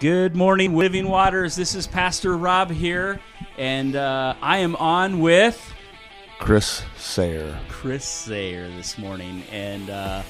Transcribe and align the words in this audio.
Good 0.00 0.36
morning, 0.36 0.76
Living 0.76 1.08
Waters. 1.08 1.56
This 1.56 1.74
is 1.74 1.88
Pastor 1.88 2.36
Rob 2.36 2.70
here, 2.70 3.18
and 3.56 3.96
uh, 3.96 4.36
I 4.40 4.58
am 4.58 4.76
on 4.76 5.18
with 5.18 5.74
Chris 6.38 6.84
Sayre. 6.96 7.58
Chris 7.68 8.04
Sayre 8.04 8.68
this 8.76 8.96
morning, 8.96 9.42
and 9.50 9.90
uh, 9.90 10.22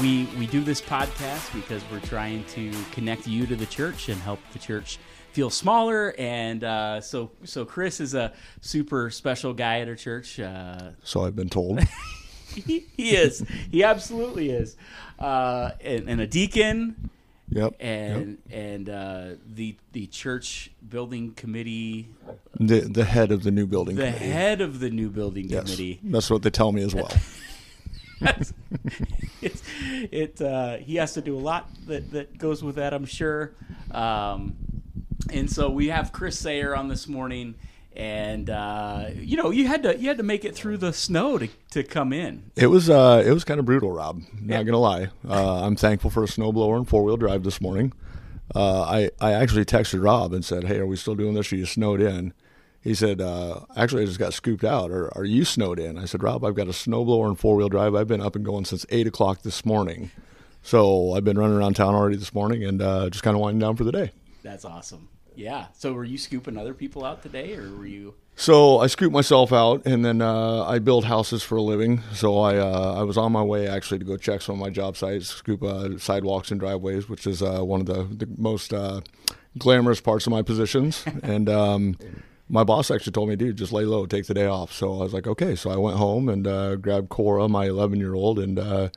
we 0.00 0.24
we 0.38 0.46
do 0.46 0.62
this 0.62 0.80
podcast 0.80 1.52
because 1.52 1.82
we're 1.92 2.00
trying 2.00 2.44
to 2.44 2.72
connect 2.92 3.26
you 3.26 3.46
to 3.46 3.56
the 3.56 3.66
church 3.66 4.08
and 4.08 4.18
help 4.22 4.40
the 4.54 4.58
church 4.58 4.98
feel 5.32 5.50
smaller. 5.50 6.14
And 6.18 6.64
uh, 6.64 7.02
so 7.02 7.30
so 7.44 7.66
Chris 7.66 8.00
is 8.00 8.14
a 8.14 8.32
super 8.62 9.10
special 9.10 9.52
guy 9.52 9.80
at 9.80 9.88
our 9.88 9.96
church. 9.96 10.40
Uh, 10.40 10.92
So 11.04 11.26
I've 11.26 11.36
been 11.36 11.50
told. 11.50 11.80
he, 12.54 12.86
is. 12.96 13.44
He 13.70 13.84
absolutely 13.84 14.48
is. 14.48 14.76
Uh, 15.18 15.72
and, 15.82 16.08
and 16.08 16.20
a 16.22 16.26
deacon 16.26 17.10
yep. 17.50 17.74
and 17.80 18.38
and 18.50 18.88
uh, 18.88 19.28
the 19.46 19.76
the 19.92 20.06
church 20.06 20.70
building 20.88 21.32
committee. 21.34 22.08
The 22.58 22.80
the 22.80 23.04
head 23.04 23.32
of 23.32 23.42
the 23.42 23.50
new 23.50 23.66
building 23.66 23.96
the 23.96 24.06
committee. 24.06 24.26
head 24.26 24.60
of 24.60 24.80
the 24.80 24.90
new 24.90 25.10
building 25.10 25.48
Yes. 25.48 25.64
committee. 25.64 26.00
That's 26.02 26.30
what 26.30 26.42
they 26.42 26.50
tell 26.50 26.72
me 26.72 26.82
as 26.82 26.94
well. 26.94 27.10
it's, 29.40 29.62
it 30.10 30.40
uh, 30.40 30.76
he 30.76 30.96
has 30.96 31.14
to 31.14 31.20
do 31.22 31.36
a 31.36 31.40
lot 31.40 31.68
that 31.86 32.10
that 32.12 32.38
goes 32.38 32.62
with 32.62 32.76
that, 32.76 32.92
I'm 32.92 33.06
sure. 33.06 33.52
Um, 33.90 34.56
and 35.32 35.50
so 35.50 35.70
we 35.70 35.88
have 35.88 36.12
Chris 36.12 36.38
Sayre 36.38 36.74
on 36.74 36.88
this 36.88 37.06
morning, 37.08 37.54
and 38.00 38.48
uh, 38.48 39.06
you 39.14 39.36
know 39.36 39.50
you 39.50 39.66
had 39.66 39.82
to 39.82 39.98
you 39.98 40.08
had 40.08 40.16
to 40.16 40.22
make 40.22 40.44
it 40.46 40.54
through 40.54 40.78
the 40.78 40.92
snow 40.92 41.36
to, 41.36 41.48
to 41.72 41.82
come 41.82 42.12
in. 42.14 42.50
It 42.56 42.68
was 42.68 42.88
uh 42.88 43.22
it 43.26 43.32
was 43.32 43.44
kind 43.44 43.60
of 43.60 43.66
brutal, 43.66 43.92
Rob. 43.92 44.22
Not 44.40 44.56
Yeah. 44.58 44.62
gonna 44.62 44.78
lie. 44.78 45.08
Uh, 45.28 45.62
I'm 45.64 45.76
thankful 45.76 46.08
for 46.08 46.24
a 46.24 46.26
snowblower 46.26 46.76
and 46.78 46.88
four 46.88 47.04
wheel 47.04 47.18
drive 47.18 47.42
this 47.42 47.60
morning. 47.60 47.92
Uh, 48.54 48.82
I 48.82 49.10
I 49.20 49.32
actually 49.32 49.66
texted 49.66 50.02
Rob 50.02 50.32
and 50.32 50.42
said, 50.44 50.64
"Hey, 50.64 50.78
are 50.78 50.86
we 50.86 50.96
still 50.96 51.14
doing 51.14 51.34
this? 51.34 51.52
Are 51.52 51.56
you 51.56 51.66
snowed 51.66 52.00
in?" 52.00 52.32
He 52.80 52.94
said, 52.94 53.20
uh, 53.20 53.60
"Actually, 53.76 54.04
I 54.04 54.06
just 54.06 54.18
got 54.18 54.32
scooped 54.32 54.64
out. 54.64 54.90
Or 54.90 55.14
are 55.16 55.26
you 55.26 55.44
snowed 55.44 55.78
in?" 55.78 55.98
I 55.98 56.06
said, 56.06 56.22
"Rob, 56.22 56.42
I've 56.42 56.54
got 56.54 56.68
a 56.68 56.72
snowblower 56.72 57.26
and 57.28 57.38
four 57.38 57.54
wheel 57.56 57.68
drive. 57.68 57.94
I've 57.94 58.08
been 58.08 58.22
up 58.22 58.34
and 58.34 58.44
going 58.44 58.64
since 58.64 58.86
eight 58.88 59.06
o'clock 59.06 59.42
this 59.42 59.66
morning. 59.66 60.10
So 60.62 61.12
I've 61.12 61.24
been 61.24 61.38
running 61.38 61.56
around 61.56 61.74
town 61.76 61.94
already 61.94 62.16
this 62.16 62.32
morning 62.34 62.64
and 62.64 62.80
uh, 62.80 63.10
just 63.10 63.22
kind 63.22 63.34
of 63.36 63.42
winding 63.42 63.60
down 63.60 63.76
for 63.76 63.84
the 63.84 63.92
day." 63.92 64.12
That's 64.42 64.64
awesome. 64.64 65.08
Yeah. 65.34 65.66
So 65.72 65.92
were 65.92 66.04
you 66.04 66.18
scooping 66.18 66.56
other 66.56 66.74
people 66.74 67.04
out 67.04 67.22
today, 67.22 67.54
or 67.54 67.70
were 67.74 67.86
you? 67.86 68.14
So 68.36 68.78
I 68.78 68.86
scooped 68.86 69.12
myself 69.12 69.52
out, 69.52 69.84
and 69.84 70.04
then 70.04 70.22
uh, 70.22 70.64
I 70.64 70.78
build 70.78 71.04
houses 71.04 71.42
for 71.42 71.56
a 71.56 71.62
living. 71.62 72.02
So 72.12 72.38
I 72.38 72.56
uh, 72.56 72.94
I 72.98 73.02
was 73.02 73.18
on 73.18 73.32
my 73.32 73.42
way 73.42 73.68
actually 73.68 73.98
to 73.98 74.04
go 74.04 74.16
check 74.16 74.42
some 74.42 74.54
of 74.54 74.60
my 74.60 74.70
job 74.70 74.96
sites, 74.96 75.26
scoop 75.28 75.62
uh, 75.62 75.98
sidewalks 75.98 76.50
and 76.50 76.58
driveways, 76.58 77.08
which 77.08 77.26
is 77.26 77.42
uh, 77.42 77.60
one 77.60 77.80
of 77.80 77.86
the, 77.86 78.04
the 78.04 78.28
most 78.38 78.72
uh, 78.72 79.02
glamorous 79.58 80.00
parts 80.00 80.26
of 80.26 80.30
my 80.30 80.42
positions. 80.42 81.04
and 81.22 81.48
um, 81.48 81.96
my 82.48 82.64
boss 82.64 82.90
actually 82.90 83.12
told 83.12 83.28
me, 83.28 83.36
"Dude, 83.36 83.56
just 83.56 83.72
lay 83.72 83.84
low, 83.84 84.06
take 84.06 84.26
the 84.26 84.34
day 84.34 84.46
off." 84.46 84.72
So 84.72 85.00
I 85.00 85.02
was 85.02 85.12
like, 85.12 85.26
"Okay." 85.26 85.54
So 85.54 85.70
I 85.70 85.76
went 85.76 85.98
home 85.98 86.28
and 86.28 86.46
uh, 86.46 86.76
grabbed 86.76 87.10
Cora, 87.10 87.48
my 87.48 87.66
11 87.66 87.98
year 87.98 88.14
old, 88.14 88.38
and 88.38 88.58
uh, 88.58 88.88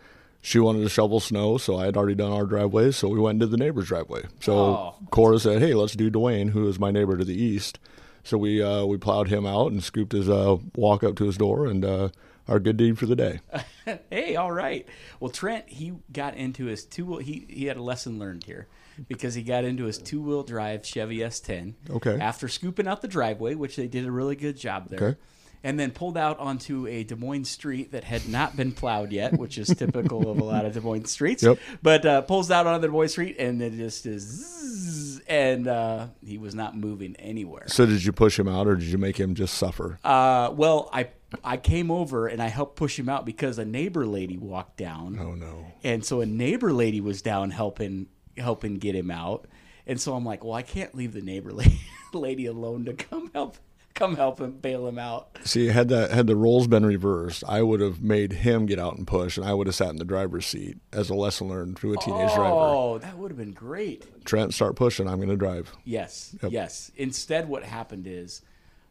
she 0.43 0.59
wanted 0.59 0.81
to 0.81 0.89
shovel 0.89 1.19
snow, 1.21 1.57
so 1.57 1.77
I 1.77 1.85
had 1.85 1.95
already 1.97 2.15
done 2.15 2.33
our 2.33 2.45
driveway, 2.45 2.91
So 2.91 3.07
we 3.07 3.17
went 3.17 3.37
into 3.37 3.47
the 3.47 3.57
neighbor's 3.57 3.87
driveway. 3.87 4.23
So 4.41 4.53
Oh. 4.53 4.95
Cora 5.09 5.39
said, 5.39 5.61
"Hey, 5.61 5.73
let's 5.73 5.93
do 5.95 6.11
Dwayne, 6.11 6.49
who 6.49 6.67
is 6.67 6.77
my 6.77 6.91
neighbor 6.91 7.17
to 7.17 7.23
the 7.25 7.33
east." 7.33 7.79
So 8.25 8.37
we 8.37 8.61
uh, 8.61 8.85
we 8.85 8.97
plowed 8.97 9.29
him 9.29 9.45
out 9.45 9.71
and 9.71 9.81
scooped 9.83 10.11
his 10.11 10.29
uh, 10.29 10.57
walk 10.75 11.03
up 11.03 11.15
to 11.15 11.25
his 11.25 11.37
door, 11.37 11.65
and 11.65 11.83
uh, 11.85 12.09
our 12.47 12.59
good 12.59 12.75
deed 12.77 12.99
for 12.99 13.05
the 13.05 13.15
day. 13.15 13.39
hey, 14.09 14.35
all 14.35 14.51
right. 14.51 14.85
Well, 15.21 15.29
Trent, 15.31 15.69
he 15.69 15.93
got 16.11 16.35
into 16.35 16.65
his 16.65 16.83
two. 16.83 17.05
wheel 17.05 17.19
He 17.19 17.45
he 17.49 17.65
had 17.65 17.77
a 17.77 17.81
lesson 17.81 18.19
learned 18.19 18.43
here 18.43 18.67
because 19.07 19.33
he 19.35 19.43
got 19.43 19.63
into 19.63 19.85
his 19.85 19.97
two 19.97 20.21
wheel 20.21 20.43
drive 20.43 20.85
Chevy 20.85 21.17
S10. 21.19 21.73
Okay. 21.89 22.19
After 22.19 22.47
scooping 22.49 22.87
out 22.87 23.01
the 23.01 23.07
driveway, 23.07 23.55
which 23.55 23.75
they 23.77 23.87
did 23.87 24.05
a 24.05 24.11
really 24.11 24.35
good 24.35 24.57
job 24.57 24.89
there. 24.89 24.99
Okay. 25.09 25.17
And 25.65 25.79
then 25.79 25.91
pulled 25.91 26.17
out 26.17 26.39
onto 26.39 26.87
a 26.87 27.03
Des 27.05 27.15
Moines 27.15 27.45
street 27.45 27.93
that 27.93 28.03
had 28.03 28.27
not 28.27 28.57
been 28.57 28.73
plowed 28.73 29.13
yet, 29.13 29.37
which 29.37 29.57
is 29.57 29.69
typical 29.69 30.29
of 30.29 30.39
a 30.39 30.43
lot 30.43 30.65
of 30.65 30.73
Des 30.73 30.81
Moines 30.81 31.05
streets. 31.05 31.41
Yep. 31.41 31.57
But 31.81 32.05
uh, 32.05 32.21
pulls 32.23 32.51
out 32.51 32.67
onto 32.67 32.81
the 32.81 32.87
Des 32.87 32.91
Moines 32.91 33.07
street, 33.07 33.37
and 33.39 33.61
it 33.61 33.71
just 33.73 34.05
is, 34.05 34.23
zzz, 34.23 35.21
and 35.27 35.67
uh, 35.67 36.07
he 36.21 36.37
was 36.37 36.53
not 36.53 36.75
moving 36.75 37.15
anywhere. 37.17 37.63
So 37.67 37.85
did 37.85 38.03
you 38.03 38.11
push 38.11 38.37
him 38.37 38.47
out, 38.49 38.67
or 38.67 38.75
did 38.75 38.87
you 38.87 38.97
make 38.97 39.17
him 39.17 39.35
just 39.35 39.53
suffer? 39.53 39.99
Uh, 40.03 40.51
well, 40.53 40.89
I 40.91 41.07
I 41.43 41.57
came 41.57 41.89
over 41.91 42.27
and 42.27 42.41
I 42.41 42.47
helped 42.47 42.75
push 42.75 42.99
him 42.99 43.09
out 43.09 43.25
because 43.25 43.57
a 43.57 43.65
neighbor 43.65 44.05
lady 44.05 44.37
walked 44.37 44.77
down. 44.77 45.17
oh 45.19 45.33
no! 45.33 45.65
And 45.83 46.03
so 46.03 46.21
a 46.21 46.25
neighbor 46.25 46.73
lady 46.73 47.01
was 47.01 47.21
down 47.21 47.51
helping 47.51 48.07
helping 48.37 48.75
get 48.75 48.95
him 48.95 49.09
out. 49.11 49.47
And 49.85 49.99
so 49.99 50.13
I'm 50.13 50.25
like, 50.25 50.43
well, 50.43 50.53
I 50.53 50.61
can't 50.61 50.95
leave 50.95 51.13
the 51.13 51.21
neighbor 51.21 51.51
lady, 51.51 51.81
lady 52.13 52.45
alone 52.45 52.85
to 52.85 52.93
come 52.93 53.29
help 53.33 53.57
come 53.93 54.15
help 54.15 54.39
him 54.39 54.51
bail 54.53 54.87
him 54.87 54.97
out. 54.97 55.37
See, 55.43 55.67
had 55.67 55.89
that 55.89 56.11
had 56.11 56.27
the 56.27 56.35
roles 56.35 56.67
been 56.67 56.85
reversed, 56.85 57.43
I 57.47 57.61
would 57.61 57.79
have 57.81 58.01
made 58.01 58.33
him 58.33 58.65
get 58.65 58.79
out 58.79 58.97
and 58.97 59.05
push, 59.07 59.37
and 59.37 59.45
I 59.45 59.53
would 59.53 59.67
have 59.67 59.75
sat 59.75 59.89
in 59.89 59.97
the 59.97 60.05
driver's 60.05 60.45
seat 60.45 60.77
as 60.91 61.09
a 61.09 61.15
lesson 61.15 61.47
learned 61.49 61.77
to 61.77 61.93
a 61.93 61.97
teenage 61.97 62.33
driver. 62.33 62.55
Oh, 62.55 62.97
that 62.99 63.17
would 63.17 63.31
have 63.31 63.37
been 63.37 63.51
great. 63.53 64.25
Trent, 64.25 64.53
start 64.53 64.75
pushing. 64.75 65.07
I'm 65.07 65.17
going 65.17 65.29
to 65.29 65.35
drive. 65.35 65.71
Yes, 65.83 66.35
Yep. 66.41 66.51
yes. 66.51 66.91
Instead, 66.95 67.47
what 67.49 67.63
happened 67.63 68.07
is 68.07 68.41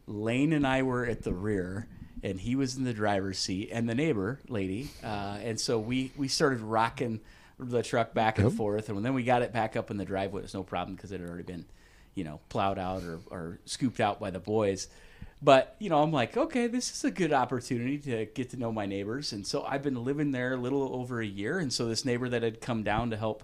Lane 0.07 0.53
and 0.53 0.65
I 0.67 0.83
were 0.83 1.05
at 1.05 1.23
the 1.23 1.33
rear, 1.33 1.87
and 2.23 2.39
he 2.39 2.55
was 2.55 2.77
in 2.77 2.83
the 2.83 2.93
driver's 2.93 3.37
seat, 3.39 3.69
and 3.71 3.89
the 3.89 3.95
neighbor 3.95 4.39
lady. 4.47 4.89
Uh, 5.03 5.37
and 5.43 5.59
so 5.59 5.79
we 5.79 6.11
we 6.17 6.27
started 6.27 6.61
rocking 6.61 7.19
the 7.59 7.83
truck 7.83 8.13
back 8.13 8.37
and 8.39 8.47
Yep. 8.49 8.57
forth, 8.57 8.89
and 8.89 9.05
then 9.05 9.13
we 9.13 9.23
got 9.23 9.41
it 9.41 9.53
back 9.53 9.75
up 9.75 9.91
in 9.91 9.97
the 9.97 10.05
driveway. 10.05 10.39
It 10.39 10.43
was 10.43 10.53
no 10.53 10.63
problem 10.63 10.95
because 10.95 11.11
it 11.11 11.19
had 11.21 11.29
already 11.29 11.43
been, 11.43 11.65
you 12.15 12.23
know, 12.23 12.39
plowed 12.49 12.79
out 12.79 13.03
or, 13.03 13.19
or 13.29 13.59
scooped 13.65 13.99
out 13.99 14.19
by 14.19 14.31
the 14.31 14.39
boys. 14.39 14.87
But 15.41 15.75
you 15.79 15.89
know, 15.89 16.01
I'm 16.01 16.11
like, 16.11 16.37
okay, 16.37 16.67
this 16.67 16.89
is 16.91 17.03
a 17.03 17.11
good 17.11 17.33
opportunity 17.33 17.97
to 17.99 18.25
get 18.25 18.51
to 18.51 18.57
know 18.57 18.71
my 18.71 18.85
neighbors, 18.85 19.33
and 19.33 19.45
so 19.45 19.63
I've 19.63 19.83
been 19.83 20.03
living 20.03 20.31
there 20.31 20.53
a 20.53 20.57
little 20.57 20.95
over 20.95 21.21
a 21.21 21.25
year, 21.25 21.59
and 21.59 21.71
so 21.71 21.85
this 21.85 22.05
neighbor 22.05 22.29
that 22.29 22.43
had 22.43 22.61
come 22.61 22.83
down 22.83 23.09
to 23.09 23.17
help 23.17 23.43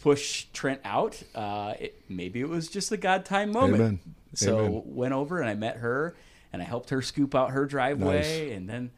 push 0.00 0.46
Trent 0.52 0.80
out. 0.84 1.20
Uh, 1.34 1.74
it, 1.80 2.02
maybe 2.08 2.40
it 2.40 2.48
was 2.48 2.68
just 2.68 2.92
a 2.92 2.96
God 2.96 3.24
time 3.24 3.50
moment. 3.50 3.82
Amen. 3.82 4.00
So 4.34 4.58
Amen. 4.58 4.82
went 4.84 5.14
over 5.14 5.40
and 5.40 5.48
I 5.48 5.54
met 5.54 5.78
her 5.78 6.14
and 6.52 6.62
I 6.62 6.64
helped 6.64 6.90
her 6.90 7.02
scoop 7.02 7.34
out 7.34 7.50
her 7.50 7.66
driveway 7.66 8.52
and 8.52 8.68
then 8.68 8.90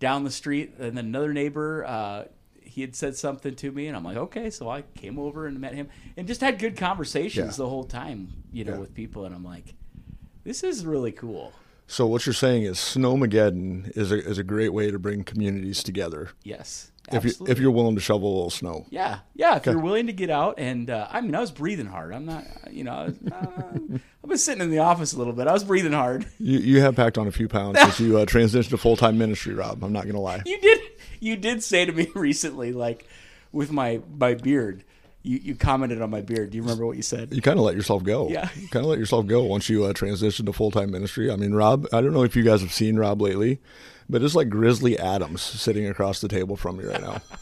down 0.00 0.24
the 0.24 0.30
street 0.30 0.74
and 0.78 0.96
then 0.96 1.06
another 1.06 1.32
neighbor. 1.32 1.84
Uh, 1.84 2.24
he 2.74 2.80
had 2.80 2.96
said 2.96 3.16
something 3.16 3.54
to 3.56 3.70
me 3.70 3.86
and 3.86 3.96
I'm 3.96 4.02
like, 4.04 4.16
okay. 4.16 4.50
So 4.50 4.68
I 4.68 4.82
came 4.96 5.18
over 5.18 5.46
and 5.46 5.60
met 5.60 5.74
him 5.74 5.88
and 6.16 6.26
just 6.26 6.40
had 6.40 6.58
good 6.58 6.76
conversations 6.76 7.52
Yeah. 7.52 7.64
the 7.64 7.68
whole 7.68 7.84
time, 7.84 8.28
you 8.52 8.64
know, 8.64 8.72
Yeah. 8.72 8.78
with 8.78 8.94
people. 8.94 9.24
And 9.24 9.34
I'm 9.34 9.44
like, 9.44 9.74
this 10.42 10.64
is 10.64 10.84
really 10.84 11.12
cool. 11.12 11.52
So 11.86 12.06
what 12.06 12.26
you're 12.26 12.32
saying 12.32 12.62
is 12.64 12.78
Snowmageddon 12.78 13.96
is 13.96 14.10
a 14.10 14.16
is 14.26 14.38
a 14.38 14.44
great 14.44 14.72
way 14.72 14.90
to 14.90 14.98
bring 14.98 15.22
communities 15.22 15.82
together. 15.82 16.30
Yes. 16.42 16.90
If 17.12 17.22
you 17.26 17.32
if 17.46 17.58
you're 17.58 17.70
willing 17.70 17.94
to 17.96 18.00
shovel 18.00 18.28
a 18.28 18.34
little 18.34 18.48
snow. 18.50 18.86
Yeah, 18.88 19.18
yeah. 19.34 19.56
If 19.56 19.66
you're 19.66 19.78
willing 19.78 20.06
to 20.06 20.14
get 20.14 20.30
out, 20.30 20.54
and 20.58 20.88
uh, 20.88 21.06
I 21.10 21.20
mean, 21.20 21.34
I 21.34 21.40
was 21.40 21.50
breathing 21.50 21.84
hard. 21.84 22.14
I'm 22.14 22.24
not, 22.24 22.44
you 22.70 22.82
know, 22.82 22.92
I 22.94 23.04
was, 23.04 23.14
uh, 23.30 23.98
I've 24.22 24.28
been 24.30 24.38
sitting 24.38 24.62
in 24.62 24.70
the 24.70 24.78
office 24.78 25.12
a 25.12 25.18
little 25.18 25.34
bit. 25.34 25.46
I 25.46 25.52
was 25.52 25.64
breathing 25.64 25.92
hard. 25.92 26.24
You 26.38 26.58
you 26.60 26.80
have 26.80 26.96
packed 26.96 27.18
on 27.18 27.26
a 27.26 27.30
few 27.30 27.46
pounds 27.46 27.78
since 27.78 28.00
you 28.00 28.16
uh, 28.16 28.24
transitioned 28.36 28.70
to 28.70 28.78
full 28.78 28.96
time 28.96 29.18
ministry, 29.18 29.52
Rob. 29.52 29.84
I'm 29.84 29.92
not 29.92 30.04
going 30.04 30.14
to 30.14 30.20
lie. 30.20 30.42
You 30.46 30.58
did, 30.58 30.80
you 31.24 31.36
did 31.36 31.62
say 31.62 31.84
to 31.84 31.92
me 31.92 32.08
recently, 32.14 32.72
like 32.72 33.06
with 33.52 33.70
my 33.72 34.00
my 34.18 34.34
beard. 34.34 34.84
You 35.26 35.38
you 35.38 35.54
commented 35.54 36.02
on 36.02 36.10
my 36.10 36.20
beard. 36.20 36.50
Do 36.50 36.56
you 36.58 36.62
remember 36.62 36.84
what 36.84 36.96
you 36.98 37.02
said? 37.02 37.32
You 37.32 37.40
kind 37.40 37.58
of 37.58 37.64
let 37.64 37.74
yourself 37.74 38.04
go. 38.04 38.28
Yeah. 38.28 38.48
You 38.60 38.68
kind 38.68 38.84
of 38.84 38.90
let 38.90 38.98
yourself 38.98 39.26
go 39.26 39.42
once 39.44 39.70
you 39.70 39.84
uh, 39.84 39.94
transition 39.94 40.44
to 40.44 40.52
full 40.52 40.70
time 40.70 40.90
ministry. 40.90 41.30
I 41.30 41.36
mean, 41.36 41.54
Rob, 41.54 41.86
I 41.94 42.02
don't 42.02 42.12
know 42.12 42.24
if 42.24 42.36
you 42.36 42.42
guys 42.42 42.60
have 42.60 42.72
seen 42.74 42.98
Rob 42.98 43.22
lately, 43.22 43.58
but 44.06 44.22
it's 44.22 44.34
like 44.34 44.50
Grizzly 44.50 44.98
Adams 44.98 45.40
sitting 45.40 45.86
across 45.86 46.20
the 46.20 46.28
table 46.28 46.56
from 46.56 46.76
me 46.76 46.84
right 46.84 47.00
now. 47.00 47.22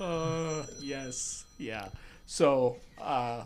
Uh, 0.00 0.64
yes, 0.80 1.44
yeah. 1.58 1.88
So, 2.24 2.76
uh, 3.00 3.44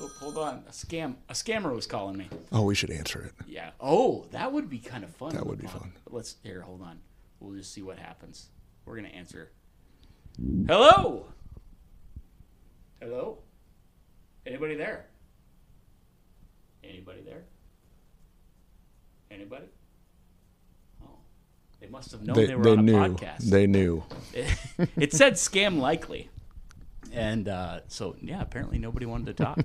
oh, 0.00 0.10
hold 0.20 0.38
on. 0.38 0.62
A 0.68 0.70
scam, 0.70 1.16
a 1.28 1.32
scammer 1.32 1.74
was 1.74 1.86
calling 1.86 2.16
me. 2.16 2.28
oh, 2.52 2.62
we 2.62 2.74
should 2.76 2.90
answer 2.90 3.20
it. 3.24 3.32
Yeah. 3.48 3.70
Oh, 3.80 4.26
that 4.30 4.52
would 4.52 4.70
be 4.70 4.78
kind 4.78 5.02
of 5.02 5.10
fun. 5.16 5.30
That 5.34 5.46
would 5.46 5.60
be 5.60 5.66
fun. 5.66 5.92
Let's 6.08 6.36
here. 6.44 6.60
Hold 6.60 6.82
on. 6.82 7.00
We'll 7.44 7.56
just 7.56 7.72
see 7.72 7.82
what 7.82 7.98
happens. 7.98 8.48
We're 8.86 8.96
gonna 8.96 9.08
answer. 9.08 9.50
Hello. 10.66 11.26
Hello. 13.00 13.38
Anybody 14.46 14.76
there? 14.76 15.06
Anybody 16.82 17.20
there? 17.22 17.44
Anybody? 19.30 19.66
Oh, 21.02 21.08
they 21.80 21.86
must 21.88 22.12
have 22.12 22.22
known 22.22 22.36
they, 22.36 22.46
They, 22.46 22.54
were 22.54 22.62
they 22.64 22.70
on 22.72 22.78
a 22.78 22.82
knew. 22.82 22.92
podcast. 22.94 23.38
They 23.50 23.66
knew. 23.66 24.02
it 24.96 25.12
said 25.12 25.34
scam 25.34 25.78
likely. 25.78 26.30
And 27.12 27.48
uh, 27.48 27.80
so, 27.88 28.16
yeah, 28.20 28.40
apparently 28.40 28.78
nobody 28.78 29.06
wanted 29.06 29.36
to 29.36 29.44
talk. 29.44 29.60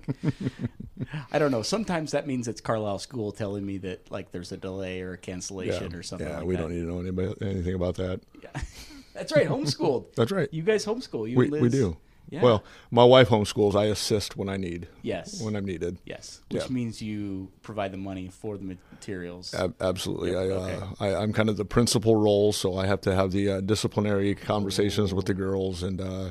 I 1.32 1.40
don't 1.40 1.52
know. 1.52 1.62
Sometimes 1.62 2.12
that 2.12 2.28
means 2.28 2.48
it's 2.48 2.62
Carlisle 2.62 3.00
School 3.00 3.32
telling 3.32 3.66
me 3.66 3.78
that 3.80 4.12
like 4.12 4.32
there's 4.32 4.52
a 4.52 4.58
delay 4.58 5.02
or 5.02 5.14
a 5.14 5.18
cancellation 5.18 5.96
or 5.96 6.04
something. 6.04 6.28
yeah, 6.28 6.38
like 6.38 6.46
we 6.46 6.56
that. 6.56 6.62
don't 6.62 6.72
need 6.72 6.82
to 6.82 6.86
know 6.88 7.00
anybody, 7.00 7.34
anything 7.42 7.74
about 7.76 7.96
that. 7.96 8.22
Yeah. 8.42 8.50
That's 9.14 9.32
right. 9.34 9.48
Homeschooled. 9.48 10.06
That's 10.16 10.32
right. 10.32 10.48
You 10.54 10.62
guys 10.64 10.86
homeschool. 10.86 11.30
You 11.30 11.38
We, 11.38 11.50
we 11.50 11.70
do. 11.70 11.98
Yeah. 12.30 12.44
Well, 12.44 12.64
my 12.92 13.04
wife 13.04 13.30
homeschools. 13.30 13.74
I 13.74 13.86
assist 13.86 14.38
when 14.38 14.50
I 14.50 14.58
need, 14.58 14.88
yes, 15.02 15.42
when 15.42 15.56
I'm 15.56 15.66
needed. 15.66 15.98
yes, 16.06 16.42
which 16.52 16.62
Yeah. 16.62 16.70
means 16.70 17.02
you 17.02 17.52
provide 17.64 17.92
the 17.92 17.98
money 17.98 18.28
for 18.28 18.56
the 18.56 18.78
materials. 18.92 19.52
Ab- 19.56 19.74
absolutely. 19.82 20.36
I, 20.36 20.40
okay. 20.42 20.76
uh, 20.76 20.88
I, 21.00 21.16
I'm 21.24 21.34
kind 21.34 21.50
of 21.50 21.58
the 21.58 21.66
principal 21.66 22.16
role, 22.16 22.54
so 22.54 22.78
I 22.78 22.86
have 22.86 23.02
to 23.02 23.16
have 23.16 23.32
the 23.32 23.50
uh, 23.50 23.62
disciplinary 23.62 24.36
conversations 24.36 25.12
with 25.12 25.26
the 25.26 25.34
girls, 25.34 25.82
and 25.82 26.00
uh, 26.00 26.30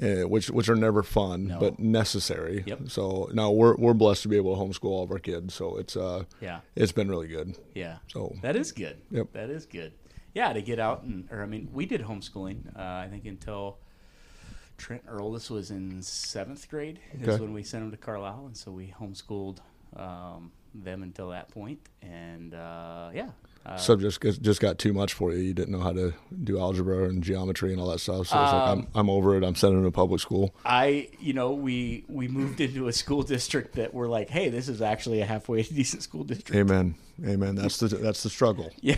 eh, 0.00 0.22
which 0.24 0.50
which 0.50 0.68
are 0.68 0.76
never 0.76 1.02
fun 1.02 1.46
No. 1.48 1.58
but 1.60 1.78
necessary. 1.78 2.62
Yep. 2.66 2.88
So 2.88 3.28
now 3.32 3.50
we're 3.50 3.76
we're 3.76 3.94
blessed 3.94 4.22
to 4.22 4.28
be 4.28 4.36
able 4.36 4.54
to 4.56 4.60
homeschool 4.62 4.90
all 4.90 5.02
of 5.04 5.10
our 5.10 5.18
kids. 5.18 5.54
So 5.54 5.76
it's 5.76 5.96
uh 5.96 6.24
yeah, 6.40 6.60
it's 6.74 6.92
been 6.92 7.08
really 7.08 7.28
good. 7.28 7.56
yeah. 7.74 7.98
So 8.08 8.34
That 8.42 8.56
is 8.56 8.72
good. 8.72 8.98
Yep. 9.10 9.32
That 9.32 9.50
is 9.50 9.66
good. 9.66 9.92
Yeah, 10.34 10.52
to 10.52 10.60
get 10.60 10.78
out 10.78 11.02
and, 11.02 11.26
or 11.30 11.42
I 11.42 11.46
mean, 11.46 11.70
we 11.72 11.86
did 11.86 12.02
homeschooling. 12.02 12.76
Uh, 12.78 12.82
I 12.82 13.08
think 13.10 13.24
until 13.24 13.78
Trent, 14.76 15.02
our 15.08 15.30
this 15.32 15.48
was 15.48 15.70
in 15.70 16.02
seventh 16.02 16.68
grade 16.68 16.98
is 17.18 17.40
when 17.40 17.54
we 17.54 17.62
sent 17.62 17.84
him 17.84 17.90
to 17.90 17.96
Carlisle, 17.96 18.44
and 18.46 18.54
so 18.56 18.70
we 18.70 18.92
homeschooled 19.00 19.58
um, 19.96 20.52
them 20.74 21.02
until 21.02 21.30
that 21.30 21.48
point. 21.48 21.78
And 22.02 22.52
uh, 22.52 23.08
yeah, 23.14 23.30
uh, 23.66 23.76
subjects 23.76 24.18
just, 24.18 24.42
just 24.42 24.60
got 24.60 24.78
too 24.78 24.92
much 24.92 25.12
for 25.12 25.32
you. 25.32 25.38
You 25.38 25.54
didn't 25.54 25.72
know 25.72 25.80
how 25.80 25.92
to 25.92 26.14
do 26.44 26.58
algebra 26.58 27.04
and 27.08 27.22
geometry 27.22 27.72
and 27.72 27.80
all 27.80 27.88
that 27.90 27.98
stuff. 28.00 28.28
So 28.28 28.42
it's 28.42 28.52
like 28.52 28.66
Um, 28.66 28.88
I'm 28.94 29.00
I'm 29.00 29.10
over 29.10 29.36
it. 29.36 29.42
I'm 29.44 29.54
sending 29.56 29.82
them 29.82 29.90
to 29.90 29.94
public 29.94 30.20
school. 30.20 30.54
I, 30.64 31.08
you 31.20 31.32
know, 31.32 31.52
we 31.52 32.04
we 32.08 32.28
moved 32.28 32.60
into 32.60 32.88
a 32.88 32.92
school 32.92 33.22
district 33.22 33.74
that 33.74 33.92
we're 33.92 34.08
like, 34.08 34.30
hey, 34.30 34.48
this 34.48 34.68
is 34.68 34.80
actually 34.80 35.20
a 35.20 35.26
halfway 35.26 35.62
decent 35.80 36.02
school 36.02 36.24
district. 36.24 36.54
Amen. 36.56 36.94
Amen. 37.24 37.54
That's 37.56 37.78
the 37.78 37.88
that's 37.88 38.22
the 38.22 38.30
struggle. 38.30 38.70
Yeah, 38.82 38.96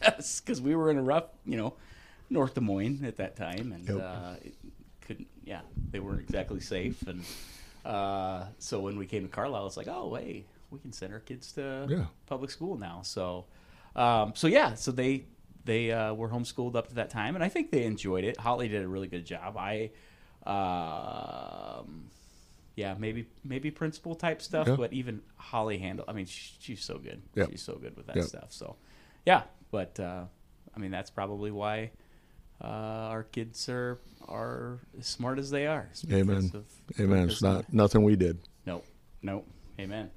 yes, 0.00 0.40
because 0.40 0.60
we 0.60 0.74
were 0.74 0.90
in 0.90 0.96
a 0.98 1.02
rough, 1.02 1.24
you 1.44 1.56
know, 1.56 1.74
North 2.30 2.54
Des 2.54 2.60
Moines 2.60 3.04
at 3.04 3.16
that 3.18 3.36
time, 3.36 3.72
and 3.72 3.86
Yep. 3.88 4.00
uh, 4.02 4.34
it 4.44 4.54
couldn't. 5.02 5.28
Yeah, 5.44 5.60
they 5.90 6.00
weren't 6.00 6.20
exactly 6.20 6.60
safe, 6.60 7.02
and 7.06 7.22
uh, 7.84 8.44
so 8.58 8.80
when 8.80 8.96
we 8.96 9.06
came 9.06 9.22
to 9.22 9.28
Carlisle, 9.28 9.66
it's 9.66 9.76
like, 9.76 9.88
oh, 9.88 10.14
hey, 10.14 10.44
we 10.70 10.78
can 10.78 10.92
send 10.92 11.12
our 11.12 11.20
kids 11.20 11.52
to 11.52 11.86
Yeah. 11.88 12.06
public 12.26 12.50
school 12.50 12.76
now. 12.78 13.00
So, 13.02 13.44
um, 13.96 14.32
so 14.34 14.46
yeah, 14.46 14.74
so 14.74 14.90
they 14.92 15.26
they 15.64 15.90
uh, 15.92 16.12
were 16.14 16.28
homeschooled 16.28 16.74
up 16.76 16.88
to 16.88 16.94
that 16.96 17.10
time, 17.10 17.34
and 17.34 17.42
I 17.44 17.48
think 17.48 17.70
they 17.70 17.84
enjoyed 17.84 18.24
it. 18.24 18.38
Holly 18.38 18.68
did 18.68 18.82
a 18.82 18.88
really 18.88 19.08
good 19.08 19.24
job. 19.26 19.56
I. 19.56 19.90
Um, 20.46 22.10
yeah, 22.76 22.94
maybe 22.98 23.26
maybe 23.44 23.70
principal 23.70 24.14
type 24.14 24.42
stuff, 24.42 24.66
Yeah. 24.66 24.76
but 24.76 24.92
even 24.92 25.22
Holly 25.36 25.78
handle. 25.78 26.04
I 26.08 26.12
mean, 26.12 26.26
she, 26.26 26.54
she's 26.58 26.82
so 26.84 26.98
good. 26.98 27.22
Yep. 27.34 27.50
She's 27.52 27.62
so 27.62 27.76
good 27.76 27.96
with 27.96 28.06
that 28.08 28.16
Yep. 28.16 28.24
stuff. 28.26 28.46
So, 28.52 28.76
yeah, 29.24 29.44
but 29.70 29.98
uh, 30.00 30.24
I 30.74 30.78
mean, 30.80 30.90
that's 30.90 31.10
probably 31.10 31.50
why 31.52 31.92
uh, 32.60 32.66
our 32.66 33.22
kids 33.22 33.68
are 33.68 34.00
are 34.26 34.80
as 34.98 35.06
smart 35.06 35.38
as 35.38 35.50
they 35.50 35.66
are. 35.66 35.88
Amen. 36.10 36.50
of- 36.52 36.64
Amen. 37.00 37.28
It's 37.30 37.42
not 37.42 37.72
nothing 37.72 38.02
we 38.02 38.16
did. 38.16 38.38
Nope. 38.66 38.84
Nope. 39.22 39.46
Amen. 39.78 40.10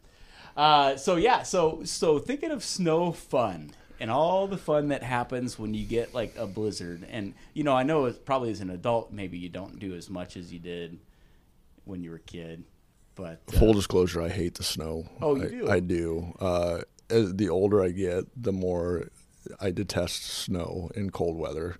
Uh, 0.57 0.97
so 0.97 1.15
yeah, 1.15 1.43
so 1.43 1.81
so 1.83 2.17
thinking 2.17 2.49
of 2.49 2.63
snow 2.63 3.11
fun 3.11 3.71
and 3.99 4.09
all 4.09 4.47
the 4.47 4.57
fun 4.57 4.87
that 4.89 5.03
happens 5.03 5.57
when 5.59 5.73
you 5.75 5.85
get 5.85 6.15
like 6.15 6.35
a 6.35 6.47
blizzard, 6.47 7.05
and 7.09 7.35
you 7.53 7.63
know, 7.63 7.73
I 7.73 7.83
know 7.83 8.05
it's 8.05 8.17
probably 8.17 8.49
as 8.49 8.59
an 8.59 8.71
adult, 8.71 9.11
maybe 9.11 9.37
you 9.37 9.49
don't 9.49 9.77
do 9.77 9.93
as 9.93 10.09
much 10.09 10.35
as 10.35 10.51
you 10.51 10.59
did 10.59 10.99
when 11.85 12.03
you 12.03 12.09
were 12.09 12.17
a 12.17 12.19
kid, 12.19 12.63
but 13.15 13.41
uh, 13.53 13.57
Full 13.59 13.73
disclosure, 13.73 14.21
I 14.21 14.29
hate 14.29 14.55
the 14.55 14.63
snow. 14.63 15.05
Oh, 15.21 15.35
you 15.35 15.43
I, 15.43 15.47
do? 15.47 15.69
I 15.69 15.79
do. 15.79 16.33
Uh, 16.39 16.81
as 17.09 17.35
the 17.35 17.49
older 17.49 17.81
I 17.81 17.89
get, 17.89 18.25
the 18.35 18.51
more 18.51 19.09
I 19.61 19.71
detest 19.71 20.23
snow 20.23 20.89
in 20.95 21.11
cold 21.11 21.37
weather. 21.37 21.77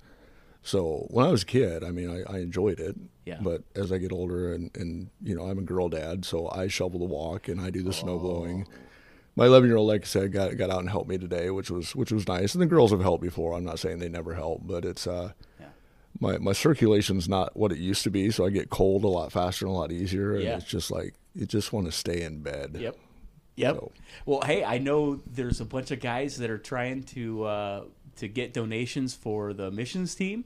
So 0.67 1.07
when 1.09 1.25
I 1.25 1.29
was 1.31 1.43
a 1.43 1.45
kid, 1.45 1.83
I 1.83 1.91
mean, 1.91 2.09
I, 2.09 2.35
I 2.35 2.39
enjoyed 2.39 2.79
it. 2.81 2.97
Yeah. 3.25 3.39
But 3.41 3.63
as 3.75 3.91
I 3.91 3.97
get 3.99 4.11
older, 4.11 4.53
and, 4.53 4.69
and 4.75 5.09
you 5.23 5.33
know, 5.35 5.43
I'm 5.45 5.57
a 5.59 5.61
girl 5.61 5.87
dad, 5.87 6.25
so 6.25 6.49
I 6.51 6.67
shovel 6.67 6.99
the 6.99 7.05
walk 7.05 7.47
and 7.47 7.61
I 7.61 7.69
do 7.69 7.83
the 7.83 7.93
snow 7.93 8.19
blowing. 8.19 8.67
My 9.37 9.45
11 9.45 9.69
year 9.69 9.77
old, 9.77 9.87
like 9.87 10.01
I 10.01 10.05
said, 10.05 10.31
got 10.33 10.57
got 10.57 10.69
out 10.69 10.79
and 10.79 10.89
helped 10.89 11.09
me 11.09 11.17
today, 11.17 11.49
which 11.51 11.71
was 11.71 11.95
which 11.95 12.11
was 12.11 12.27
nice. 12.27 12.53
And 12.53 12.61
the 12.61 12.65
girls 12.65 12.91
have 12.91 13.01
helped 13.01 13.21
before. 13.23 13.53
I'm 13.55 13.63
not 13.63 13.79
saying 13.79 13.99
they 13.99 14.09
never 14.09 14.33
help, 14.33 14.61
but 14.65 14.83
it's 14.83 15.07
uh, 15.07 15.31
Yeah. 15.59 15.67
my 16.19 16.37
my 16.39 16.53
circulation's 16.53 17.29
not 17.29 17.55
what 17.55 17.71
it 17.71 17.77
used 17.77 18.03
to 18.03 18.09
be, 18.09 18.29
so 18.31 18.45
I 18.45 18.49
get 18.49 18.69
cold 18.69 19.03
a 19.05 19.07
lot 19.07 19.31
faster 19.31 19.65
and 19.67 19.73
a 19.73 19.77
lot 19.77 19.91
easier. 19.93 20.33
And 20.35 20.43
Yeah. 20.43 20.57
it's 20.57 20.65
just 20.65 20.91
like 20.91 21.13
you 21.35 21.45
just 21.45 21.71
want 21.71 21.85
to 21.85 21.91
stay 21.93 22.23
in 22.23 22.41
bed. 22.41 22.75
Yep. 22.77 22.97
Yep. 23.55 23.75
So- 23.75 23.91
Well, 24.25 24.41
hey, 24.41 24.63
I 24.65 24.79
know 24.79 25.15
there's 25.15 25.61
a 25.61 25.65
bunch 25.65 25.91
of 25.91 25.99
guys 26.01 26.37
that 26.37 26.49
are 26.49 26.57
trying 26.57 27.03
to 27.15 27.43
uh, 27.45 27.83
to 28.17 28.27
get 28.27 28.53
donations 28.53 29.13
for 29.13 29.53
the 29.53 29.69
missions 29.69 30.15
team, 30.15 30.45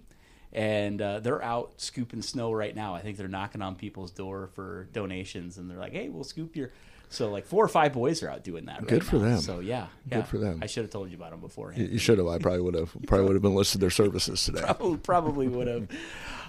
and 0.53 1.01
uh, 1.01 1.19
they're 1.19 1.43
out 1.43 1.73
scooping 1.77 2.21
snow 2.21 2.51
right 2.51 2.75
now. 2.75 2.93
I 2.95 3.01
think 3.01 3.17
they're 3.17 3.27
knocking 3.27 3.61
on 3.61 3.75
people's 3.75 4.11
door 4.11 4.49
for 4.53 4.87
donations, 4.93 5.57
and 5.57 5.69
they're 5.69 5.77
like, 5.79 5.93
"Hey, 5.93 6.09
we'll 6.09 6.23
scoop 6.23 6.55
your." 6.55 6.71
So 7.09 7.29
like 7.29 7.45
four 7.45 7.63
or 7.63 7.67
five 7.67 7.91
boys 7.91 8.23
are 8.23 8.29
out 8.29 8.43
doing 8.43 8.65
that. 8.67 8.79
Right 8.79 8.87
Good 8.87 9.03
for 9.05 9.17
now. 9.17 9.21
them. 9.23 9.41
So 9.41 9.59
yeah, 9.59 9.87
Good 10.09 10.27
for 10.27 10.37
them. 10.37 10.59
I 10.61 10.65
should 10.67 10.83
have 10.83 10.91
told 10.91 11.09
you 11.09 11.17
about 11.17 11.31
them 11.31 11.41
beforehand. 11.41 11.89
you 11.89 11.97
should 11.97 12.17
have. 12.17 12.27
I 12.27 12.37
probably 12.37 12.61
would 12.61 12.75
have. 12.75 12.95
Probably 13.07 13.25
would 13.27 13.33
have 13.35 13.41
been 13.41 13.53
listed 13.55 13.81
their 13.81 13.89
services 13.89 14.43
today. 14.45 14.61
probably, 14.65 14.97
probably 14.97 15.47
would 15.49 15.67
have. 15.67 15.87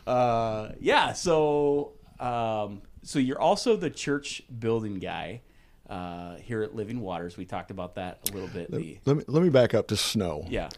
Uh, 0.06 0.69
yeah. 0.81 1.12
So, 1.14 1.93
um, 2.20 2.82
so 3.02 3.19
you're 3.19 3.40
also 3.40 3.76
the 3.76 3.90
church 3.90 4.43
building 4.60 5.00
guy 5.00 5.40
uh, 5.90 6.37
here 6.37 6.62
at 6.62 6.76
Living 6.76 7.00
Waters. 7.00 7.37
We 7.37 7.44
talked 7.44 7.72
about 7.72 7.96
that 7.96 8.20
a 8.31 8.32
little 8.32 8.49
bit. 8.49 8.70
The, 8.70 8.99
Let 9.04 9.16
me 9.16 9.25
let 9.26 9.43
me 9.43 9.49
back 9.49 9.75
up 9.75 9.88
to 9.88 9.96
snow. 9.96 10.46
yeah, 10.49 10.69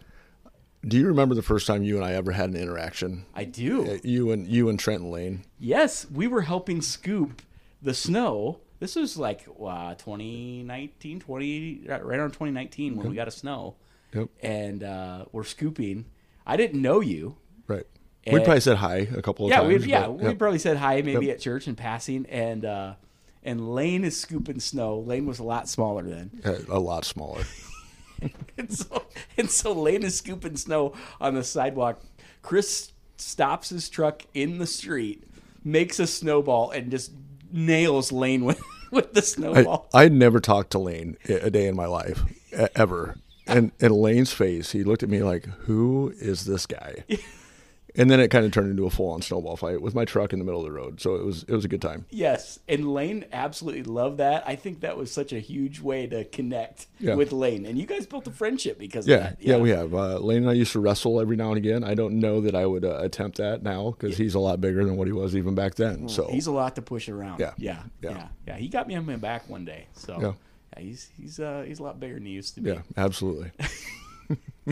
Do 0.87 0.97
you 0.97 1.07
remember 1.07 1.33
the 1.35 1.41
first 1.41 1.65
time 1.65 1.83
you 1.83 1.95
and 1.95 2.05
I 2.05 2.13
ever 2.13 2.31
had 2.31 2.49
an 2.49 2.55
interaction? 2.55 3.25
I 3.33 3.43
do. 3.45 3.85
Uh, 3.93 3.97
You 4.03 4.31
and 4.31 4.47
you 4.47 4.69
and 4.69 4.79
Trenton 4.79 5.09
Lane. 5.09 5.43
Yes, 5.59 6.05
we 6.11 6.27
were 6.27 6.41
helping 6.41 6.81
scoop 6.81 7.41
the 7.81 7.93
snow. 7.93 8.59
This 8.79 8.95
was 8.95 9.17
like 9.17 9.47
uh, 9.59 9.95
2019, 9.95 11.19
20, 11.21 11.81
right 11.87 12.01
around 12.01 12.29
2019 12.33 12.97
when 12.97 13.09
we 13.09 13.15
got 13.15 13.27
a 13.27 13.31
snow. 13.31 13.75
Yep. 14.13 14.29
And 14.43 14.83
uh, 14.83 15.25
we're 15.31 15.43
scooping. 15.43 16.05
I 16.45 16.55
didn't 16.57 16.81
know 16.81 16.99
you. 16.99 17.37
Right. 17.67 17.85
And- 18.25 18.33
we 18.35 18.39
probably 18.41 18.59
said 18.61 18.77
hi 18.77 19.07
a 19.15 19.21
couple 19.21 19.45
of 19.45 19.51
yeah, 19.51 19.61
times. 19.61 19.85
we 19.85 19.89
yeah, 19.91 20.01
but- 20.07 20.13
we 20.19 20.33
probably 20.35 20.59
said 20.59 20.77
hi 20.77 21.01
maybe 21.01 21.25
Yep. 21.27 21.35
at 21.35 21.41
church 21.41 21.67
in 21.67 21.75
passing, 21.75 22.25
and 22.27 22.63
uh, 22.65 22.93
and 23.43 23.73
Lane 23.73 24.03
is 24.03 24.19
scooping 24.19 24.59
snow. 24.59 24.99
Lane 24.99 25.25
was 25.25 25.39
a 25.39 25.43
lot 25.43 25.67
smaller 25.69 26.03
then, 26.03 26.29
Uh, 26.43 26.57
a 26.69 26.79
lot 26.79 27.05
smaller. 27.05 27.43
and 28.57 28.71
so 28.73 29.03
and 29.37 29.49
so 29.49 29.73
Lane 29.73 30.03
is 30.03 30.17
scooping 30.17 30.57
snow 30.57 30.93
on 31.19 31.35
the 31.35 31.43
sidewalk. 31.43 32.01
Chris 32.41 32.91
stops 33.17 33.69
his 33.69 33.89
truck 33.89 34.23
in 34.33 34.59
the 34.59 34.67
street, 34.67 35.23
makes 35.63 35.99
a 35.99 36.07
snowball, 36.07 36.71
and 36.71 36.91
just 36.91 37.11
nails 37.51 38.11
Lane 38.11 38.45
with 38.45 38.61
with 38.91 39.13
the 39.13 39.21
snowball. 39.21 39.89
I'd 39.93 40.13
never 40.13 40.39
talked 40.39 40.71
to 40.71 40.79
Lane 40.79 41.17
a 41.27 41.49
day 41.49 41.67
in 41.67 41.75
my 41.75 41.87
life 41.87 42.21
ever. 42.75 43.17
And 43.47 43.71
and 43.79 43.91
Lane's 43.91 44.33
face, 44.33 44.71
he 44.71 44.83
looked 44.83 45.03
at 45.03 45.09
me 45.09 45.21
like, 45.21 45.45
"Who 45.65 46.13
is 46.19 46.45
this 46.45 46.65
guy?" 46.65 47.03
And 47.97 48.09
then 48.11 48.19
it 48.19 48.27
kind 48.29 48.45
of 48.45 48.51
turned 48.51 48.69
into 48.69 48.85
a 48.85 48.89
full-on 48.89 49.21
snowball 49.21 49.55
fight 49.55 49.81
with 49.81 49.95
my 49.95 50.05
truck 50.05 50.33
in 50.33 50.39
the 50.39 50.45
middle 50.45 50.59
of 50.61 50.65
the 50.65 50.71
road. 50.71 50.99
So 51.01 51.15
it 51.15 51.23
was 51.25 51.43
it 51.43 51.51
was 51.51 51.63
a 51.65 51.67
good 51.67 51.81
time. 51.81 52.05
Yes, 52.09 52.59
and 52.67 52.93
Lane 52.93 53.25
absolutely 53.31 53.83
loved 53.83 54.17
that. 54.17 54.43
I 54.47 54.55
think 54.55 54.81
that 54.81 54.97
was 54.97 55.11
such 55.11 55.31
a 55.33 55.39
huge 55.39 55.79
way 55.79 56.05
to 56.07 56.25
connect 56.25 56.87
Yeah. 56.99 57.15
with 57.15 57.31
Lane, 57.31 57.65
and 57.65 57.77
you 57.77 57.85
guys 57.85 58.05
built 58.05 58.27
a 58.27 58.31
friendship 58.31 58.77
because 58.77 59.07
Yeah, 59.07 59.15
of 59.15 59.23
that. 59.23 59.37
yeah, 59.39 59.57
we 59.57 59.69
have. 59.69 59.93
Uh, 59.93 60.17
Lane 60.19 60.39
and 60.43 60.49
I 60.49 60.53
used 60.53 60.73
to 60.73 60.79
wrestle 60.79 61.19
every 61.21 61.35
now 61.37 61.49
and 61.49 61.57
again. 61.57 61.83
I 61.83 61.93
don't 61.95 62.19
know 62.19 62.41
that 62.41 62.55
I 62.55 62.65
would 62.65 62.83
uh, 62.85 62.99
attempt 63.01 63.37
that 63.37 63.63
now 63.63 63.91
because 63.91 64.17
he's 64.17 64.35
a 64.35 64.39
lot 64.39 64.59
bigger 64.61 64.83
than 64.85 64.97
what 64.97 65.07
he 65.07 65.13
was 65.13 65.35
even 65.35 65.55
back 65.55 65.75
then. 65.75 66.09
So 66.09 66.27
He's 66.29 66.47
a 66.47 66.51
lot 66.51 66.75
to 66.75 66.81
push 66.81 67.07
around. 67.09 67.39
Yeah. 67.39 67.53
yeah, 67.57 67.83
yeah, 68.01 68.09
Yeah. 68.11 68.27
yeah. 68.47 68.55
He 68.57 68.67
got 68.67 68.87
me 68.87 68.95
on 68.95 69.05
my 69.05 69.15
back 69.15 69.49
one 69.49 69.63
day. 69.65 69.87
So 69.93 70.17
Yeah. 70.19 70.33
yeah, 70.75 70.83
he's 70.83 71.09
he's 71.19 71.39
uh, 71.39 71.63
he's 71.65 71.79
a 71.79 71.83
lot 71.83 71.99
bigger 71.99 72.15
than 72.15 72.25
he 72.25 72.33
used 72.33 72.55
to 72.55 72.61
be. 72.61 72.71
yeah, 72.71 72.81
absolutely. 72.97 73.51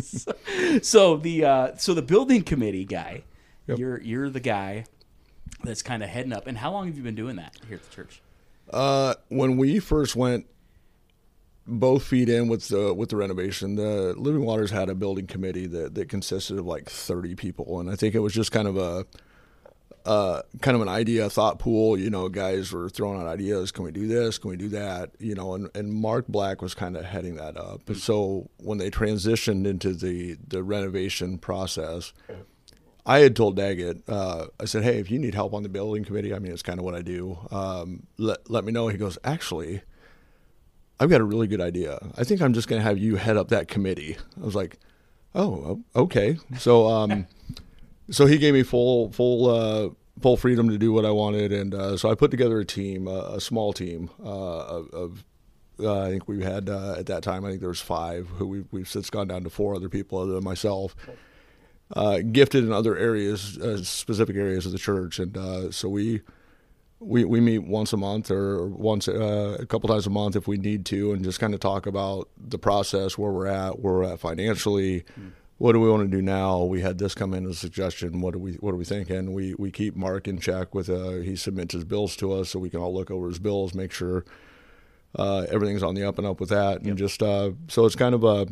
so, 0.01 0.33
so 0.81 1.17
the 1.17 1.45
uh, 1.45 1.75
so 1.77 1.93
the 1.93 2.01
building 2.01 2.43
committee 2.43 2.85
guy, 2.85 3.23
Yep. 3.67 3.77
you're 3.79 4.01
you're 4.01 4.29
the 4.29 4.39
guy 4.39 4.85
that's 5.63 5.81
kind 5.81 6.03
of 6.03 6.09
heading 6.09 6.33
up. 6.33 6.47
And 6.47 6.57
how 6.57 6.71
long 6.71 6.88
have 6.88 6.97
you 6.97 7.03
been 7.03 7.15
doing 7.15 7.35
that 7.38 7.55
here 7.67 7.77
at 7.77 7.83
the 7.83 7.95
church? 7.95 8.21
Uh, 8.71 9.13
when 9.29 9.57
we 9.57 9.79
first 9.79 10.15
went 10.15 10.45
both 11.65 12.03
feet 12.03 12.27
in 12.27 12.47
with 12.50 12.67
the 12.67 12.93
with 12.93 13.09
the 13.09 13.15
renovation, 13.15 13.75
the 13.75 14.13
Living 14.17 14.43
Waters 14.45 14.71
had 14.71 14.89
a 14.89 14.95
building 14.95 15.27
committee 15.27 15.67
that, 15.67 15.95
that 15.95 16.09
consisted 16.09 16.59
of 16.59 16.65
like 16.65 16.89
thirty 16.89 17.35
people, 17.35 17.79
and 17.79 17.89
I 17.89 17.95
think 17.95 18.15
it 18.15 18.19
was 18.19 18.33
just 18.33 18.51
kind 18.51 18.67
of 18.67 18.77
a 18.77 19.05
uh, 20.05 20.41
kind 20.62 20.75
of 20.75 20.81
an 20.81 20.89
idea 20.89 21.29
thought 21.29 21.60
pool. 21.60 21.98
You 21.98 22.10
know, 22.10 22.29
guys 22.29 22.72
were 22.72 22.89
throwing 22.89 23.22
out 23.22 23.27
ideas. 23.27 23.72
Can 23.72 23.83
we 23.83 23.91
do 23.91 24.07
this? 24.07 24.38
Can 24.38 24.50
we 24.50 24.57
do 24.57 24.69
that? 24.69 25.12
You 25.19 25.36
know, 25.36 25.53
and, 25.55 25.69
and 25.75 25.93
Mark 25.93 26.27
Black 26.27 26.62
was 26.62 26.74
kind 26.74 26.98
of 26.98 27.05
heading 27.05 27.36
that 27.36 27.57
up. 27.57 27.88
And 27.88 27.98
so 27.98 28.50
when 28.57 28.77
they 28.77 28.89
transitioned 28.89 29.65
into 29.65 29.93
the 29.93 30.38
the 30.48 30.63
renovation 30.63 31.38
process. 31.38 32.13
I 33.05 33.19
had 33.19 33.36
told 33.36 33.57
Daggett, 33.57 34.07
uh, 34.07 34.45
I 34.62 34.63
said, 34.65 34.83
hey, 34.83 34.98
if 34.98 35.12
you 35.12 35.19
need 35.19 35.36
help 35.36 35.53
on 35.53 35.63
the 35.63 35.67
building 35.67 36.05
committee, 36.05 36.33
I 36.33 36.39
mean, 36.39 36.53
it's 36.53 36.62
kind 36.62 36.79
of 36.79 36.86
what 36.86 36.95
I 36.95 37.01
do. 37.01 37.38
Um, 37.51 38.07
let, 38.17 38.50
let 38.50 38.63
me 38.63 38.72
know. 38.72 38.88
He 38.88 38.98
goes, 38.98 39.17
actually, 39.25 39.81
I've 41.01 41.10
got 41.10 41.19
a 41.19 41.25
really 41.25 41.48
good 41.48 41.60
idea. 41.60 42.00
I 42.17 42.24
think 42.24 42.41
I'm 42.41 42.53
just 42.53 42.69
going 42.69 42.79
to 42.81 42.88
have 42.88 42.98
you 42.98 43.17
head 43.17 43.36
up 43.36 43.50
that 43.50 43.67
committee. 43.67 44.15
I 44.41 44.45
was 44.45 44.55
like, 44.55 44.79
oh, 45.36 45.83
okay. 45.93 46.38
So, 46.57 46.88
um, 46.88 47.27
so 48.10 48.25
he 48.25 48.38
gave 48.38 48.53
me 48.53 48.63
full, 48.63 49.12
full, 49.12 49.50
uh, 49.50 49.89
full 50.22 50.38
freedom 50.38 50.69
to 50.69 50.77
do 50.77 50.93
what 50.93 51.05
I 51.05 51.12
wanted, 51.12 51.51
and 51.51 51.74
uh, 51.74 51.98
so 51.98 52.10
I 52.10 52.15
put 52.15 52.31
together 52.31 52.60
a 52.60 52.65
team, 52.65 53.07
uh, 53.07 53.36
a 53.36 53.41
small 53.41 53.74
team 53.74 54.10
uh, 54.24 54.27
of. 54.93 55.25
uh, 55.79 56.03
I 56.03 56.10
think 56.10 56.27
we 56.27 56.43
had 56.43 56.69
uh, 56.69 56.95
at 56.98 57.07
that 57.07 57.24
time. 57.24 57.43
I 57.45 57.50
think 57.50 57.62
there 57.62 57.69
was 57.69 57.81
five 57.81 58.27
who 58.27 58.48
we, 58.48 58.63
we've 58.72 58.88
since 58.88 59.10
gone 59.10 59.27
down 59.27 59.43
to 59.43 59.50
four 59.50 59.75
other 59.75 59.89
people 59.89 60.19
other 60.19 60.33
than 60.33 60.43
myself. 60.43 60.95
Gifted 62.31 62.63
in 62.63 62.72
other 62.72 62.98
areas, 62.98 63.60
specific 63.88 64.36
areas 64.36 64.65
of 64.65 64.72
the 64.72 64.77
church, 64.77 65.19
and 65.19 65.74
so 65.74 65.89
we 65.89 66.22
we 67.00 67.25
we 67.25 67.39
meet 67.39 67.60
once 67.60 67.93
a 67.93 67.98
month 67.98 68.31
or 68.31 68.67
once 68.67 69.07
a 69.07 69.65
couple 69.67 69.89
times 69.89 70.07
a 70.07 70.10
month 70.10 70.36
if 70.36 70.48
we 70.48 70.57
need 70.57 70.86
to, 70.88 71.12
and 71.12 71.24
just 71.24 71.39
kind 71.39 71.53
of 71.53 71.60
talk 71.60 71.86
about 71.86 72.29
the 72.38 72.57
process, 72.57 73.17
where 73.17 73.31
we're 73.31 73.48
at, 73.48 73.79
where 73.79 73.93
we're 73.93 74.03
at 74.13 74.19
financially. 74.19 75.03
Mm. 75.19 75.31
What 75.63 75.72
do 75.72 75.79
we 75.79 75.89
want 75.89 76.03
to 76.03 76.13
do 76.13 76.22
now? 76.22 76.65
We 76.65 76.82
had 76.82 76.98
this 76.98 77.15
come 77.15 77.34
in 77.34 77.46
as 77.46 77.51
a 77.51 77.55
suggestion. 77.55 78.20
What 78.20 78.34
do 78.34 78.39
we 78.39 78.55
What 78.55 78.74
are 78.74 78.75
we 78.75 78.84
thinking? 78.84 79.32
We 79.32 79.53
we 79.53 79.72
keep 79.72 79.96
Mark 79.96 80.27
in 80.27 80.38
check 80.38 80.75
with 80.75 80.89
uh, 80.89 81.22
he 81.22 81.38
submits 81.38 81.74
his 81.74 81.86
bills 81.86 82.17
to 82.17 82.34
us, 82.34 82.50
so 82.50 82.60
we 82.60 82.70
can 82.70 82.82
all 82.82 82.93
look 82.93 83.10
over 83.10 83.29
his 83.29 83.39
bills, 83.39 83.74
make 83.74 83.93
sure 83.93 84.25
uh, 85.17 85.46
everything's 85.50 85.82
on 85.82 85.96
the 85.96 86.03
up 86.03 86.17
and 86.17 86.27
up 86.27 86.41
with 86.41 86.50
that, 86.50 86.82
and 86.82 86.98
just 86.98 87.24
uh, 87.24 87.51
so 87.70 87.86
it's 87.86 87.96
kind 87.96 88.13
of 88.13 88.25
a 88.25 88.46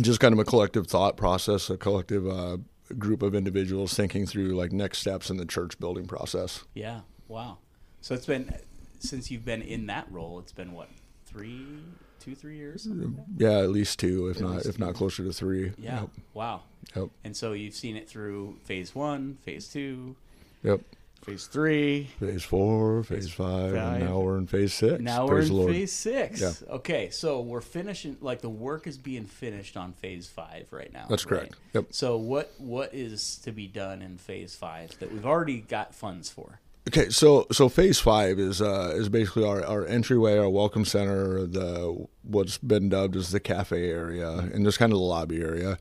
just 0.00 0.20
kind 0.20 0.32
of 0.32 0.38
a 0.38 0.44
collective 0.46 0.86
thought 0.86 1.18
process, 1.18 1.68
a 1.68 1.76
collective 1.76 2.26
uh, 2.26 2.56
group 2.98 3.20
of 3.20 3.34
individuals 3.34 3.92
thinking 3.92 4.24
through 4.24 4.56
like 4.56 4.72
next 4.72 5.00
steps 5.00 5.28
in 5.28 5.36
the 5.36 5.44
church 5.44 5.78
building 5.78 6.06
process. 6.06 6.64
Yeah. 6.72 7.00
Wow. 7.28 7.58
So 8.00 8.14
it's 8.14 8.24
been 8.24 8.54
since 8.98 9.30
you've 9.30 9.44
been 9.44 9.60
in 9.60 9.88
that 9.88 10.10
role. 10.10 10.38
It's 10.38 10.52
been 10.52 10.72
what 10.72 10.88
three, 11.26 11.82
two, 12.20 12.34
three 12.34 12.56
years? 12.56 12.86
Like 12.86 13.08
yeah, 13.36 13.58
at 13.58 13.70
least 13.70 13.98
two, 13.98 14.28
if 14.28 14.36
at 14.36 14.42
not 14.42 14.66
if 14.66 14.76
two. 14.76 14.84
not 14.84 14.94
closer 14.94 15.24
to 15.24 15.32
three. 15.32 15.72
Yeah. 15.78 16.00
Yep. 16.00 16.10
Wow. 16.34 16.62
Yep. 16.94 17.08
And 17.24 17.36
so 17.36 17.52
you've 17.52 17.74
seen 17.74 17.96
it 17.96 18.08
through 18.08 18.56
phase 18.64 18.94
one, 18.94 19.38
phase 19.42 19.68
two. 19.68 20.16
Yep 20.62 20.80
phase 21.22 21.46
three, 21.46 22.04
phase 22.18 22.42
four, 22.42 23.02
phase, 23.02 23.26
phase 23.26 23.32
five, 23.32 23.74
five, 23.74 23.94
and 23.94 24.04
now 24.04 24.20
we're 24.20 24.38
in 24.38 24.46
phase 24.46 24.72
six. 24.74 25.00
Now 25.00 25.26
Praise 25.26 25.50
we're 25.50 25.68
in 25.68 25.74
phase 25.74 25.92
six. 25.92 26.40
Yeah. 26.40 26.52
Okay, 26.70 27.10
so 27.10 27.40
we're 27.40 27.60
finishing. 27.60 28.16
Like 28.20 28.40
the 28.40 28.50
work 28.50 28.86
is 28.86 28.98
being 28.98 29.24
finished 29.24 29.76
on 29.76 29.92
phase 29.92 30.26
five 30.28 30.68
right 30.70 30.92
now. 30.92 31.06
That's 31.08 31.24
correct. 31.24 31.52
Right? 31.74 31.82
Yep. 31.82 31.86
So 31.90 32.16
what 32.16 32.52
what 32.58 32.94
is 32.94 33.36
to 33.44 33.52
be 33.52 33.66
done 33.66 34.02
in 34.02 34.18
phase 34.18 34.56
five 34.56 34.98
that 34.98 35.12
we've 35.12 35.26
already 35.26 35.60
got 35.60 35.94
funds 35.94 36.30
for? 36.30 36.60
Okay, 36.88 37.10
so 37.10 37.46
so 37.52 37.68
phase 37.68 38.00
five 38.00 38.38
is 38.38 38.62
uh, 38.62 38.92
is 38.94 39.08
basically 39.08 39.44
our, 39.44 39.64
our 39.64 39.86
entryway, 39.86 40.38
our 40.38 40.48
welcome 40.48 40.84
center, 40.84 41.46
the 41.46 42.06
what's 42.22 42.58
been 42.58 42.88
dubbed 42.88 43.16
as 43.16 43.30
the 43.30 43.40
cafe 43.40 43.90
area, 43.90 44.30
and 44.30 44.64
just 44.64 44.78
kind 44.78 44.92
of 44.92 44.98
the 44.98 45.04
lobby 45.04 45.40
area 45.40 45.78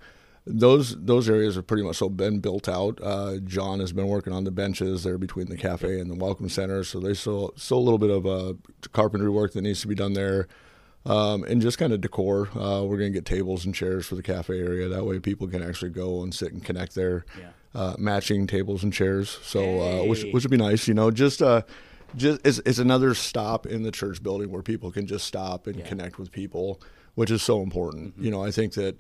those 0.50 0.96
those 1.06 1.30
areas 1.30 1.56
have 1.56 1.68
pretty 1.68 1.84
much 1.84 1.98
so 1.98 2.10
been 2.10 2.40
built 2.40 2.68
out. 2.68 3.00
Uh, 3.02 3.38
John 3.44 3.80
has 3.80 3.94
been 3.94 4.08
working 4.08 4.34
on 4.34 4.44
the 4.44 4.52
benches 4.52 5.04
there 5.04 5.18
between 5.18 5.48
the 5.48 5.58
cafe 5.58 6.00
and 6.00 6.10
the 6.10 6.16
welcome 6.16 6.50
center, 6.50 6.84
so 6.84 7.00
there's 7.00 7.20
still 7.20 7.54
still 7.56 7.78
a 7.78 7.80
little 7.80 8.00
bit 8.00 8.10
of 8.10 8.26
uh, 8.26 8.54
carpentry 8.92 9.30
work 9.30 9.54
that 9.54 9.62
needs 9.62 9.82
to 9.82 9.88
be 9.88 9.96
done 9.96 10.14
there, 10.14 10.48
um, 11.06 11.44
and 11.44 11.62
just 11.62 11.78
kind 11.78 11.94
of 11.94 12.02
decor. 12.02 12.50
Uh, 12.58 12.84
we're 12.84 12.98
to 12.98 13.10
get 13.10 13.26
tables 13.26 13.66
and 13.66 13.76
chairs 13.76 14.08
for 14.08 14.16
the 14.16 14.24
cafe 14.24 14.60
area. 14.60 14.90
That 14.90 15.06
way, 15.06 15.20
people 15.20 15.48
can 15.48 15.62
actually 15.62 15.92
go 15.92 16.24
and 16.24 16.34
sit 16.34 16.52
and 16.52 16.64
connect 16.64 16.96
there. 16.96 17.26
Yeah. 17.38 17.50
Uh, 17.76 17.96
matching 18.00 18.48
tables 18.48 18.84
and 18.84 18.92
chairs, 18.92 19.38
so 19.44 19.62
hey. 19.62 20.00
Uh, 20.00 20.04
which 20.06 20.24
which 20.32 20.44
would 20.44 20.50
be 20.50 20.58
nice. 20.58 20.88
You 20.88 20.96
know, 20.96 21.12
just 21.12 21.40
uh, 21.40 21.62
just 22.16 22.42
it's, 22.44 22.58
it's 22.66 22.80
another 22.80 23.14
stop 23.14 23.68
in 23.68 23.84
the 23.84 23.92
church 23.92 24.24
building 24.24 24.50
where 24.50 24.64
people 24.64 24.92
can 24.92 25.06
just 25.06 25.28
stop 25.28 25.68
and 25.68 25.78
yeah. 25.78 25.86
connect 25.86 26.18
with 26.18 26.32
people, 26.32 26.82
which 27.14 27.30
is 27.30 27.44
so 27.44 27.62
important. 27.62 28.14
Mm-hmm. 28.14 28.26
You 28.26 28.32
know, 28.32 28.44
I 28.44 28.50
think 28.50 28.74
that 28.74 28.98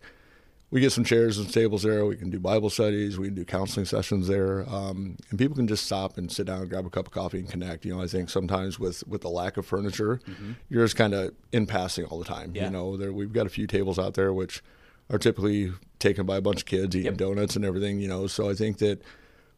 we 0.72 0.82
get 0.82 0.92
some 0.92 1.04
chairs 1.04 1.40
and 1.40 1.52
tables 1.52 1.82
there. 1.82 2.06
We 2.06 2.16
can 2.16 2.30
do 2.30 2.40
Bible 2.40 2.70
studies. 2.70 3.18
We 3.18 3.28
can 3.28 3.36
do 3.36 3.44
counseling 3.44 3.88
sessions 3.88 4.28
there, 4.28 4.70
um, 4.70 5.18
and 5.32 5.40
people 5.40 5.56
can 5.56 5.68
just 5.68 5.86
stop 5.86 6.20
and 6.20 6.32
sit 6.32 6.46
down, 6.46 6.68
grab 6.68 6.86
a 6.86 6.92
cup 6.92 7.08
of 7.08 7.12
coffee, 7.12 7.40
and 7.40 7.50
connect. 7.50 7.86
You 7.86 7.96
know, 7.96 8.04
I 8.04 8.08
think 8.08 8.30
sometimes 8.30 8.78
with 8.78 9.06
with 9.08 9.22
the 9.22 9.30
lack 9.30 9.58
of 9.58 9.66
furniture, 9.66 10.22
mm-hmm. 10.30 10.52
you're 10.70 10.86
just 10.86 10.96
kind 10.96 11.16
of 11.16 11.34
in 11.52 11.66
passing 11.66 12.06
all 12.06 12.20
the 12.20 12.26
time. 12.26 12.52
Yeah. 12.54 12.66
You 12.66 12.70
know, 12.70 12.98
there 12.98 13.12
we've 13.12 13.34
got 13.34 13.48
a 13.48 13.50
few 13.50 13.66
tables 13.66 13.98
out 13.98 14.14
there 14.14 14.32
which 14.32 14.62
are 15.10 15.18
typically 15.18 15.74
taken 16.00 16.25
by 16.25 16.38
a 16.38 16.42
bunch 16.42 16.62
of 16.62 16.66
kids 16.66 16.96
eating 16.96 17.06
yep. 17.06 17.18
donuts 17.18 17.56
and 17.56 17.66
everything. 17.66 18.00
You 18.00 18.08
know, 18.08 18.28
so 18.28 18.50
I 18.50 18.54
think 18.54 18.78
that 18.80 19.01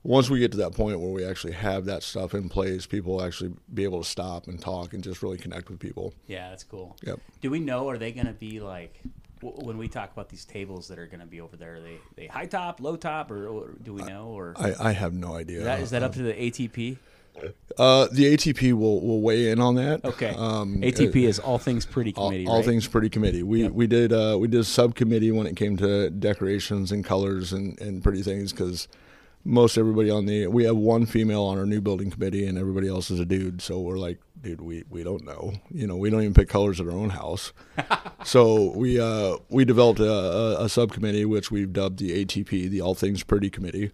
once 0.03 0.29
we 0.29 0.39
get 0.39 0.51
to 0.51 0.57
that 0.57 0.73
point 0.73 0.99
where 0.99 1.11
we 1.11 1.23
actually 1.23 1.53
have 1.53 1.85
that 1.85 2.03
stuff 2.03 2.33
in 2.33 2.49
place, 2.49 2.85
people 2.85 3.13
will 3.13 3.23
actually 3.23 3.53
be 3.73 3.83
able 3.83 4.01
to 4.01 4.09
stop 4.09 4.47
and 4.47 4.59
talk 4.59 4.93
and 4.93 5.03
just 5.03 5.21
really 5.21 5.37
connect 5.37 5.69
with 5.69 5.79
people. 5.79 6.13
Yeah, 6.27 6.49
that's 6.49 6.63
cool. 6.63 6.97
Yep. 7.03 7.19
Do 7.41 7.51
we 7.51 7.59
know? 7.59 7.89
Are 7.89 7.97
they 7.97 8.11
going 8.11 8.27
to 8.27 8.33
be 8.33 8.59
like? 8.59 9.01
when 9.41 9.77
we 9.77 9.87
talk 9.87 10.11
about 10.11 10.29
these 10.29 10.45
tables 10.45 10.87
that 10.87 10.99
are 10.99 11.07
going 11.07 11.19
to 11.19 11.25
be 11.25 11.41
over 11.41 11.57
there, 11.57 11.75
are 11.75 11.79
they 11.79 11.97
they 12.15 12.27
high 12.27 12.45
top, 12.45 12.79
low 12.79 12.95
top, 12.95 13.31
or, 13.31 13.47
or 13.47 13.73
do 13.81 13.93
we 13.93 14.03
know? 14.03 14.27
Or 14.27 14.53
I, 14.55 14.73
I 14.79 14.91
have 14.91 15.13
no 15.13 15.35
idea. 15.35 15.59
Is 15.59 15.63
that, 15.63 15.79
is 15.79 15.89
that 15.91 16.03
up 16.03 16.13
to 16.13 16.23
the 16.23 16.33
ATP? 16.33 16.97
Uh, 17.77 18.07
the 18.11 18.35
ATP 18.35 18.73
will 18.73 19.01
will 19.01 19.21
weigh 19.21 19.49
in 19.49 19.59
on 19.59 19.75
that. 19.75 20.03
Okay. 20.03 20.29
Um, 20.29 20.81
ATP 20.81 21.27
is 21.27 21.39
All 21.39 21.57
Things 21.57 21.85
Pretty 21.85 22.11
Committee. 22.11 22.45
All, 22.45 22.57
right? 22.57 22.65
Things 22.65 22.87
Pretty 22.87 23.09
Committee. 23.09 23.43
We 23.43 23.63
yep. 23.63 23.71
we 23.71 23.87
did 23.87 24.13
uh, 24.13 24.37
we 24.39 24.47
did 24.47 24.59
a 24.59 24.65
subcommittee 24.65 25.31
when 25.31 25.47
it 25.47 25.55
came 25.55 25.77
to 25.77 26.09
decorations 26.09 26.91
and 26.91 27.03
colors 27.03 27.53
and, 27.53 27.79
and 27.79 28.03
pretty 28.03 28.23
things 28.23 28.51
because 28.51 28.87
most 29.43 29.77
everybody 29.77 30.09
on 30.09 30.25
the 30.25 30.47
we 30.47 30.65
have 30.65 30.75
one 30.75 31.05
female 31.05 31.43
on 31.43 31.57
our 31.57 31.65
new 31.65 31.81
building 31.81 32.11
committee 32.11 32.45
and 32.45 32.57
everybody 32.57 32.87
else 32.87 33.09
is 33.09 33.19
a 33.19 33.25
dude. 33.25 33.61
So 33.61 33.79
we're 33.79 33.97
like 33.97 34.19
dude, 34.41 34.61
we, 34.61 34.83
we 34.89 35.03
don't 35.03 35.23
know. 35.23 35.53
You 35.69 35.87
know, 35.87 35.95
we 35.95 36.09
don't 36.09 36.21
even 36.21 36.33
pick 36.33 36.49
colors 36.49 36.79
at 36.79 36.87
our 36.87 36.93
own 36.93 37.11
house. 37.11 37.53
so 38.25 38.71
we 38.75 38.99
uh, 38.99 39.37
we 39.49 39.65
developed 39.65 39.99
a, 39.99 40.11
a, 40.11 40.65
a, 40.65 40.69
subcommittee 40.69 41.25
which 41.25 41.51
we've 41.51 41.71
dubbed 41.71 41.99
the 41.99 42.25
ATP, 42.25 42.69
the 42.69 42.81
All 42.81 42.95
Things 42.95 43.23
Pretty 43.23 43.49
Committee, 43.49 43.91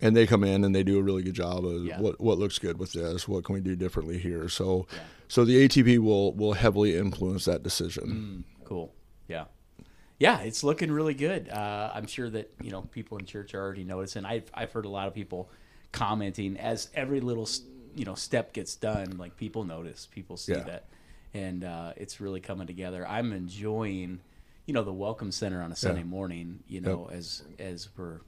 and 0.00 0.16
they 0.16 0.26
come 0.26 0.44
in 0.44 0.64
and 0.64 0.74
they 0.74 0.82
do 0.82 0.98
a 0.98 1.02
really 1.02 1.22
good 1.22 1.34
job 1.34 1.64
of 1.64 1.84
yeah. 1.84 2.00
what 2.00 2.20
what 2.20 2.38
looks 2.38 2.58
good 2.58 2.78
with 2.78 2.92
this, 2.92 3.28
what 3.28 3.44
can 3.44 3.54
we 3.54 3.60
do 3.60 3.76
differently 3.76 4.18
here. 4.18 4.48
So 4.48 4.86
yeah. 4.92 4.98
so 5.28 5.44
the 5.44 5.68
ATP 5.68 5.98
will 5.98 6.32
will 6.32 6.54
heavily 6.54 6.96
influence 6.96 7.44
that 7.44 7.62
decision. 7.62 8.44
Mm, 8.46 8.64
cool. 8.66 8.94
Yeah. 9.28 9.44
Yeah, 10.18 10.40
it's 10.40 10.62
looking 10.62 10.92
really 10.92 11.14
good. 11.14 11.48
Uh, 11.48 11.90
I'm 11.92 12.06
sure 12.06 12.30
that 12.30 12.50
you 12.62 12.70
know 12.70 12.82
people 12.82 13.18
in 13.18 13.26
church 13.26 13.54
are 13.54 13.60
already 13.60 13.84
noticing. 13.84 14.24
I've 14.24 14.50
I've 14.54 14.72
heard 14.72 14.84
a 14.84 14.88
lot 14.88 15.08
of 15.08 15.14
people 15.14 15.50
commenting 15.92 16.56
as 16.56 16.88
every 16.94 17.20
little 17.20 17.48
you 17.94 18.04
know 18.04 18.14
step 18.14 18.52
gets 18.52 18.76
done, 18.76 19.16
like 19.18 19.36
people 19.36 19.64
notice, 19.64 20.06
people 20.06 20.36
see 20.36 20.52
yeah. 20.52 20.60
that, 20.60 20.84
and 21.32 21.64
uh, 21.64 21.92
it's 21.96 22.20
really 22.20 22.40
coming 22.40 22.66
together. 22.66 23.06
I'm 23.06 23.32
enjoying, 23.32 24.20
you 24.66 24.74
know, 24.74 24.82
the 24.82 24.92
welcome 24.92 25.32
center 25.32 25.62
on 25.62 25.72
a 25.72 25.76
Sunday 25.76 26.04
morning. 26.04 26.62
You 26.68 26.80
know, 26.80 27.08
yep. 27.10 27.18
as 27.18 27.42
as 27.58 27.88
we're, 27.96 28.20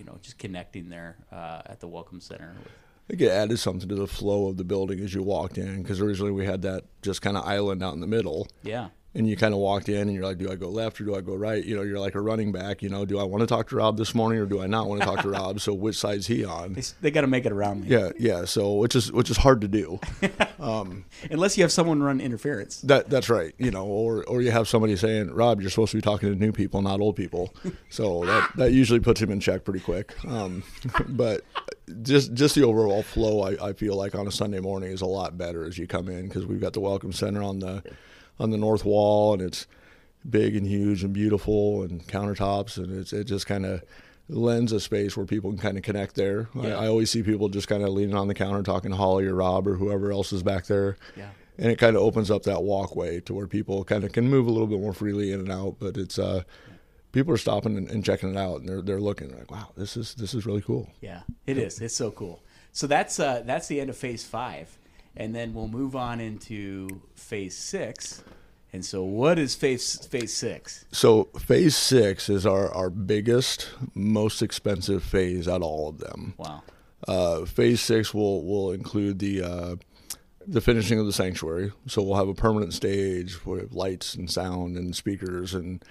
you 0.00 0.06
know, 0.06 0.18
just 0.22 0.38
connecting 0.38 0.88
there 0.88 1.18
uh, 1.30 1.60
at 1.66 1.78
the 1.78 1.86
welcome 1.86 2.20
center. 2.20 2.54
I 2.58 3.06
think 3.06 3.20
it 3.20 3.28
added 3.28 3.58
something 3.58 3.86
to 3.90 3.94
the 3.94 4.06
flow 4.06 4.48
of 4.48 4.56
the 4.56 4.64
building 4.64 5.00
as 5.00 5.12
you 5.12 5.22
walked 5.22 5.58
in 5.58 5.82
because 5.82 6.00
originally 6.00 6.32
we 6.32 6.46
had 6.46 6.62
that 6.62 6.84
just 7.02 7.20
kind 7.20 7.36
of 7.36 7.44
island 7.44 7.82
out 7.82 7.92
in 7.92 8.00
the 8.00 8.06
middle. 8.06 8.48
Yeah 8.62 8.88
and 9.14 9.28
you 9.28 9.36
kind 9.36 9.52
of 9.52 9.58
walked 9.58 9.88
in 9.88 10.02
and 10.02 10.14
you're 10.14 10.24
like, 10.24 10.38
do 10.38 10.50
I 10.50 10.54
go 10.54 10.68
left 10.68 11.00
or 11.00 11.04
do 11.04 11.16
I 11.16 11.20
go 11.20 11.34
right? 11.34 11.64
You 11.64 11.74
know, 11.74 11.82
you're 11.82 11.98
like 11.98 12.14
a 12.14 12.20
running 12.20 12.52
back. 12.52 12.80
You 12.80 12.88
know, 12.88 13.04
do 13.04 13.18
I 13.18 13.24
want 13.24 13.40
to 13.40 13.46
talk 13.46 13.68
to 13.70 13.76
Rob 13.76 13.96
this 13.96 14.14
morning 14.14 14.38
or 14.38 14.46
do 14.46 14.60
I 14.62 14.68
not 14.68 14.88
want 14.88 15.00
to 15.00 15.06
talk 15.06 15.22
to 15.22 15.30
Rob? 15.30 15.60
So 15.60 15.74
which 15.74 15.96
side's 15.96 16.28
he 16.28 16.44
on? 16.44 16.74
They, 16.74 16.82
they 17.00 17.10
got 17.10 17.22
to 17.22 17.26
make 17.26 17.44
it 17.44 17.50
around 17.52 17.82
me. 17.82 17.88
Yeah, 17.88 18.10
yeah. 18.18 18.44
So 18.44 18.74
which 18.74 18.94
is 18.94 19.10
which 19.10 19.28
is 19.28 19.36
hard 19.36 19.62
to 19.62 19.68
do, 19.68 19.98
um, 20.60 21.04
unless 21.30 21.56
you 21.56 21.64
have 21.64 21.72
someone 21.72 22.02
run 22.02 22.20
interference. 22.20 22.80
That 22.82 23.10
that's 23.10 23.28
right. 23.28 23.52
You 23.58 23.72
know, 23.72 23.84
or 23.84 24.24
or 24.24 24.42
you 24.42 24.52
have 24.52 24.68
somebody 24.68 24.94
saying, 24.94 25.32
Rob, 25.32 25.60
you're 25.60 25.70
supposed 25.70 25.90
to 25.90 25.96
be 25.98 26.02
talking 26.02 26.32
to 26.32 26.38
new 26.38 26.52
people, 26.52 26.80
not 26.82 27.00
old 27.00 27.16
people. 27.16 27.54
So 27.88 28.24
that 28.24 28.50
that 28.56 28.72
usually 28.72 29.00
puts 29.00 29.20
him 29.20 29.30
in 29.30 29.40
check 29.40 29.64
pretty 29.64 29.80
quick. 29.80 30.14
Um, 30.24 30.62
but 31.08 31.42
just 32.02 32.34
just 32.34 32.54
the 32.54 32.62
overall 32.62 33.02
flow, 33.02 33.42
I, 33.42 33.70
I 33.70 33.72
feel 33.72 33.96
like 33.96 34.14
on 34.14 34.26
a 34.28 34.32
Sunday 34.32 34.60
morning 34.60 34.92
is 34.92 35.00
a 35.00 35.06
lot 35.06 35.36
better 35.36 35.64
as 35.64 35.76
you 35.76 35.86
come 35.86 36.08
in 36.08 36.28
because 36.28 36.46
we've 36.46 36.60
got 36.60 36.72
the 36.72 36.80
welcome 36.80 37.12
center 37.12 37.42
on 37.42 37.58
the 37.58 37.82
on 38.40 38.50
the 38.50 38.56
north 38.56 38.84
wall, 38.84 39.34
and 39.34 39.42
it's 39.42 39.66
big 40.28 40.56
and 40.56 40.66
huge 40.66 41.04
and 41.04 41.12
beautiful, 41.12 41.82
and 41.82 42.04
countertops, 42.06 42.78
and 42.78 42.98
it's 42.98 43.12
it 43.12 43.24
just 43.24 43.46
kind 43.46 43.64
of 43.64 43.82
lends 44.28 44.72
a 44.72 44.80
space 44.80 45.16
where 45.16 45.26
people 45.26 45.50
can 45.50 45.58
kind 45.58 45.76
of 45.76 45.82
connect 45.82 46.14
there. 46.14 46.48
Yeah. 46.54 46.76
I, 46.76 46.84
I, 46.84 46.88
always 46.88 47.10
see 47.10 47.22
people 47.22 47.48
just 47.48 47.68
kind 47.68 47.82
of 47.82 47.90
leaning 47.90 48.14
on 48.14 48.28
the 48.28 48.34
counter 48.34 48.62
talking 48.62 48.92
to 48.92 48.96
Holly 48.96 49.26
or 49.26 49.34
Rob 49.34 49.66
or 49.66 49.74
whoever 49.74 50.12
else 50.12 50.32
is 50.32 50.42
back 50.42 50.66
there. 50.66 50.96
Yeah. 51.16 51.30
And 51.58 51.70
it 51.70 51.78
kind 51.78 51.96
of 51.96 52.02
opens 52.02 52.30
up 52.30 52.44
that 52.44 52.62
walkway 52.62 53.20
to 53.22 53.34
where 53.34 53.46
people 53.46 53.84
kind 53.84 54.04
of 54.04 54.12
can 54.12 54.30
move 54.30 54.46
a 54.46 54.50
little 54.50 54.68
bit 54.68 54.80
more 54.80 54.94
freely 54.94 55.32
in 55.32 55.40
and 55.40 55.52
out. 55.52 55.76
But 55.78 55.96
it's 55.96 56.18
uh, 56.18 56.44
people 57.12 57.34
are 57.34 57.38
stopping 57.38 57.76
and, 57.76 57.90
and, 57.90 58.04
checking 58.04 58.30
it 58.30 58.36
out, 58.36 58.60
and 58.60 58.68
they're 58.68 58.80
they're 58.80 59.00
looking 59.00 59.28
they're 59.28 59.40
like, 59.40 59.50
wow, 59.50 59.68
this 59.76 59.96
is 59.96 60.14
this 60.14 60.32
is 60.32 60.46
really 60.46 60.62
cool. 60.62 60.88
Yeah, 61.02 61.22
it 61.46 61.58
is. 61.58 61.80
It's 61.80 61.94
so 61.94 62.12
cool. 62.12 62.42
So 62.72 62.86
that's 62.86 63.20
uh, 63.20 63.42
that's 63.44 63.66
the 63.66 63.80
end 63.80 63.90
of 63.90 63.96
phase 63.96 64.24
five 64.24 64.78
and 65.16 65.34
then 65.34 65.54
we'll 65.54 65.68
move 65.68 65.96
on 65.96 66.20
into 66.20 67.02
phase 67.14 67.56
six. 67.56 68.22
And 68.72 68.84
so, 68.84 69.02
what 69.02 69.38
is 69.38 69.54
phase 69.54 70.06
phase 70.06 70.32
six? 70.32 70.84
So, 70.92 71.24
phase 71.38 71.76
six 71.76 72.28
is 72.28 72.46
our, 72.46 72.72
our 72.72 72.88
biggest, 72.88 73.68
most 73.94 74.42
expensive 74.42 75.02
phase 75.02 75.48
out 75.48 75.56
of 75.56 75.62
all 75.64 75.88
of 75.88 75.98
them. 75.98 76.34
Wow. 76.36 76.62
Uh, 77.08 77.44
phase 77.46 77.80
six 77.80 78.14
will 78.14 78.44
will 78.44 78.70
include 78.72 79.18
the 79.18 79.42
uh, 79.42 79.76
the 80.46 80.60
finishing 80.60 80.98
of 80.98 81.06
the 81.06 81.12
sanctuary. 81.12 81.72
So 81.86 82.02
we'll 82.02 82.16
have 82.16 82.28
a 82.28 82.34
permanent 82.34 82.74
stage 82.74 83.44
with 83.44 83.72
lights 83.72 84.14
and 84.14 84.30
sound 84.30 84.76
and 84.76 84.94
speakers 84.94 85.54
and 85.54 85.84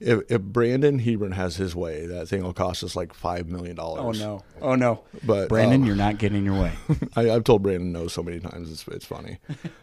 if, 0.00 0.30
if 0.30 0.40
Brandon 0.42 0.98
Hebron 0.98 1.32
has 1.32 1.56
his 1.56 1.74
way, 1.74 2.06
that 2.06 2.28
thing 2.28 2.42
will 2.42 2.52
cost 2.52 2.84
us 2.84 2.94
like 2.94 3.12
five 3.12 3.48
million 3.48 3.78
Oh 3.80 3.96
dollars. 3.96 4.22
Oh 4.22 4.24
no! 4.24 4.44
Oh 4.62 4.74
no! 4.74 5.00
But 5.24 5.48
Brandon, 5.48 5.82
um, 5.82 5.86
you're 5.86 5.96
not 5.96 6.18
getting 6.18 6.44
your 6.44 6.60
way. 6.60 6.72
I, 7.16 7.30
I've 7.30 7.44
told 7.44 7.62
Brandon 7.62 7.92
no 7.92 8.08
so 8.08 8.22
many 8.22 8.40
times. 8.40 8.70
It's 8.70 8.86
it's 8.88 9.06
funny. 9.06 9.38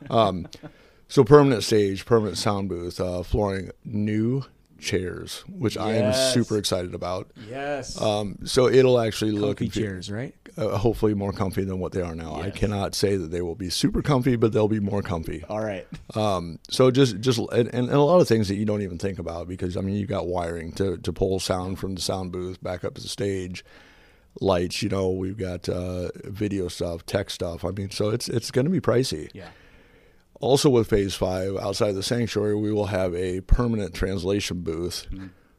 Um, 0.09 0.47
so 1.07 1.23
permanent 1.23 1.63
stage, 1.63 2.05
permanent 2.05 2.37
sound 2.37 2.69
booth, 2.69 2.99
uh, 2.99 3.23
flooring, 3.23 3.71
new 3.83 4.43
chairs, 4.79 5.43
which 5.49 5.77
I 5.77 5.93
am 5.93 6.05
Yes. 6.05 6.33
super 6.33 6.57
excited 6.57 6.93
about. 6.93 7.31
yes. 7.49 7.99
Um, 7.99 8.37
so 8.45 8.67
it'll 8.67 8.99
actually 8.99 9.31
look 9.31 9.57
Comfy 9.57 9.65
and 9.65 9.73
chairs, 9.73 10.11
right? 10.11 10.33
uh, 10.57 10.77
hopefully 10.77 11.13
more 11.13 11.31
comfy 11.33 11.63
than 11.63 11.79
what 11.79 11.91
they 11.91 12.01
are 12.01 12.15
now. 12.15 12.33
I 12.35 12.47
Yes. 12.47 12.57
cannot 12.57 12.95
say 12.95 13.15
that 13.17 13.31
they 13.31 13.41
will 13.41 13.55
be 13.55 13.69
super 13.69 14.01
comfy, 14.01 14.35
but 14.35 14.51
they'll 14.53 14.67
be 14.67 14.79
more 14.79 15.01
comfy. 15.01 15.43
All 15.49 15.59
right. 15.63 15.87
Um, 16.15 16.59
so 16.69 16.91
just 16.91 17.19
just 17.19 17.39
and, 17.51 17.67
and 17.73 17.89
a 17.89 17.99
lot 18.01 18.21
of 18.21 18.27
things 18.27 18.47
that 18.49 18.55
you 18.55 18.65
don't 18.65 18.81
even 18.81 18.97
think 18.97 19.19
about 19.19 19.47
because 19.47 19.75
I 19.77 19.81
mean 19.81 19.95
you've 19.95 20.09
got 20.09 20.27
wiring 20.27 20.71
to 20.73 20.97
to 20.97 21.13
pull 21.13 21.39
sound 21.39 21.79
from 21.79 21.95
the 21.95 22.01
sound 22.01 22.31
booth 22.31 22.61
back 22.63 22.83
up 22.85 22.95
to 22.95 23.01
the 23.01 23.07
stage, 23.09 23.63
lights. 24.39 24.81
You 24.81 24.89
know 24.89 25.09
we've 25.09 25.37
got 25.37 25.67
uh, 25.69 26.09
video 26.25 26.67
stuff, 26.67 27.05
tech 27.05 27.29
stuff. 27.29 27.63
I 27.65 27.71
mean 27.71 27.91
so 27.91 28.09
it's 28.09 28.27
it's 28.29 28.51
going 28.51 28.65
to 28.65 28.71
be 28.71 28.79
pricey. 28.81 29.29
Yeah. 29.33 29.49
Also 30.41 30.69
with 30.69 30.89
Phase 30.89 31.15
Five, 31.15 31.55
outside 31.57 31.93
the 31.93 32.03
sanctuary, 32.03 32.55
we 32.55 32.71
will 32.71 32.87
have 32.87 33.15
a 33.15 33.41
permanent 33.41 33.93
translation 33.93 34.61
booth. 34.61 35.07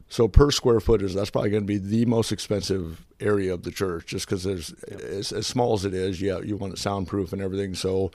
So 0.09 0.27
per 0.27 0.51
square 0.51 0.79
footage, 0.79 1.13
that's 1.13 1.29
probably 1.31 1.49
going 1.49 1.63
to 1.63 1.67
be 1.67 1.77
the 1.79 2.05
most 2.05 2.31
expensive 2.31 3.05
area 3.19 3.53
of 3.53 3.63
the 3.63 3.71
church, 3.71 4.05
just 4.05 4.25
because 4.25 4.43
there's 4.43 4.71
as, 5.01 5.33
as 5.33 5.47
small 5.47 5.73
as 5.73 5.83
it 5.83 5.93
is. 5.93 6.21
Yeah, 6.21 6.39
you 6.39 6.55
want 6.55 6.73
it 6.73 6.77
soundproof 6.79 7.33
and 7.33 7.41
everything. 7.41 7.73
So 7.75 8.11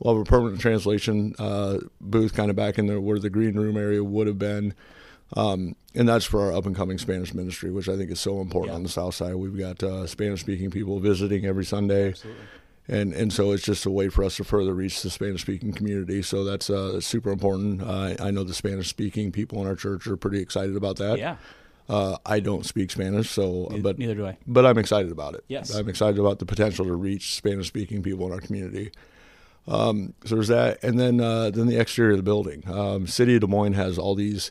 we'll 0.00 0.14
have 0.16 0.22
a 0.22 0.28
permanent 0.28 0.60
translation 0.60 1.34
uh, 1.38 1.78
booth, 2.00 2.34
kind 2.34 2.50
of 2.50 2.56
back 2.56 2.78
in 2.78 2.86
there 2.86 3.00
where 3.00 3.18
the 3.20 3.30
green 3.30 3.54
room 3.54 3.76
area 3.76 4.02
would 4.02 4.26
have 4.26 4.38
been. 4.38 4.74
Um, 5.34 5.76
and 5.94 6.08
that's 6.08 6.24
for 6.24 6.40
our 6.40 6.52
up 6.52 6.66
and 6.66 6.74
coming 6.74 6.98
Spanish 6.98 7.34
ministry, 7.34 7.70
which 7.70 7.88
I 7.88 7.96
think 7.96 8.10
is 8.10 8.20
so 8.20 8.40
important 8.40 8.70
Yeah. 8.70 8.76
on 8.76 8.82
the 8.84 8.88
south 8.88 9.14
side. 9.14 9.34
We've 9.34 9.56
got 9.58 9.82
uh, 9.82 10.06
Spanish 10.06 10.40
speaking 10.40 10.70
people 10.70 10.98
visiting 11.00 11.44
every 11.46 11.64
Sunday 11.64 12.14
and 12.88 13.12
and 13.12 13.32
so 13.32 13.52
it's 13.52 13.64
just 13.64 13.86
a 13.86 13.90
way 13.90 14.08
for 14.08 14.24
us 14.24 14.36
to 14.36 14.44
further 14.44 14.74
reach 14.74 15.02
the 15.02 15.10
Spanish 15.10 15.42
speaking 15.42 15.72
community. 15.72 16.22
So 16.22 16.44
that's 16.44 16.70
uh, 16.70 17.00
super 17.00 17.30
important. 17.30 17.82
Uh, 17.82 18.14
I 18.20 18.30
know 18.30 18.44
the 18.44 18.54
Spanish 18.54 18.88
speaking 18.88 19.32
people 19.32 19.60
in 19.60 19.66
our 19.66 19.76
church 19.76 20.06
are 20.06 20.16
pretty 20.16 20.40
excited 20.40 20.76
about 20.76 20.96
that. 20.96 21.18
Yeah. 21.18 21.36
Uh, 21.88 22.16
I 22.26 22.40
don't 22.40 22.66
speak 22.66 22.90
Spanish, 22.90 23.30
so 23.30 23.68
but 23.80 23.96
Neither 23.96 24.14
do 24.16 24.26
I. 24.26 24.36
but 24.46 24.66
I'm 24.66 24.76
excited 24.76 25.12
about 25.12 25.34
it. 25.34 25.44
Yes. 25.46 25.72
I'm 25.72 25.88
excited 25.88 26.18
about 26.18 26.40
the 26.40 26.46
potential 26.46 26.84
to 26.84 26.94
reach 26.94 27.36
Spanish 27.36 27.68
speaking 27.68 28.02
people 28.02 28.26
in 28.26 28.32
our 28.32 28.40
community. 28.40 28.90
Um, 29.68 30.14
so 30.24 30.36
there's 30.36 30.48
that, 30.48 30.82
and 30.82 30.98
then 30.98 31.20
uh, 31.20 31.50
then 31.50 31.66
the 31.66 31.78
exterior 31.78 32.12
of 32.12 32.16
the 32.18 32.22
building. 32.22 32.62
Um, 32.68 33.06
City 33.06 33.36
of 33.36 33.40
Des 33.42 33.46
Moines 33.46 33.74
has 33.74 33.98
all 33.98 34.14
these 34.14 34.50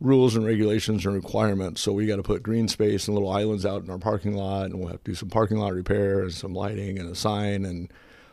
rules 0.00 0.36
and 0.36 0.44
regulations 0.44 1.04
and 1.06 1.14
requirements. 1.14 1.80
So 1.80 1.92
we 1.92 2.06
got 2.06 2.16
to 2.16 2.22
put 2.22 2.42
green 2.42 2.68
space 2.68 3.06
and 3.08 3.14
little 3.14 3.30
islands 3.30 3.64
out 3.64 3.82
in 3.84 3.90
our 3.90 3.98
parking 3.98 4.34
lot, 4.36 4.66
and 4.66 4.78
we'll 4.78 4.88
have 4.88 5.02
to 5.04 5.10
do 5.10 5.14
some 5.14 5.30
parking 5.30 5.58
lot 5.58 5.72
repair 5.72 6.20
and 6.20 6.32
some 6.32 6.54
lighting 6.54 6.98
and 6.98 7.08
a 7.10 7.14
sign 7.14 7.64
and 7.64 7.90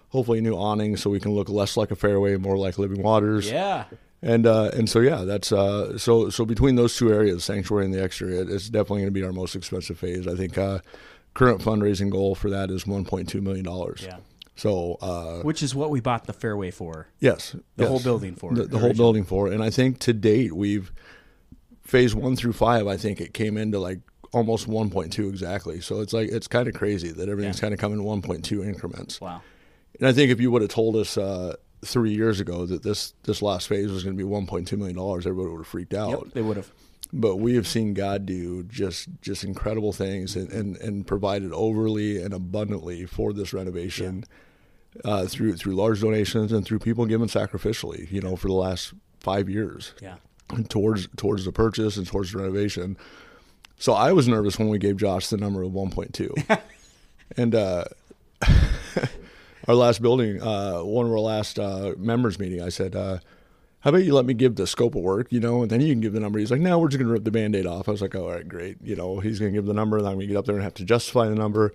hopefully 0.10 0.40
a 0.40 0.42
new 0.42 0.56
awning 0.56 0.98
so 0.98 1.10
we 1.10 1.20
can 1.20 1.32
look 1.32 1.48
less 1.50 1.78
like 1.78 1.92
a 1.92 1.96
fairway, 1.96 2.34
and 2.34 2.42
more 2.44 2.58
like 2.58 2.78
Living 2.78 3.02
Waters. 3.02 3.50
Yeah. 3.50 3.86
And 4.24 4.46
uh, 4.46 4.70
and 4.74 4.88
so 4.90 5.00
yeah, 5.00 5.24
that's 5.24 5.52
uh, 5.52 5.98
so 5.98 6.30
so 6.30 6.46
between 6.46 6.76
those 6.76 6.96
two 6.96 7.12
areas, 7.12 7.44
sanctuary 7.44 7.86
and 7.86 7.94
the 7.94 8.04
exterior, 8.04 8.42
it- 8.42 8.50
it's 8.50 8.70
definitely 8.70 9.00
going 9.00 9.08
to 9.08 9.12
be 9.20 9.24
our 9.24 9.32
most 9.34 9.56
expensive 9.56 9.98
phase. 9.98 10.28
I 10.28 10.36
think 10.36 10.58
uh, 10.60 10.80
current 11.34 11.60
fundraising 11.62 12.12
goal 12.12 12.36
for 12.36 12.50
that 12.52 12.70
is 12.70 12.84
1.2 12.84 13.42
million 13.42 13.66
dollars. 13.66 14.04
Yeah. 14.04 14.18
So 14.56 14.98
uh, 15.02 15.42
Which 15.42 15.64
is 15.64 15.74
what 15.74 15.90
we 15.90 16.02
bought 16.02 16.26
the 16.26 16.34
fairway 16.34 16.70
for. 16.70 17.08
yes, 17.20 17.54
The 17.78 17.84
yes. 17.84 17.88
whole 17.90 18.00
building 18.00 18.36
for 18.36 18.54
the, 18.54 18.66
the 18.66 18.78
whole 18.78 18.94
building 18.94 19.24
for, 19.24 19.48
and 19.48 19.64
I 19.64 19.72
think 19.72 19.98
to 20.00 20.14
date 20.14 20.54
we've 20.54 20.92
phase 21.84 22.14
one 22.16 22.36
through 22.36 22.54
five. 22.54 22.88
I 22.88 22.98
think 22.98 23.20
it 23.22 23.34
came 23.34 23.58
into 23.58 23.80
like 23.80 24.00
almost 24.34 24.68
1.2 24.70 25.30
exactly. 25.30 25.82
So 25.82 26.00
it's 26.00 26.14
like 26.14 26.30
it's 26.30 26.48
kind 26.48 26.68
of 26.68 26.74
crazy 26.74 27.12
that 27.12 27.28
everything's 27.28 27.58
Yeah. 27.58 27.62
kind 27.62 27.74
of 27.74 27.80
come 27.80 27.92
in 27.94 28.00
1.2 28.00 28.66
increments. 28.66 29.20
Wow. 29.20 29.42
And 30.00 30.08
I 30.08 30.14
think 30.14 30.32
if 30.32 30.40
you 30.40 30.50
would 30.52 30.62
have 30.62 30.72
told 30.72 30.96
us 30.96 31.18
uh, 31.18 31.56
three 31.84 32.14
years 32.14 32.40
ago 32.40 32.66
that 32.66 32.82
this 32.84 33.14
this 33.24 33.42
last 33.42 33.68
phase 33.68 33.92
was 33.92 34.04
going 34.04 34.18
to 34.18 34.24
be 34.24 34.30
1.2 34.30 34.78
million 34.78 34.96
dollars, 34.96 35.26
everybody 35.28 35.52
would 35.52 35.60
have 35.60 35.68
freaked 35.68 35.94
out. 35.94 36.10
Yep. 36.12 36.34
They 36.34 36.42
would 36.42 36.58
have. 36.58 36.72
But 37.14 37.38
we 37.38 37.56
have 37.56 37.68
seen 37.68 37.94
God 37.94 38.26
do 38.26 38.64
just 38.64 39.10
just 39.22 39.44
incredible 39.44 39.92
things 39.92 40.38
and, 40.38 40.50
and, 40.50 40.78
and 40.78 41.06
provided 41.06 41.52
overly 41.52 42.22
and 42.24 42.34
abundantly 42.34 43.06
for 43.06 43.34
this 43.34 43.52
renovation 43.54 44.24
uh, 45.04 45.26
through 45.26 45.58
through 45.58 45.76
large 45.76 46.00
donations 46.00 46.54
and 46.54 46.66
through 46.66 46.80
people 46.80 47.06
giving 47.06 47.28
sacrificially. 47.28 48.10
You 48.10 48.22
know, 48.22 48.38
for 48.38 48.48
the 48.48 48.54
last 48.54 48.94
five 49.20 49.50
years 49.50 49.94
Yeah. 50.02 50.16
Towards 50.70 51.08
towards 51.18 51.46
the 51.46 51.52
purchase 51.52 51.98
and 51.98 52.08
towards 52.08 52.32
the 52.32 52.40
renovation. 52.40 52.98
So 53.78 53.94
I 53.94 54.12
was 54.12 54.28
nervous 54.28 54.60
when 54.60 54.70
we 54.70 54.78
gave 54.78 54.98
Josh 54.98 55.28
the 55.30 55.38
number 55.38 55.64
of 55.64 55.72
1.2, 55.72 56.60
and 57.38 57.56
uh, 57.56 57.86
our 59.68 59.76
last 59.76 60.02
building, 60.04 60.42
uh, 60.42 60.82
one 60.82 61.08
of 61.08 61.12
our 61.12 61.20
last 61.20 61.58
uh, 61.58 61.94
members 61.98 62.38
meeting, 62.38 62.62
I 62.62 62.70
said, 62.70 62.96
uh, 62.96 63.18
"How 63.80 63.90
about 63.90 64.04
you 64.04 64.14
let 64.14 64.26
me 64.26 64.36
give 64.36 64.56
the 64.56 64.68
scope 64.68 64.94
of 64.96 65.02
work, 65.02 65.32
you 65.32 65.40
know, 65.40 65.64
and 65.64 65.72
then 65.72 65.82
you 65.82 65.92
can 65.94 66.00
give 66.00 66.14
the 66.14 66.20
number." 66.20 66.38
He's 66.38 66.52
like, 66.52 66.62
"No, 66.62 66.78
we're 66.78 66.90
just 66.90 67.00
going 67.00 67.08
to 67.08 67.14
rip 67.14 67.24
the 67.24 67.32
band-aid 67.32 67.66
off." 67.66 67.88
I 67.88 67.92
was 67.92 68.02
like, 68.04 68.14
"All 68.14 68.30
right, 68.30 68.48
great." 68.48 68.78
You 68.84 68.96
know, 68.96 69.20
he's 69.20 69.40
going 69.40 69.52
to 69.52 69.58
give 69.58 69.66
the 69.66 69.74
number, 69.74 69.98
and 69.98 70.06
I'm 70.06 70.14
going 70.14 70.28
to 70.28 70.34
get 70.34 70.38
up 70.38 70.46
there 70.46 70.56
and 70.56 70.64
have 70.64 70.76
to 70.76 70.86
justify 70.86 71.28
the 71.28 71.36
number. 71.36 71.74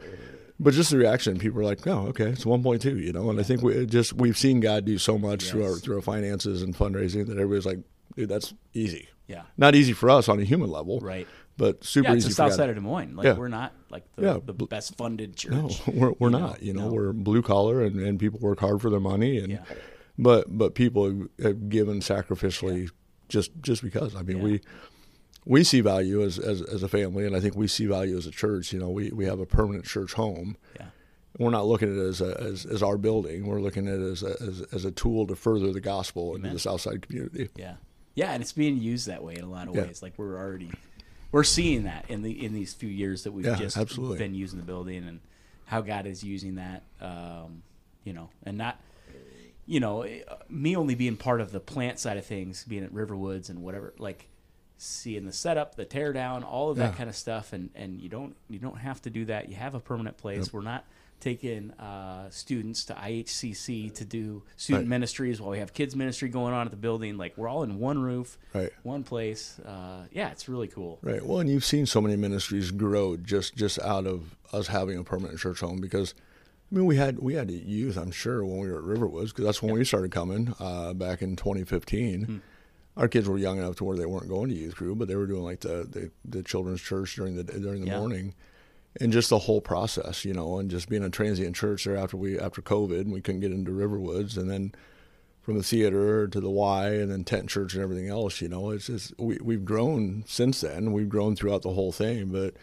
But 0.59 0.73
just 0.73 0.91
the 0.91 0.97
reaction, 0.97 1.39
people 1.39 1.61
are 1.61 1.65
like, 1.65 1.87
"Oh, 1.87 2.07
okay, 2.09 2.29
it's 2.29 2.45
1.2," 2.45 2.85
you 2.85 3.13
know, 3.13 3.31
and 3.31 3.39
I 3.39 3.43
think 3.43 3.63
we 3.63 3.85
just 3.85 4.13
we've 4.13 4.39
seen 4.39 4.61
God 4.61 4.85
do 4.85 4.97
so 4.97 5.19
much 5.19 5.51
through 5.51 5.65
our 5.65 5.77
through 5.77 5.97
our 5.97 6.03
finances 6.03 6.63
and 6.63 6.75
fundraising 6.75 7.27
that 7.27 7.37
everybody's 7.37 7.67
like, 7.67 7.81
"Dude, 8.17 8.29
that's 8.29 8.55
easy." 8.75 9.09
Yeah. 9.29 9.43
Not 9.57 9.75
easy 9.75 9.93
for 9.93 10.09
us 10.11 10.29
on 10.29 10.39
a 10.41 10.45
human 10.45 10.71
level, 10.71 11.01
Right. 11.01 11.27
But 11.59 11.83
super 11.85 12.09
Yeah, 12.09 12.15
it's 12.15 12.19
easy 12.27 12.29
the 12.29 12.35
for 12.35 12.51
south 12.51 12.53
side 12.53 12.69
of 12.69 12.75
Des 12.77 12.81
Moines. 12.83 13.17
Like 13.17 13.25
Yeah. 13.25 13.35
we're 13.35 13.49
not 13.49 13.73
like 13.91 14.05
the, 14.15 14.23
Yeah. 14.23 14.39
the 14.45 14.53
best 14.53 14.95
funded 14.97 15.37
church. 15.37 15.53
No, 15.53 15.71
we're, 15.93 16.13
we're 16.19 16.29
you 16.29 16.33
know? 16.33 16.39
not. 16.39 16.63
You 16.63 16.73
know, 16.75 16.89
No. 16.89 16.93
we're 16.93 17.13
blue 17.13 17.43
collar 17.43 17.83
and, 17.83 17.99
and 17.99 18.21
people 18.21 18.39
work 18.41 18.61
hard 18.61 18.81
for 18.83 18.91
their 18.91 19.01
money. 19.01 19.39
And 19.39 19.51
Yeah. 19.53 19.65
but 20.19 20.57
but 20.57 20.75
people 20.75 21.27
have, 21.43 21.69
given 21.71 22.01
sacrificially 22.01 22.91
just 23.29 23.51
just 23.63 23.83
because. 23.83 24.15
I 24.15 24.23
mean, 24.23 24.43
we 24.43 24.61
we 25.45 25.65
see 25.65 25.81
value 25.81 26.23
as, 26.23 26.39
as 26.39 26.61
as 26.63 26.83
a 26.83 26.89
family, 26.89 27.27
and 27.27 27.35
I 27.35 27.41
think 27.41 27.57
we 27.57 27.67
see 27.69 27.87
value 27.87 28.17
as 28.17 28.27
a 28.27 28.31
church. 28.31 28.73
You 28.73 28.79
know, 28.79 28.91
we 28.91 29.11
we 29.11 29.25
have 29.25 29.41
a 29.41 29.47
permanent 29.47 29.87
church 29.87 30.13
home. 30.13 30.57
Yeah. 30.77 30.87
We're 31.39 31.51
not 31.51 31.67
looking 31.67 31.91
at 31.93 31.99
it 31.99 32.09
as 32.09 32.21
a, 32.23 32.41
as, 32.41 32.65
as 32.65 32.83
our 32.83 32.97
building. 32.97 33.47
We're 33.47 33.61
looking 33.61 33.89
at 33.89 33.95
it 33.99 34.11
as 34.11 34.23
a, 34.23 34.37
as, 34.41 34.63
as 34.73 34.85
a 34.87 34.91
tool 34.91 35.27
to 35.27 35.37
further 35.37 35.71
the 35.71 35.83
gospel 35.83 36.29
into 36.35 36.47
Amen. 36.47 36.55
the 36.55 36.59
Southside 36.61 37.03
community. 37.03 37.51
Yeah. 37.57 37.75
Yeah, 38.17 38.33
and 38.33 38.43
it's 38.43 38.53
being 38.53 38.79
used 38.79 39.07
that 39.07 39.23
way 39.23 39.37
in 39.37 39.45
a 39.45 39.49
lot 39.51 39.69
of 39.69 39.77
Yeah. 39.77 39.83
ways. 39.83 40.03
Like 40.03 40.15
we're 40.17 40.37
already 40.37 40.79
we're 41.31 41.45
seeing 41.45 41.85
that 41.85 42.07
in 42.09 42.23
the 42.23 42.45
in 42.45 42.53
these 42.53 42.75
few 42.75 42.89
years 42.89 43.23
that 43.25 43.33
we've 43.33 43.45
Yeah, 43.47 43.55
just 43.55 43.77
absolutely. 43.77 44.19
been 44.19 44.35
using 44.35 44.59
the 44.59 44.65
building 44.65 45.07
and 45.07 45.21
how 45.67 45.83
God 45.83 46.07
is 46.07 46.25
using 46.25 46.57
that 46.57 46.83
um, 47.01 47.63
you 48.05 48.13
know, 48.13 48.31
and 48.43 48.57
not 48.59 48.81
you 49.69 49.81
know, 49.81 50.03
eh, 50.03 50.23
me 50.49 50.77
only 50.77 50.95
being 50.95 51.17
part 51.17 51.41
of 51.41 51.51
the 51.53 51.59
plant 51.61 51.99
side 51.99 52.17
of 52.17 52.25
things, 52.25 52.65
being 52.65 52.85
at 52.85 52.93
Riverwoods 52.95 53.51
and 53.51 53.63
whatever, 53.63 53.93
like 53.99 54.29
seeing 54.79 55.25
the 55.27 55.33
setup, 55.33 55.75
the 55.75 55.85
tear 55.85 56.13
down, 56.13 56.45
all 56.45 56.71
of 56.71 56.77
that 56.77 56.93
Yeah. 56.93 56.97
kind 56.97 57.11
of 57.11 57.17
stuff 57.17 57.53
and 57.53 57.71
and 57.75 58.01
you 58.01 58.09
don't 58.09 58.35
you 58.49 58.59
don't 58.59 58.79
have 58.79 59.03
to 59.03 59.11
do 59.11 59.27
that. 59.27 59.49
You 59.51 59.57
have 59.57 59.75
a 59.75 59.81
permanent 59.81 60.17
place. 60.17 60.53
We're 60.53 60.63
not 60.63 60.87
taking 61.21 61.71
uh, 61.73 62.29
students 62.31 62.85
to 62.85 62.95
IHCC 62.95 63.93
to 63.95 64.05
do 64.05 64.43
student 64.57 64.83
Right. 64.85 64.89
ministries 64.89 65.41
while 65.41 65.51
we 65.51 65.59
have 65.59 65.73
kids 65.73 65.97
ministry 65.97 66.29
going 66.29 66.53
on 66.55 66.67
at 66.67 66.71
the 66.71 66.77
building. 66.77 67.17
Like 67.17 67.37
we're 67.37 67.49
all 67.49 67.63
in 67.63 67.79
one 67.79 67.99
roof, 68.01 68.39
Right. 68.55 68.71
one 68.83 69.03
place. 69.03 69.59
Uh, 69.61 70.05
yeah, 70.13 70.31
it's 70.31 70.49
really 70.49 70.69
cool. 70.69 70.99
Right. 71.03 71.25
Well, 71.25 71.41
and 71.41 71.49
you've 71.49 71.65
seen 71.65 71.87
so 71.87 72.01
many 72.01 72.17
ministries 72.17 72.71
grow 72.71 73.17
just 73.17 73.57
just 73.57 73.79
out 73.81 74.07
of 74.07 74.37
us 74.53 74.69
having 74.69 74.99
a 74.99 75.05
permanent 75.05 75.39
church 75.39 75.61
home 75.61 75.81
because, 75.81 76.15
I 76.71 76.75
mean, 76.75 76.85
we 76.87 76.97
had 76.97 77.19
we 77.19 77.35
had 77.35 77.51
youth, 77.51 77.97
I'm 77.97 78.11
sure, 78.13 78.45
when 78.45 78.59
we 78.59 78.71
were 78.71 78.79
at 78.79 78.85
Riverwoods 78.85 79.29
because 79.29 79.45
that's 79.45 79.63
when 79.63 79.73
we 79.73 79.85
started 79.85 80.11
coming 80.13 80.55
uh, 80.61 80.93
back 80.95 81.23
in 81.23 81.37
2015. 81.37 82.23
Hmm. 82.25 82.37
Our 82.99 83.09
kids 83.09 83.29
were 83.29 83.37
young 83.37 83.59
enough 83.59 83.77
to 83.77 83.85
where 83.85 83.97
they 83.97 84.07
weren't 84.07 84.29
going 84.29 84.49
to 84.49 84.55
youth 84.55 84.77
crew, 84.77 84.95
but 84.95 85.07
they 85.07 85.17
were 85.17 85.27
doing 85.27 85.43
like 85.43 85.61
the 85.61 85.87
the, 85.91 86.11
the 86.25 86.43
children's 86.43 86.81
church 86.81 87.15
during 87.17 87.37
the 87.37 87.45
during 87.45 87.81
the 87.83 87.89
Yeah. 87.89 87.99
morning, 87.99 88.35
and 89.01 89.13
just 89.13 89.31
the 89.31 89.39
whole 89.41 89.61
process, 89.61 90.25
you 90.25 90.33
know, 90.33 90.59
and 90.59 90.71
just 90.71 90.89
being 90.89 91.03
a 91.05 91.11
transient 91.11 91.57
church 91.57 91.85
there 91.85 91.97
after 91.97 92.17
we 92.17 92.39
after 92.39 92.63
COVID, 92.63 93.01
and 93.01 93.13
we 93.13 93.21
couldn't 93.21 93.41
get 93.41 93.53
into 93.53 93.71
Riverwoods, 93.71 94.37
and 94.37 94.51
then 94.51 94.73
from 95.43 95.57
the 95.57 95.63
theater 95.63 96.27
to 96.27 96.41
the 96.41 96.51
Y 96.51 96.89
and 96.89 97.11
then 97.11 97.23
tent 97.25 97.49
church 97.49 97.75
and 97.75 97.83
everything 97.83 98.09
else, 98.09 98.41
you 98.41 98.49
know, 98.49 98.71
it's 98.71 98.87
just 98.87 99.13
we 99.19 99.39
we've 99.43 99.65
grown 99.65 100.25
since 100.27 100.61
then. 100.61 100.93
We've 100.93 101.09
grown 101.09 101.37
throughout 101.37 101.63
the 101.63 101.71
whole 101.73 101.93
thing, 101.93 102.27
but 102.31 102.55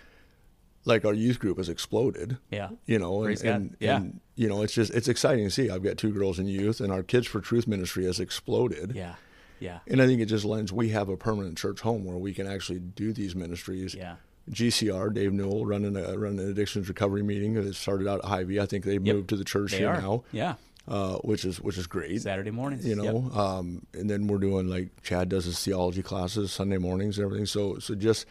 like 0.85 1.05
our 1.05 1.13
youth 1.13 1.39
group 1.39 1.57
has 1.57 1.69
exploded. 1.69 2.37
Yeah. 2.51 2.69
You 2.85 2.99
know, 2.99 3.23
and, 3.23 3.41
and, 3.43 3.77
Yeah. 3.79 3.95
and, 3.97 4.19
you 4.35 4.49
know, 4.49 4.63
it's 4.63 4.73
just 4.73 4.93
it's 4.93 5.07
exciting 5.07 5.45
to 5.45 5.49
see. 5.51 5.69
I've 5.69 5.83
got 5.83 5.97
two 5.97 6.11
girls 6.11 6.39
in 6.39 6.47
youth, 6.47 6.81
and 6.81 6.91
our 6.91 7.03
Kids 7.03 7.25
for 7.27 7.39
Truth 7.39 7.67
ministry 7.67 8.03
has 8.05 8.19
exploded. 8.19 8.93
Yeah. 8.95 9.15
Yeah. 9.59 9.79
And 9.87 10.01
I 10.01 10.07
think 10.07 10.19
it 10.19 10.25
just 10.25 10.43
lends. 10.43 10.73
We 10.73 10.89
have 10.89 11.07
a 11.07 11.15
permanent 11.15 11.57
church 11.57 11.79
home 11.79 12.03
where 12.03 12.17
we 12.17 12.33
can 12.33 12.47
actually 12.47 12.79
do 12.79 13.13
these 13.13 13.33
ministries. 13.33 13.95
Yeah. 13.95 14.15
GCR, 14.51 15.13
Dave 15.13 15.31
Newell, 15.33 15.65
running 15.65 15.95
a 15.95 16.17
running 16.17 16.39
an 16.39 16.49
addictions 16.51 16.87
recovery 16.89 17.23
meeting. 17.23 17.55
It 17.57 17.75
started 17.75 18.07
out 18.07 18.19
at 18.23 18.25
Hy-Vee. 18.25 18.59
I 18.59 18.65
think 18.65 18.83
they 18.85 18.93
Yep. 18.93 19.01
moved 19.01 19.29
to 19.29 19.37
the 19.37 19.43
church 19.45 19.71
They 19.71 19.77
here 19.79 19.89
are. 19.89 20.01
now. 20.01 20.23
Yeah. 20.31 20.55
uh, 20.87 21.15
which 21.19 21.45
is 21.45 21.61
which 21.61 21.77
is 21.77 21.87
great. 21.87 22.21
Saturday 22.21 22.51
mornings, 22.51 22.85
you 22.85 22.95
know. 22.95 23.03
Yep. 23.31 23.35
Um, 23.37 23.85
and 23.93 24.09
then 24.09 24.27
we're 24.27 24.37
doing 24.39 24.67
like 24.67 24.89
Chad 25.01 25.29
does 25.29 25.45
his 25.45 25.63
theology 25.63 26.03
classes 26.03 26.51
Sunday 26.51 26.77
mornings 26.77 27.17
and 27.17 27.25
everything. 27.25 27.45
So 27.45 27.79
so 27.79 27.95
just 27.95 28.25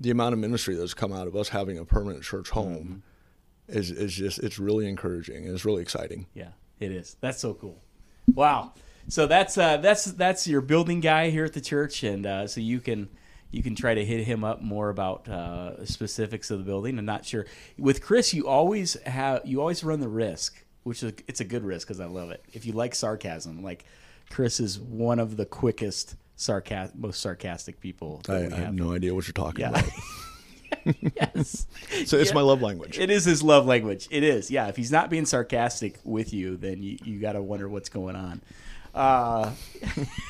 the 0.00 0.10
amount 0.10 0.32
of 0.32 0.40
ministry 0.40 0.74
that's 0.74 0.94
come 0.94 1.12
out 1.12 1.28
of 1.28 1.36
us 1.36 1.50
having 1.50 1.78
a 1.78 1.84
permanent 1.84 2.24
church 2.24 2.50
home 2.50 3.02
Mm-hmm. 3.68 3.78
is 3.78 3.90
is 3.92 4.12
just 4.14 4.40
it's 4.40 4.58
really 4.58 4.88
encouraging 4.88 5.44
and 5.46 5.54
it's 5.54 5.64
really 5.64 5.82
exciting. 5.82 6.26
Yeah, 6.34 6.48
it 6.80 6.90
is. 6.90 7.16
That's 7.20 7.38
so 7.38 7.54
cool. 7.54 7.80
Wow. 8.34 8.72
So 9.08 9.26
that's 9.28 9.56
uh, 9.56 9.76
that's 9.76 10.06
that's 10.06 10.48
your 10.48 10.60
building 10.60 10.98
guy 11.00 11.30
here 11.30 11.44
at 11.44 11.52
the 11.52 11.60
church, 11.60 12.02
and 12.02 12.26
uh, 12.26 12.46
so 12.48 12.60
you 12.60 12.80
can 12.80 13.08
you 13.52 13.62
can 13.62 13.74
try 13.76 13.94
to 13.94 14.04
hit 14.04 14.24
him 14.24 14.42
up 14.42 14.60
more 14.62 14.88
about 14.88 15.28
uh, 15.28 15.84
specifics 15.86 16.50
of 16.50 16.58
the 16.58 16.64
building. 16.64 16.98
I'm 16.98 17.04
not 17.04 17.24
sure 17.24 17.46
with 17.78 18.02
Chris. 18.02 18.34
You 18.34 18.48
always 18.48 18.94
have 19.02 19.42
you 19.44 19.60
always 19.60 19.84
run 19.84 20.00
the 20.00 20.08
risk, 20.08 20.64
which 20.82 21.02
is 21.04 21.12
it's 21.28 21.40
a 21.40 21.44
good 21.44 21.62
risk 21.64 21.86
because 21.86 22.00
I 22.00 22.06
love 22.06 22.30
it. 22.32 22.42
If 22.52 22.66
you 22.66 22.72
like 22.72 22.94
sarcasm, 22.94 23.62
like 23.62 23.84
Chris 24.30 24.58
is 24.58 24.80
one 24.80 25.18
of 25.20 25.36
the 25.36 25.46
quickest 25.46 26.16
sarcastic, 26.36 26.98
most 26.98 27.20
sarcastic 27.20 27.78
people. 27.78 28.22
That 28.24 28.36
I, 28.36 28.40
we 28.40 28.46
I 28.46 28.56
have. 28.56 28.58
have 28.66 28.74
no 28.74 28.92
idea 28.94 29.14
what 29.14 29.26
you're 29.28 29.32
talking 29.34 29.60
Yeah. 29.60 29.68
about. 29.68 29.84
yes. 31.14 31.66
So 32.06 32.16
it's 32.16 32.30
Yeah. 32.30 32.34
my 32.34 32.40
love 32.40 32.62
language. 32.62 32.98
It 32.98 33.10
is 33.10 33.24
his 33.26 33.42
love 33.42 33.66
language. 33.66 34.08
It 34.10 34.22
is. 34.24 34.50
Yeah. 34.50 34.68
If 34.68 34.76
he's 34.76 34.90
not 34.90 35.10
being 35.10 35.26
sarcastic 35.26 35.98
with 36.02 36.32
you, 36.32 36.56
then 36.56 36.82
you, 36.82 36.96
you 37.04 37.20
got 37.20 37.32
to 37.32 37.42
wonder 37.42 37.68
what's 37.68 37.90
going 37.90 38.16
on. 38.16 38.40
Uh, 38.94 39.52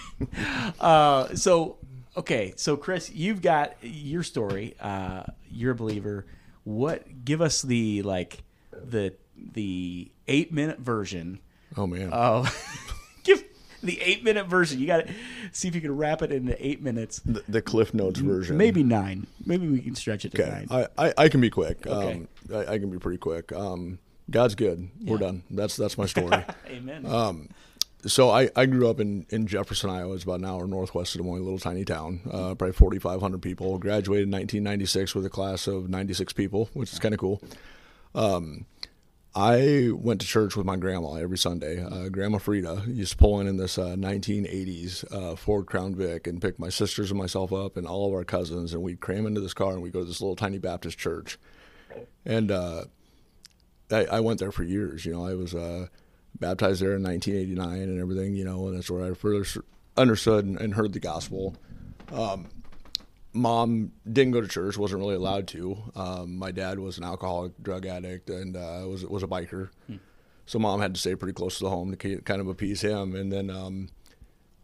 uh, 0.80 1.34
so, 1.34 1.76
okay. 2.16 2.52
So, 2.56 2.76
Chris, 2.76 3.10
you've 3.10 3.42
got 3.42 3.74
your 3.82 4.22
story. 4.22 4.74
Uh, 4.80 5.24
you're 5.50 5.72
a 5.72 5.74
believer. 5.74 6.26
What? 6.64 7.24
Give 7.24 7.40
us 7.40 7.62
the 7.62 8.02
like 8.02 8.42
the 8.72 9.14
the 9.36 10.10
eight 10.28 10.52
minute 10.52 10.78
version. 10.78 11.40
oh 11.76 11.86
man. 11.86 12.10
Oh, 12.12 12.48
give 13.24 13.42
the 13.82 14.00
eight 14.00 14.22
minute 14.22 14.46
version. 14.46 14.78
You 14.78 14.86
got 14.86 15.06
to 15.06 15.12
see 15.52 15.68
if 15.68 15.74
you 15.74 15.80
can 15.80 15.96
wrap 15.96 16.22
it 16.22 16.30
into 16.32 16.54
eight 16.64 16.80
minutes. 16.82 17.20
the, 17.24 17.42
the 17.48 17.62
Cliff 17.62 17.92
Notes 17.94 18.20
version. 18.20 18.56
Maybe 18.56 18.82
nine. 18.84 19.26
Maybe 19.44 19.68
we 19.68 19.80
can 19.80 19.94
stretch 19.96 20.24
it 20.24 20.32
to 20.32 20.42
Okay, 20.42 20.66
nine. 20.70 20.88
I, 20.96 21.06
I, 21.08 21.14
I 21.18 21.28
can 21.28 21.40
be 21.40 21.50
quick. 21.50 21.86
Okay. 21.86 22.12
Um, 22.12 22.28
I, 22.54 22.74
I 22.74 22.78
can 22.78 22.90
be 22.90 22.98
pretty 22.98 23.18
quick. 23.18 23.52
Um, 23.52 23.98
God's 24.30 24.54
good. 24.54 24.88
We're 25.04 25.18
done. 25.18 25.42
That's 25.50 25.76
that's 25.76 25.98
my 25.98 26.06
story. 26.06 26.44
Amen. 26.68 27.04
um, 27.06 27.48
so 28.06 28.30
I, 28.30 28.50
I 28.56 28.66
grew 28.66 28.88
up 28.88 29.00
in, 29.00 29.26
in 29.30 29.46
Jefferson, 29.46 29.90
Iowa. 29.90 30.14
It's 30.14 30.24
about 30.24 30.40
an 30.40 30.46
hour 30.46 30.66
northwest 30.66 31.14
of 31.14 31.20
Des 31.20 31.26
Moines, 31.26 31.44
little 31.44 31.58
tiny 31.58 31.84
town. 31.84 32.20
Uh, 32.26 32.54
probably 32.54 32.72
4,500 32.72 33.40
people. 33.40 33.78
Graduated 33.78 34.24
in 34.24 34.32
1996 34.32 35.14
with 35.14 35.26
a 35.26 35.30
class 35.30 35.66
of 35.66 35.88
96 35.88 36.32
people, 36.32 36.68
which 36.74 36.92
is 36.92 36.98
kind 36.98 37.14
of 37.14 37.20
cool. 37.20 37.42
Um, 38.14 38.66
I 39.34 39.90
went 39.94 40.20
to 40.20 40.26
church 40.26 40.56
with 40.56 40.66
my 40.66 40.76
grandma 40.76 41.14
every 41.14 41.38
Sunday. 41.38 41.82
Uh, 41.82 42.10
grandma 42.10 42.36
Frida 42.38 42.84
used 42.86 43.12
to 43.12 43.16
pull 43.16 43.40
in 43.40 43.46
in 43.46 43.56
this 43.56 43.78
uh, 43.78 43.96
1980s 43.96 45.10
uh, 45.10 45.36
Ford 45.36 45.66
Crown 45.66 45.94
Vic 45.94 46.26
and 46.26 46.42
pick 46.42 46.58
my 46.58 46.68
sisters 46.68 47.10
and 47.10 47.18
myself 47.18 47.50
up 47.50 47.78
and 47.78 47.86
all 47.86 48.08
of 48.08 48.12
our 48.12 48.24
cousins, 48.24 48.74
and 48.74 48.82
we'd 48.82 49.00
cram 49.00 49.26
into 49.26 49.40
this 49.40 49.54
car 49.54 49.72
and 49.72 49.82
we'd 49.82 49.94
go 49.94 50.00
to 50.00 50.04
this 50.04 50.20
little 50.20 50.36
tiny 50.36 50.58
Baptist 50.58 50.98
church. 50.98 51.38
And 52.26 52.50
uh, 52.50 52.84
I, 53.90 54.04
I 54.04 54.20
went 54.20 54.38
there 54.38 54.52
for 54.52 54.64
years. 54.64 55.06
You 55.06 55.14
know, 55.14 55.26
I 55.26 55.34
was 55.34 55.54
uh, 55.54 55.86
baptized 56.38 56.82
there 56.82 56.94
in 56.94 57.02
1989 57.02 57.82
and 57.82 58.00
everything. 58.00 58.34
You 58.34 58.44
know, 58.44 58.68
and 58.68 58.76
that's 58.76 58.90
where 58.90 59.10
I 59.10 59.14
first 59.14 59.58
understood 59.96 60.44
and, 60.44 60.60
and 60.60 60.74
heard 60.74 60.92
the 60.92 61.00
gospel. 61.00 61.56
Um, 62.12 62.48
mom 63.32 63.92
didn't 64.10 64.32
go 64.32 64.40
to 64.40 64.48
church; 64.48 64.76
wasn't 64.76 65.00
really 65.00 65.14
allowed 65.14 65.48
to. 65.48 65.78
Um, 65.94 66.36
my 66.36 66.50
dad 66.50 66.78
was 66.78 66.98
an 66.98 67.04
alcoholic, 67.04 67.52
drug 67.62 67.86
addict, 67.86 68.30
and 68.30 68.56
uh, 68.56 68.84
was 68.88 69.04
was 69.06 69.22
a 69.22 69.28
biker. 69.28 69.70
So 70.46 70.58
mom 70.58 70.80
had 70.80 70.94
to 70.94 71.00
stay 71.00 71.14
pretty 71.14 71.34
close 71.34 71.58
to 71.58 71.64
the 71.64 71.70
home 71.70 71.94
to 71.94 72.20
kind 72.22 72.40
of 72.40 72.48
appease 72.48 72.80
him. 72.82 73.14
And 73.14 73.32
then 73.32 73.48
um, 73.48 73.88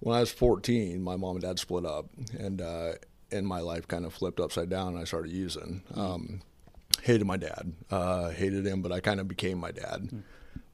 when 0.01 0.17
I 0.17 0.21
was 0.21 0.33
14, 0.33 1.01
my 1.01 1.17
mom 1.17 1.37
and 1.37 1.43
dad 1.43 1.59
split 1.59 1.87
up, 1.87 2.07
and 2.39 2.61
uh, 2.61 2.93
and 3.31 3.47
my 3.47 3.61
life 3.61 3.87
kind 3.89 4.05
of 4.05 4.13
flipped 4.13 4.41
upside 4.41 4.69
down. 4.69 4.89
And 4.89 4.99
I 4.99 5.05
started 5.05 5.33
using. 5.33 5.83
Um, 5.95 6.41
hated 7.03 7.27
my 7.27 7.37
dad, 7.37 7.73
uh, 7.91 8.31
hated 8.31 8.67
him, 8.67 8.83
but 8.83 8.91
I 8.93 9.01
kind 9.01 9.21
of 9.21 9.29
became 9.29 9.59
my 9.59 9.71
dad. 9.71 10.11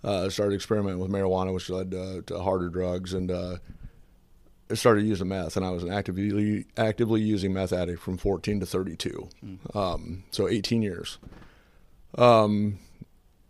Uh, 0.04 0.28
started 0.28 0.54
experimenting 0.54 1.00
with 1.00 1.10
marijuana, 1.10 1.52
which 1.54 1.70
led 1.70 1.90
to, 1.92 2.20
to 2.26 2.38
harder 2.38 2.68
drugs, 2.68 3.14
and 3.14 3.30
uh, 3.30 3.56
I 4.70 4.74
started 4.74 5.06
using 5.06 5.28
meth. 5.28 5.56
And 5.56 5.64
I 5.64 5.70
was 5.70 5.82
an 5.82 5.90
actively 5.90 6.66
actively 6.76 7.22
using 7.22 7.54
meth 7.54 7.72
addict 7.72 8.02
from 8.02 8.18
14 8.18 8.60
to 8.60 8.66
32, 8.66 9.28
um, 9.74 10.24
so 10.30 10.46
18 10.48 10.82
years. 10.82 11.18
Um, 12.16 12.78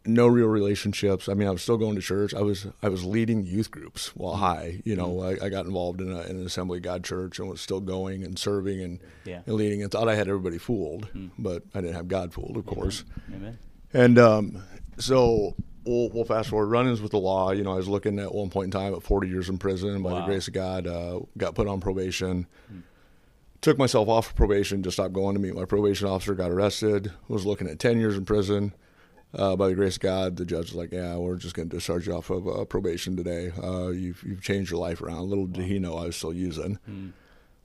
no 0.07 0.27
real 0.27 0.47
relationships. 0.49 1.29
I 1.29 1.35
mean, 1.35 1.49
I 1.49 1.51
was 1.51 1.62
still 1.62 1.79
going 1.79 1.95
to 1.97 2.01
church. 2.03 2.35
I 2.35 2.43
was 2.43 2.67
I 2.83 2.88
was 2.88 3.05
leading 3.05 3.45
youth 3.47 3.71
groups 3.71 4.14
while 4.14 4.37
high. 4.37 4.81
You 4.85 4.97
know, 4.97 5.23
I, 5.23 5.47
I 5.47 5.49
got 5.49 5.64
involved 5.67 6.01
in, 6.01 6.12
a, 6.12 6.21
in 6.23 6.37
an 6.37 6.47
Assembly 6.47 6.79
of 6.79 6.85
God 6.85 7.05
church 7.05 7.38
and 7.38 7.49
was 7.49 7.61
still 7.62 7.81
going 7.81 8.23
and 8.23 8.38
serving 8.38 8.81
and, 8.83 9.01
Yeah. 9.25 9.40
and 9.47 9.55
leading 9.57 9.83
and 9.83 9.90
thought 9.90 10.09
I 10.09 10.14
had 10.14 10.29
everybody 10.29 10.59
fooled, 10.59 11.09
but 11.38 11.62
I 11.75 11.81
didn't 11.81 11.97
have 11.97 12.09
God 12.09 12.33
fooled, 12.35 12.57
of 12.57 12.67
course. 12.67 13.05
Amen. 13.35 13.59
And 13.93 14.19
um, 14.19 14.62
so 14.99 15.55
we'll, 15.85 16.09
we'll 16.11 16.25
fast 16.25 16.51
forward 16.51 16.66
run-ins 16.66 17.01
with 17.01 17.12
the 17.12 17.18
law. 17.18 17.51
You 17.53 17.62
know, 17.62 17.73
I 17.73 17.77
was 17.77 17.88
looking 17.88 18.18
at 18.18 18.35
one 18.35 18.51
point 18.51 18.66
in 18.66 18.70
time 18.70 18.94
at 18.94 19.03
40 19.03 19.29
years 19.29 19.49
in 19.49 19.59
prison. 19.59 20.03
By 20.03 20.11
the 20.11 20.27
grace 20.27 20.49
of 20.49 20.55
God, 20.55 20.87
uh, 20.87 21.20
got 21.37 21.55
put 21.55 21.68
on 21.68 21.81
probation. 21.81 22.47
Took 23.61 23.79
myself 23.79 24.09
off 24.09 24.29
of 24.29 24.37
probation 24.37 24.83
to 24.83 24.90
stop 24.90 25.12
going 25.12 25.35
to 25.35 25.40
meet 25.40 25.55
my 25.55 25.64
probation 25.64 26.07
officer. 26.07 26.35
Got 26.35 26.51
arrested. 26.51 27.12
Was 27.29 27.47
looking 27.47 27.68
at 27.68 27.79
10 27.79 27.99
years 27.99 28.16
in 28.16 28.25
prison. 28.25 28.75
Uh, 29.37 29.57
by 29.57 29.68
the 29.68 29.75
grace 29.75 29.97
of 29.97 30.01
God, 30.01 30.37
the 30.37 30.44
judge 30.44 30.66
was 30.66 30.75
like, 30.77 30.92
"Yeah, 30.92 31.16
we're 31.16 31.35
just 31.35 31.57
going 31.57 31.68
to 31.68 31.77
discharge 31.77 32.07
you 32.07 32.14
off 32.14 32.31
of 32.31 32.47
uh, 32.47 32.64
probation 32.66 33.16
today. 33.16 33.51
Uh, 33.61 33.88
you've 33.88 34.23
you've 34.23 34.42
changed 34.42 34.70
your 34.70 34.79
life 34.79 35.03
around." 35.03 35.29
Little 35.29 35.47
did 35.47 35.64
he 35.64 35.81
know 35.81 35.97
I 35.97 36.07
was 36.07 36.14
still 36.16 36.33
using. 36.33 36.79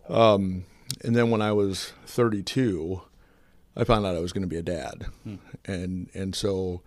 Um, 0.07 0.65
and 1.03 1.15
then 1.15 1.29
when 1.29 1.43
I 1.43 1.51
was 1.51 1.93
32, 2.07 3.01
I 3.77 3.83
found 3.83 4.03
out 4.03 4.15
I 4.15 4.19
was 4.19 4.33
going 4.33 4.41
to 4.41 4.47
be 4.47 4.57
a 4.57 4.63
dad, 4.63 5.05
and 5.65 6.09
and 6.15 6.33
so 6.35 6.81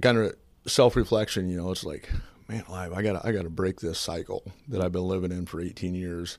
kind 0.00 0.18
of 0.18 0.34
self 0.66 0.96
reflection. 0.96 1.48
You 1.48 1.56
know, 1.56 1.70
it's 1.70 1.84
like, 1.84 2.10
man, 2.48 2.64
alive, 2.68 2.92
I 2.92 3.02
got 3.02 3.24
I 3.24 3.32
got 3.32 3.42
to 3.42 3.50
break 3.50 3.80
this 3.80 3.98
cycle 3.98 4.42
that 4.68 4.80
I've 4.80 4.92
been 4.92 5.08
living 5.08 5.32
in 5.32 5.46
for 5.46 5.60
18 5.60 5.94
years. 5.94 6.38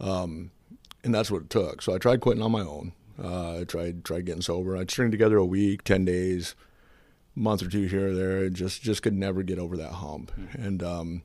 Um, 0.00 0.50
and 1.04 1.14
that's 1.14 1.30
what 1.30 1.42
it 1.42 1.50
took. 1.50 1.82
So 1.82 1.94
I 1.94 1.98
tried 1.98 2.20
quitting 2.20 2.42
on 2.42 2.52
my 2.52 2.62
own. 2.62 2.92
Uh, 3.22 3.60
I 3.60 3.64
tried 3.64 4.04
tried 4.04 4.26
getting 4.26 4.42
sober. 4.42 4.76
I'd 4.76 4.90
string 4.90 5.10
together 5.10 5.36
a 5.36 5.44
week, 5.44 5.84
10 5.84 6.04
days, 6.04 6.54
month 7.34 7.62
or 7.62 7.68
two 7.68 7.86
here 7.86 8.08
or 8.08 8.14
there, 8.14 8.44
and 8.44 8.56
just 8.56 8.82
just 8.82 9.02
could 9.02 9.14
never 9.14 9.42
get 9.42 9.58
over 9.58 9.76
that 9.76 9.92
hump. 9.92 10.32
And 10.52 10.82
um, 10.82 11.22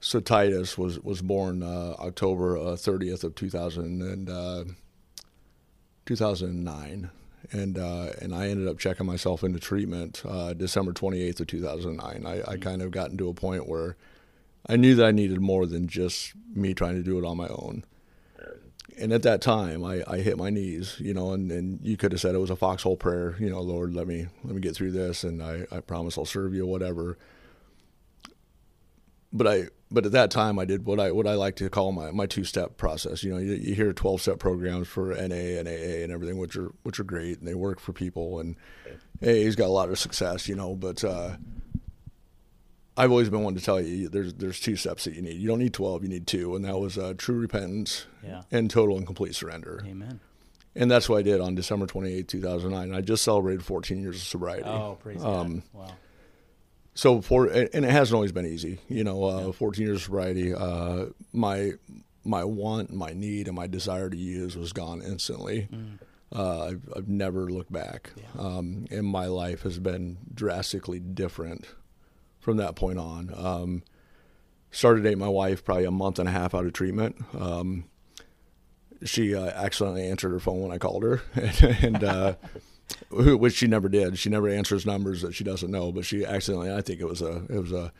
so 0.00 0.20
Titus 0.20 0.76
was 0.76 0.98
was 1.00 1.22
born 1.22 1.62
uh, 1.62 1.94
October 1.98 2.56
uh, 2.56 2.76
30th 2.76 3.24
of 3.24 3.34
2000 3.34 4.02
and 4.02 4.30
uh, 4.30 4.64
2009, 6.06 7.10
and 7.52 7.78
uh, 7.78 8.10
and 8.20 8.34
I 8.34 8.48
ended 8.48 8.68
up 8.68 8.78
checking 8.78 9.06
myself 9.06 9.42
into 9.42 9.58
treatment 9.58 10.22
uh, 10.26 10.52
December 10.52 10.92
28th 10.92 11.40
of 11.40 11.46
2009. 11.46 12.26
I, 12.26 12.52
I 12.52 12.56
kind 12.56 12.82
of 12.82 12.90
gotten 12.90 13.16
to 13.18 13.28
a 13.28 13.34
point 13.34 13.68
where 13.68 13.96
I 14.68 14.76
knew 14.76 14.94
that 14.94 15.06
I 15.06 15.10
needed 15.10 15.40
more 15.40 15.66
than 15.66 15.88
just 15.88 16.32
me 16.54 16.74
trying 16.74 16.94
to 16.94 17.02
do 17.02 17.18
it 17.18 17.26
on 17.26 17.36
my 17.36 17.48
own. 17.48 17.84
And 18.96 19.12
at 19.12 19.22
that 19.24 19.40
time, 19.40 19.84
I, 19.84 20.04
I 20.06 20.18
hit 20.18 20.38
my 20.38 20.50
knees, 20.50 21.00
you 21.00 21.12
know, 21.12 21.32
and, 21.32 21.50
and 21.50 21.80
you 21.82 21.96
could 21.96 22.12
have 22.12 22.20
said 22.20 22.36
it 22.36 22.38
was 22.38 22.50
a 22.50 22.56
foxhole 22.56 22.96
prayer, 22.96 23.34
you 23.40 23.50
know, 23.50 23.60
Lord, 23.60 23.92
let 23.92 24.06
me 24.06 24.28
let 24.44 24.54
me 24.54 24.60
get 24.60 24.76
through 24.76 24.92
this, 24.92 25.24
and 25.24 25.42
I, 25.42 25.66
I 25.72 25.80
promise 25.80 26.16
I'll 26.16 26.24
serve 26.24 26.54
you, 26.54 26.64
whatever 26.64 27.18
but 29.34 29.46
I 29.46 29.68
but 29.90 30.06
at 30.06 30.12
that 30.12 30.30
time 30.30 30.58
I 30.58 30.64
did 30.64 30.86
what 30.86 30.98
I 30.98 31.12
what 31.12 31.26
I 31.26 31.34
like 31.34 31.56
to 31.56 31.68
call 31.68 31.92
my, 31.92 32.10
my 32.10 32.24
two 32.26 32.44
step 32.44 32.76
process. 32.78 33.22
You 33.22 33.32
know, 33.32 33.38
you, 33.38 33.52
you 33.52 33.74
hear 33.74 33.92
twelve 33.92 34.22
step 34.22 34.38
programs 34.38 34.88
for 34.88 35.08
NA 35.14 35.58
and 35.58 35.68
AA 35.68 36.02
and 36.02 36.10
everything, 36.10 36.38
which 36.38 36.56
are 36.56 36.72
which 36.84 36.98
are 36.98 37.04
great 37.04 37.38
and 37.40 37.46
they 37.46 37.54
work 37.54 37.78
for 37.80 37.92
people 37.92 38.40
and 38.40 38.56
AA's 39.22 39.56
got 39.56 39.66
a 39.66 39.72
lot 39.72 39.90
of 39.90 39.98
success. 39.98 40.48
You 40.48 40.54
know, 40.56 40.74
but 40.74 41.04
uh, 41.04 41.36
I've 42.96 43.10
always 43.10 43.28
been 43.28 43.42
one 43.42 43.54
to 43.56 43.60
tell 43.60 43.80
you 43.80 44.08
there's 44.08 44.34
there's 44.34 44.60
two 44.60 44.76
steps 44.76 45.04
that 45.04 45.14
you 45.14 45.22
need. 45.22 45.34
You 45.36 45.48
don't 45.48 45.58
need 45.58 45.74
twelve, 45.74 46.02
you 46.04 46.08
need 46.08 46.26
two, 46.26 46.54
and 46.54 46.64
that 46.64 46.78
was 46.78 46.96
uh, 46.96 47.14
true 47.18 47.36
repentance 47.38 48.06
Yeah. 48.22 48.42
and 48.52 48.70
total 48.70 48.96
and 48.96 49.04
complete 49.06 49.34
surrender. 49.34 49.82
Amen. 49.86 50.20
And 50.76 50.90
that's 50.90 51.08
what 51.08 51.18
I 51.18 51.22
did 51.22 51.40
on 51.40 51.54
December 51.54 51.86
28, 51.86 52.26
2009. 52.26 52.92
I 52.92 53.00
just 53.00 53.22
celebrated 53.22 53.64
14 53.64 54.02
years 54.02 54.16
of 54.16 54.22
sobriety. 54.22 54.64
Oh, 54.64 54.98
praise 55.00 55.22
Um, 55.22 55.62
God. 55.72 55.80
Wow. 55.88 55.92
So 56.94 57.20
for 57.20 57.46
and 57.46 57.84
it 57.84 57.90
hasn't 57.90 58.14
always 58.14 58.32
been 58.32 58.46
easy 58.46 58.78
you 58.88 59.04
know 59.04 59.24
uh, 59.24 59.52
14 59.52 59.84
years 59.84 59.96
of 59.96 60.02
sobriety 60.04 60.54
uh, 60.54 61.06
my 61.32 61.72
my 62.24 62.44
want 62.44 62.92
my 62.92 63.12
need 63.12 63.46
and 63.46 63.56
my 63.56 63.66
desire 63.66 64.08
to 64.08 64.16
use 64.16 64.56
was 64.56 64.72
gone 64.72 65.02
instantly. 65.02 65.68
Uh, 66.34 66.64
I've, 66.64 66.88
I've 66.96 67.08
never 67.08 67.48
looked 67.48 67.70
back. 67.72 68.12
Um, 68.38 68.86
and 68.90 69.06
my 69.06 69.26
life 69.26 69.62
has 69.62 69.78
been 69.78 70.18
drastically 70.32 70.98
different 70.98 71.66
from 72.40 72.56
that 72.56 72.74
point 72.74 72.98
on. 72.98 73.32
Um, 73.36 73.82
started 74.70 75.04
dating 75.04 75.18
my 75.18 75.28
wife 75.28 75.64
probably 75.64 75.84
a 75.84 75.90
month 75.90 76.18
and 76.18 76.28
a 76.28 76.32
half 76.32 76.54
out 76.54 76.66
of 76.66 76.72
treatment. 76.72 77.16
Um, 77.38 77.84
she 79.04 79.34
uh, 79.34 79.46
accidentally 79.46 80.06
answered 80.06 80.30
her 80.30 80.40
phone 80.40 80.62
when 80.62 80.72
I 80.72 80.78
called 80.78 81.02
her, 81.02 81.22
and 81.82 82.02
uh, 83.16 83.36
which 83.36 83.54
she 83.54 83.66
never 83.66 83.88
did. 83.88 84.18
She 84.18 84.30
never 84.30 84.48
answers 84.48 84.86
numbers 84.86 85.22
that 85.22 85.34
she 85.34 85.44
doesn't 85.44 85.70
know, 85.70 85.92
but 85.92 86.04
she 86.04 86.24
accidentally. 86.24 86.72
I 86.72 86.80
think 86.80 87.00
it 87.00 87.08
was 87.08 87.22
a 87.22 87.44
it 87.48 87.60
was 87.60 87.72
a 87.72 87.92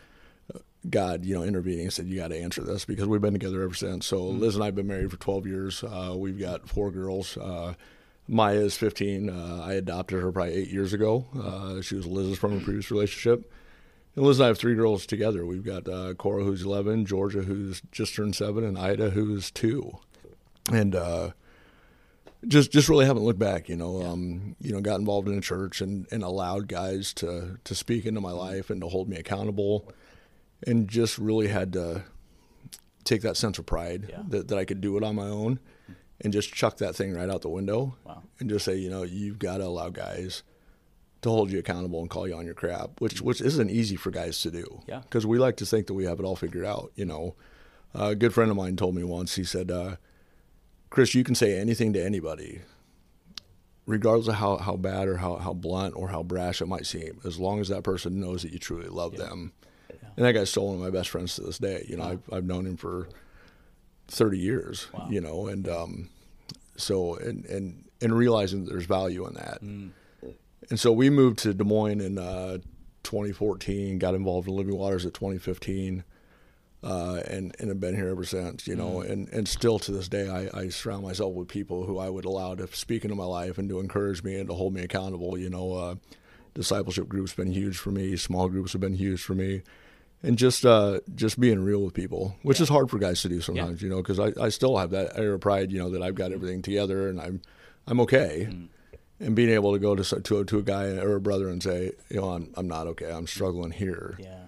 God, 0.88 1.25
you 1.25 1.35
know, 1.35 1.42
intervening 1.42 1.83
and 1.83 1.92
said, 1.92 2.07
"You 2.07 2.16
got 2.16 2.29
to 2.29 2.38
answer 2.38 2.62
this," 2.62 2.85
because 2.85 3.07
we've 3.07 3.20
been 3.20 3.33
together 3.33 3.62
ever 3.62 3.75
since. 3.75 4.07
So 4.07 4.18
mm-hmm. 4.18 4.40
Liz 4.40 4.55
and 4.55 4.62
I 4.62 4.66
have 4.66 4.75
been 4.75 4.87
married 4.87 5.11
for 5.11 5.16
12 5.16 5.47
years. 5.47 5.85
Uh, 5.85 6.14
we've 6.16 6.38
got 6.38 6.68
four 6.68 6.90
girls. 6.90 7.37
Uh, 7.37 7.75
Maya 8.27 8.61
is 8.61 8.77
15. 8.77 9.29
Uh, 9.29 9.62
I 9.64 9.75
adopted 9.75 10.20
her 10.20 10.33
probably 10.33 10.55
eight 10.55 10.70
years 10.70 10.92
ago. 10.92 11.27
Uh, 11.38 11.81
she 11.83 11.94
was 11.94 12.07
Liz's 12.07 12.38
from 12.38 12.57
a 12.57 12.61
previous 12.61 12.90
relationship. 12.90 13.51
And 14.16 14.25
Liz 14.25 14.38
and 14.38 14.44
I 14.44 14.49
have 14.49 14.59
three 14.59 14.75
girls 14.75 15.07
together. 15.07 15.44
We've 15.44 15.64
got 15.64 15.88
uh, 15.88 16.14
Cora, 16.14 16.44
who's 16.44 16.62
11, 16.62 17.07
Georgia, 17.07 17.42
who's 17.42 17.83
just 17.90 18.14
turned 18.14 18.37
seven, 18.37 18.64
and 18.64 18.79
Ida, 18.79 19.11
who's 19.11 19.51
two. 19.51 19.99
And 20.73 20.94
uh, 20.94 21.31
just 22.48 22.70
just 22.70 22.88
really 22.88 23.07
haven't 23.07 23.24
looked 23.24 23.38
back. 23.38 23.68
You 23.68 23.76
know, 23.76 24.00
yeah. 24.00 24.09
um, 24.09 24.57
you 24.61 24.72
know, 24.72 24.80
got 24.80 24.98
involved 24.98 25.28
in 25.28 25.38
a 25.38 25.40
church 25.40 25.80
and, 25.80 26.07
and 26.11 26.22
allowed 26.22 26.68
guys 26.68 27.12
to 27.14 27.59
to 27.62 27.74
speak 27.74 28.07
into 28.07 28.20
my 28.20 28.33
life 28.33 28.70
and 28.70 28.80
to 28.80 28.88
hold 28.88 29.09
me 29.09 29.16
accountable, 29.16 29.92
and 30.66 30.88
just 30.88 31.18
really 31.18 31.48
had 31.48 31.72
to 31.74 32.04
take 33.04 33.22
that 33.22 33.37
sense 33.37 33.59
of 33.59 33.66
pride 33.66 34.07
yeah. 34.09 34.22
that, 34.28 34.48
that 34.48 34.59
I 34.59 34.64
could 34.64 34.80
do 34.80 34.96
it 34.96 35.04
on 35.04 35.14
my 35.14 35.26
own, 35.28 35.61
and 36.20 36.33
just 36.33 36.52
chuck 36.52 36.78
that 36.78 36.96
thing 36.96 37.12
right 37.12 37.28
out 37.28 37.42
the 37.42 37.48
window, 37.48 37.96
wow. 38.04 38.22
and 38.38 38.48
just 38.48 38.64
say, 38.64 38.76
you 38.76 38.88
know, 38.88 39.02
you've 39.02 39.38
got 39.38 39.59
to 39.59 39.64
allow 39.64 39.90
guys 39.90 40.42
to 41.20 41.28
hold 41.28 41.50
you 41.50 41.59
accountable 41.59 42.00
and 42.00 42.09
call 42.09 42.26
you 42.26 42.35
on 42.35 42.46
your 42.46 42.54
crap, 42.54 43.00
which 43.00 43.20
which 43.20 43.40
isn't 43.40 43.70
easy 43.70 43.96
for 43.96 44.11
guys 44.11 44.40
to 44.40 44.50
do. 44.50 44.80
Yeah, 44.87 45.00
because 45.00 45.26
we 45.26 45.38
like 45.38 45.57
to 45.59 45.66
think 45.66 45.87
that 45.87 45.94
we 45.94 46.04
have 46.04 46.18
it 46.18 46.24
all 46.24 46.37
figured 46.37 46.64
out. 46.64 46.92
You 46.94 47.04
know, 47.04 47.35
a 47.94 48.14
good 48.14 48.33
friend 48.33 48.50
of 48.50 48.57
mine 48.57 48.76
told 48.76 48.94
me 48.94 49.04
once. 49.04 49.35
He 49.37 49.44
said. 49.44 49.70
Uh, 49.70 49.96
Chris, 50.94 51.12
you 51.12 51.24
can 51.24 51.35
say 51.35 51.59
anything 51.59 51.92
to 51.92 52.00
anybody, 52.00 52.61
regardless 53.85 54.28
of 54.28 54.35
how, 54.35 54.59
how 54.59 54.76
bad 54.76 55.09
or 55.09 55.16
how, 55.16 55.35
how 55.35 55.52
blunt 55.52 55.92
or 55.96 56.11
how 56.11 56.22
brash 56.22 56.62
it 56.62 56.66
might 56.66 56.87
seem, 56.87 57.20
as 57.24 57.37
long 57.37 57.59
as 57.59 57.66
that 57.66 57.83
person 57.83 58.20
knows 58.20 58.42
that 58.42 58.52
you 58.52 58.61
truly 58.61 58.87
love 58.87 59.14
yeah. 59.14 59.24
them. 59.24 59.52
Yeah. 59.90 59.96
And 60.16 60.24
that 60.24 60.35
guy's 60.35 60.50
still 60.50 60.66
one 60.68 60.76
of 60.76 60.80
my 60.80 60.90
best 60.90 61.09
friends 61.09 61.35
to 61.35 61.40
this 61.40 61.59
day. 61.59 61.85
You 61.88 61.96
know, 61.96 62.04
wow. 62.04 62.11
I've, 62.11 62.33
I've 62.33 62.44
known 62.44 62.64
him 62.64 62.76
for 62.76 63.09
30 64.07 64.38
years, 64.38 64.87
wow. 64.92 65.09
you 65.11 65.20
know, 65.20 65.48
and 65.48 65.68
um, 65.68 66.11
so, 66.76 67.16
and, 67.16 67.44
and, 67.46 67.83
and 68.00 68.16
realizing 68.16 68.64
that 68.64 68.70
there's 68.70 68.87
value 68.87 69.26
in 69.26 69.35
that. 69.35 69.64
Mm. 69.64 69.90
And 70.70 70.78
so 70.78 70.92
we 70.92 71.11
moved 71.11 71.40
to 71.40 71.52
Des 71.52 71.64
Moines 71.64 72.00
in 72.02 72.18
uh, 72.18 72.59
2014, 73.02 73.98
got 73.98 74.14
involved 74.14 74.46
in 74.46 74.54
Living 74.54 74.78
Waters 74.78 75.04
at 75.04 75.14
2015 75.14 76.04
uh, 76.85 77.23
and 77.27 77.57
and 77.59 77.70
have 77.70 77.81
been 77.81 77.97
here 77.97 78.09
ever 78.09 78.25
since. 78.25 78.68
You 78.68 78.77
know, 78.77 78.97
mm. 78.99 79.11
and 79.11 79.29
and 79.31 79.49
still 79.49 79.79
to 79.81 79.92
this 79.92 80.09
day, 80.09 80.29
I, 80.29 80.59
I 80.59 80.68
surround 80.68 81.03
myself 81.03 81.33
with 81.35 81.49
people 81.49 81.85
who 81.85 81.99
I 81.99 82.11
would 82.11 82.27
allow 82.27 82.55
to 82.55 82.66
speak 82.68 83.05
into 83.05 83.16
my 83.16 83.25
life 83.25 83.59
and 83.59 83.68
to 83.70 83.81
encourage 83.81 84.23
me 84.23 84.38
and 84.38 84.49
to 84.49 84.55
hold 84.55 84.75
me 84.75 84.83
accountable. 84.83 85.38
You 85.38 85.51
know, 85.51 85.73
uh, 85.73 85.94
discipleship 86.55 87.09
groups 87.09 87.33
been 87.33 87.53
huge 87.53 87.79
for 87.79 87.90
me. 87.90 88.16
Small 88.16 88.49
groups 88.49 88.73
have 88.73 88.81
been 88.81 88.94
huge 88.94 89.23
for 89.23 89.35
me. 89.35 89.62
And 90.23 90.38
just 90.38 90.64
uh, 90.64 91.01
just 91.14 91.38
being 91.38 91.62
real 91.62 91.83
with 91.83 91.92
people, 91.92 92.37
which 92.42 92.59
yeah. 92.59 92.64
is 92.64 92.68
hard 92.70 92.90
for 92.90 92.99
guys 92.99 93.20
to 93.23 93.29
do 93.29 93.42
sometimes, 93.42 93.83
yeah. 93.83 93.87
you 93.87 93.94
know, 93.94 94.01
because 94.01 94.18
I, 94.18 94.33
I 94.40 94.49
still 94.49 94.79
have 94.79 94.90
that 94.90 95.18
air 95.18 95.35
of 95.35 95.40
pride, 95.40 95.70
you 95.70 95.79
know, 95.79 95.90
that 95.90 96.03
I've 96.03 96.14
got 96.14 96.33
everything 96.33 96.62
together 96.62 97.09
and 97.09 97.20
I'm 97.20 97.42
I'm 97.87 98.01
okay. 98.01 98.49
Mm 98.51 98.68
and 99.20 99.37
being 99.37 99.51
able 99.51 99.73
to 99.73 99.79
go 99.79 99.94
to 99.94 100.20
to, 100.20 100.44
to 100.44 100.59
a 100.59 100.62
guy 100.62 100.87
or 100.87 101.14
a 101.14 101.20
brother 101.20 101.49
and 101.49 101.62
say, 101.62 101.92
you 102.11 102.20
know, 102.20 102.31
I'm 102.31 102.53
I'm 102.57 102.66
not 102.66 102.88
okay. 102.88 103.09
I'm 103.09 103.29
struggling 103.29 103.70
here. 103.70 104.16
Yeah 104.18 104.47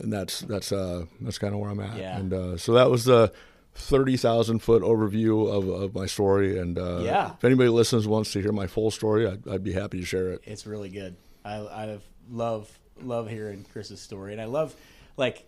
and 0.00 0.12
that's 0.12 0.40
that's 0.40 0.72
uh 0.72 1.04
that's 1.20 1.38
kind 1.38 1.54
of 1.54 1.60
where 1.60 1.70
I'm 1.70 1.80
at. 1.80 1.96
Yeah. 1.98 2.18
And 2.18 2.32
uh, 2.32 2.56
so 2.56 2.72
that 2.74 2.90
was 2.90 3.04
the 3.04 3.32
thirty 3.74 4.16
thousand 4.16 4.60
foot 4.60 4.82
overview 4.82 5.52
of, 5.52 5.68
of 5.68 5.94
my 5.94 6.06
story. 6.06 6.58
And 6.58 6.78
uh, 6.78 7.00
yeah, 7.02 7.32
if 7.34 7.44
anybody 7.44 7.68
listens 7.68 8.06
wants 8.06 8.32
to 8.32 8.40
hear 8.40 8.52
my 8.52 8.66
full 8.66 8.90
story, 8.90 9.26
I'd, 9.26 9.46
I'd 9.48 9.64
be 9.64 9.72
happy 9.72 10.00
to 10.00 10.06
share 10.06 10.32
it. 10.32 10.42
It's 10.44 10.66
really 10.66 10.88
good. 10.88 11.16
I 11.44 11.56
I 11.56 11.98
love 12.30 12.70
love 13.02 13.28
hearing 13.28 13.64
Chris's 13.72 14.00
story, 14.00 14.32
and 14.32 14.40
I 14.40 14.46
love 14.46 14.74
like 15.16 15.46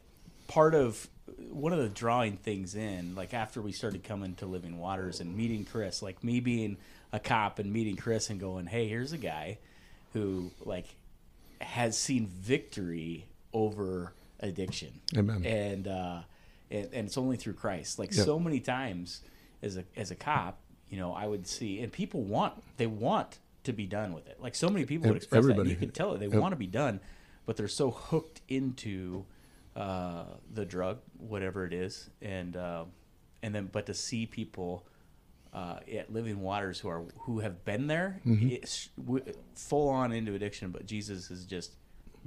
part 0.48 0.74
of 0.74 1.08
one 1.50 1.72
of 1.72 1.78
the 1.78 1.88
drawing 1.88 2.36
things 2.36 2.74
in 2.74 3.14
like 3.14 3.34
after 3.34 3.60
we 3.60 3.72
started 3.72 4.04
coming 4.04 4.34
to 4.36 4.46
Living 4.46 4.78
Waters 4.78 5.20
and 5.20 5.36
meeting 5.36 5.64
Chris, 5.64 6.02
like 6.02 6.22
me 6.22 6.40
being 6.40 6.76
a 7.12 7.18
cop 7.18 7.58
and 7.58 7.72
meeting 7.72 7.96
Chris 7.96 8.30
and 8.30 8.38
going, 8.38 8.66
hey, 8.66 8.88
here's 8.88 9.12
a 9.12 9.18
guy 9.18 9.58
who 10.12 10.50
like 10.64 10.86
has 11.60 11.98
seen 11.98 12.26
victory 12.26 13.26
over 13.52 14.12
addiction. 14.40 15.00
Amen. 15.16 15.44
And 15.44 15.88
uh, 15.88 16.20
and, 16.70 16.88
and 16.92 17.06
it's 17.06 17.18
only 17.18 17.36
through 17.36 17.54
Christ. 17.54 17.98
Like 17.98 18.14
yep. 18.14 18.24
so 18.24 18.38
many 18.38 18.60
times 18.60 19.22
as 19.62 19.76
a 19.76 19.84
as 19.96 20.10
a 20.10 20.14
cop, 20.14 20.60
you 20.88 20.98
know, 20.98 21.12
I 21.12 21.26
would 21.26 21.46
see 21.46 21.80
and 21.80 21.92
people 21.92 22.22
want 22.22 22.54
they 22.76 22.86
want 22.86 23.38
to 23.64 23.72
be 23.72 23.86
done 23.86 24.12
with 24.12 24.28
it. 24.28 24.38
Like 24.40 24.54
so 24.54 24.68
many 24.68 24.84
people 24.84 25.08
would 25.08 25.16
express 25.16 25.38
Everybody. 25.38 25.68
that. 25.68 25.74
You 25.74 25.76
could 25.76 25.94
tell 25.94 26.14
it. 26.14 26.20
They 26.20 26.26
yep. 26.26 26.40
want 26.40 26.52
to 26.52 26.56
be 26.56 26.66
done, 26.66 27.00
but 27.44 27.56
they're 27.56 27.68
so 27.68 27.90
hooked 27.90 28.40
into 28.48 29.24
uh, 29.74 30.24
the 30.52 30.64
drug, 30.64 30.98
whatever 31.18 31.64
it 31.66 31.72
is, 31.72 32.08
and 32.22 32.56
uh, 32.56 32.84
and 33.42 33.54
then 33.54 33.68
but 33.70 33.86
to 33.86 33.94
see 33.94 34.26
people 34.26 34.86
uh, 35.52 35.80
at 35.94 36.12
Living 36.12 36.40
Waters 36.40 36.80
who 36.80 36.88
are 36.88 37.02
who 37.20 37.40
have 37.40 37.64
been 37.64 37.86
there, 37.86 38.20
mm-hmm. 38.26 39.16
full 39.54 39.88
on 39.88 40.12
into 40.12 40.34
addiction, 40.34 40.70
but 40.70 40.86
Jesus 40.86 41.30
is 41.30 41.44
just 41.44 41.72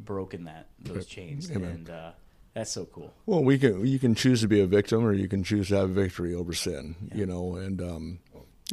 broken 0.06 0.46
that 0.46 0.68
those 0.80 1.06
chains, 1.06 1.50
Amen. 1.52 1.70
and 1.70 1.90
uh, 1.90 2.12
that's 2.54 2.72
so 2.72 2.86
cool. 2.86 3.14
Well, 3.26 3.44
we 3.44 3.58
can 3.58 3.86
you 3.86 4.00
can 4.00 4.16
choose 4.16 4.42
to 4.42 4.48
be 4.48 4.60
a 4.60 4.68
victim, 4.68 5.06
or 5.06 5.14
you 5.14 5.28
can 5.28 5.44
choose 5.44 5.70
to 5.70 5.78
have 5.78 5.92
victory 5.92 6.34
over 6.34 6.54
sin. 6.54 6.96
Yeah. 7.10 7.18
You 7.18 7.26
know, 7.26 7.56
and 7.56 7.82
um, 7.82 8.20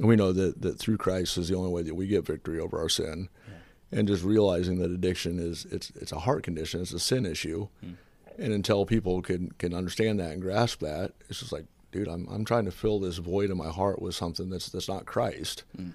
we 0.01 0.17
know 0.17 0.33
that 0.33 0.63
that 0.63 0.79
through 0.79 0.99
Christ 0.99 1.39
is 1.39 1.49
the 1.49 1.57
only 1.57 1.71
way 1.71 1.83
that 1.83 1.95
we 1.95 2.07
get 2.07 2.27
victory 2.27 2.59
over 2.59 2.79
our 2.79 2.89
sin. 2.89 3.29
Yeah. 3.49 3.99
And 3.99 4.09
just 4.09 4.25
realizing 4.25 4.79
that 4.79 4.91
addiction 4.91 5.39
is 5.39 5.67
it's 5.71 5.91
it's 5.91 6.13
a 6.13 6.21
heart 6.21 6.43
condition, 6.43 6.81
it's 6.81 6.93
a 6.93 6.99
sin 6.99 7.25
issue, 7.27 7.69
mm. 7.85 7.95
and 8.39 8.53
until 8.53 8.87
people 8.87 9.23
can 9.23 9.51
can 9.59 9.75
understand 9.75 10.19
that 10.21 10.33
and 10.33 10.43
grasp 10.43 10.81
that, 10.81 11.13
it's 11.29 11.41
just 11.41 11.53
like, 11.53 11.67
dude, 11.93 12.09
I'm 12.09 12.27
I'm 12.29 12.45
trying 12.45 12.65
to 12.65 12.73
fill 12.73 12.99
this 12.99 13.19
void 13.19 13.51
in 13.51 13.57
my 13.57 13.69
heart 13.71 14.03
with 14.03 14.15
something 14.15 14.51
that's 14.51 14.69
that's 14.69 14.89
not 14.89 15.07
Christ. 15.07 15.65
Mm. 15.79 15.93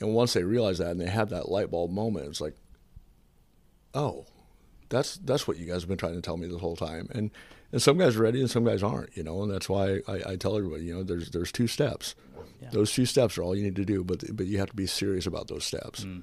And 0.00 0.14
once 0.14 0.32
they 0.32 0.42
realize 0.42 0.78
that 0.78 0.90
and 0.90 1.00
they 1.00 1.10
have 1.10 1.30
that 1.30 1.48
light 1.48 1.70
bulb 1.70 1.90
moment, 1.90 2.26
it's 2.26 2.40
like, 2.40 2.56
oh, 3.92 4.26
that's 4.94 5.16
that's 5.18 5.46
what 5.48 5.58
you 5.58 5.66
guys 5.66 5.82
have 5.82 5.88
been 5.88 5.98
trying 5.98 6.14
to 6.14 6.22
tell 6.22 6.36
me 6.36 6.46
this 6.46 6.60
whole 6.60 6.76
time. 6.76 7.08
And 7.10 7.30
and 7.72 7.82
some 7.82 7.98
guys 7.98 8.16
are 8.16 8.22
ready 8.22 8.40
and 8.40 8.50
some 8.50 8.64
guys 8.64 8.82
aren't, 8.82 9.16
you 9.16 9.22
know. 9.22 9.42
And 9.42 9.50
that's 9.50 9.68
why 9.68 10.00
I, 10.06 10.32
I 10.32 10.36
tell 10.36 10.56
everybody, 10.56 10.84
you 10.84 10.94
know, 10.94 11.02
there's 11.02 11.30
there's 11.30 11.52
two 11.52 11.66
steps. 11.66 12.14
Yeah. 12.62 12.70
Those 12.70 12.92
two 12.92 13.06
steps 13.06 13.36
are 13.36 13.42
all 13.42 13.56
you 13.56 13.62
need 13.62 13.76
to 13.76 13.84
do, 13.84 14.04
but 14.04 14.24
but 14.36 14.46
you 14.46 14.58
have 14.58 14.70
to 14.70 14.76
be 14.76 14.86
serious 14.86 15.26
about 15.26 15.48
those 15.48 15.64
steps. 15.64 16.04
Mm. 16.04 16.22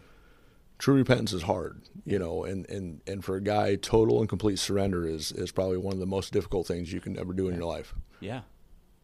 True 0.80 0.96
repentance 0.96 1.32
is 1.32 1.44
hard, 1.44 1.80
you 2.06 2.18
know, 2.18 2.44
and, 2.44 2.68
and, 2.68 3.02
and 3.06 3.24
for 3.24 3.36
a 3.36 3.42
guy, 3.42 3.76
total 3.76 4.20
and 4.20 4.28
complete 4.28 4.58
surrender 4.58 5.06
is, 5.06 5.32
is 5.32 5.52
probably 5.52 5.78
one 5.78 5.94
of 5.94 6.00
the 6.00 6.08
most 6.08 6.34
difficult 6.34 6.66
things 6.66 6.92
you 6.92 7.00
can 7.00 7.20
ever 7.20 7.34
do 7.34 7.48
in 7.50 7.54
your 7.54 7.66
life. 7.66 7.94
Yeah. 8.20 8.42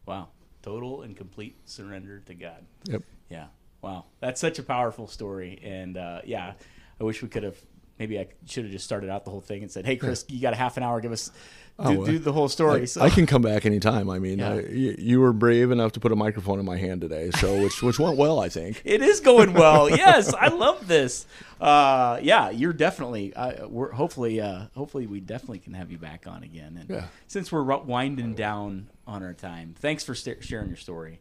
Wow. 0.04 0.30
Total 0.60 1.02
and 1.02 1.16
complete 1.16 1.56
surrender 1.66 2.18
to 2.26 2.34
God. 2.34 2.66
Yep. 2.86 3.02
Yeah. 3.30 3.46
Wow. 3.80 4.06
That's 4.18 4.40
such 4.40 4.58
a 4.58 4.64
powerful 4.64 5.06
story. 5.06 5.60
And 5.62 5.96
uh, 5.96 6.22
yeah, 6.24 6.54
I 7.00 7.04
wish 7.04 7.22
we 7.22 7.28
could 7.28 7.44
have 7.44 7.58
maybe 7.98 8.18
I 8.18 8.28
should 8.46 8.64
have 8.64 8.72
just 8.72 8.84
started 8.84 9.10
out 9.10 9.24
the 9.24 9.30
whole 9.30 9.40
thing 9.40 9.62
and 9.62 9.70
said, 9.70 9.84
"Hey, 9.84 9.96
Chris, 9.96 10.24
you 10.28 10.40
got 10.40 10.52
a 10.52 10.56
half 10.56 10.76
an 10.76 10.82
hour. 10.82 11.00
Give 11.00 11.12
us 11.12 11.30
oh, 11.78 12.04
do, 12.04 12.12
do 12.12 12.18
the 12.18 12.32
whole 12.32 12.48
story." 12.48 12.82
I, 12.82 12.84
so. 12.84 13.00
I, 13.02 13.10
can 13.10 13.26
come 13.26 13.42
back 13.42 13.66
anytime. 13.66 14.08
I 14.08 14.18
mean, 14.18 14.38
yeah. 14.38 14.52
I, 14.52 14.60
you, 14.60 14.94
you, 14.98 15.20
were 15.20 15.32
brave 15.32 15.70
enough 15.70 15.92
to 15.92 16.00
put 16.00 16.12
a 16.12 16.16
microphone 16.16 16.58
in 16.58 16.66
my 16.66 16.76
hand 16.76 17.00
today, 17.00 17.30
so 17.32 17.60
which 17.62 17.82
which 17.82 17.98
went 17.98 18.16
well, 18.16 18.40
I 18.40 18.48
think. 18.48 18.82
It 18.84 19.02
is 19.02 19.20
going 19.20 19.52
well. 19.52 19.90
yes, 19.96 20.32
I 20.34 20.48
love 20.48 20.86
this. 20.86 21.26
Uh, 21.60 22.18
yeah, 22.22 22.50
you're 22.50 22.72
definitely. 22.72 23.34
Uh, 23.34 23.66
we're 23.66 23.92
hopefully 23.92 24.40
uh, 24.40 24.66
hopefully 24.74 25.06
we 25.06 25.20
definitely 25.20 25.58
can 25.58 25.74
have 25.74 25.90
you 25.90 25.98
back 25.98 26.26
on 26.26 26.42
again. 26.42 26.76
And 26.80 26.90
yeah. 26.90 27.06
since 27.26 27.50
we're 27.50 27.62
winding 27.62 28.34
down 28.34 28.88
on 29.06 29.22
our 29.22 29.34
time, 29.34 29.74
thanks 29.78 30.04
for 30.04 30.14
st- 30.14 30.44
sharing 30.44 30.68
your 30.68 30.76
story. 30.76 31.20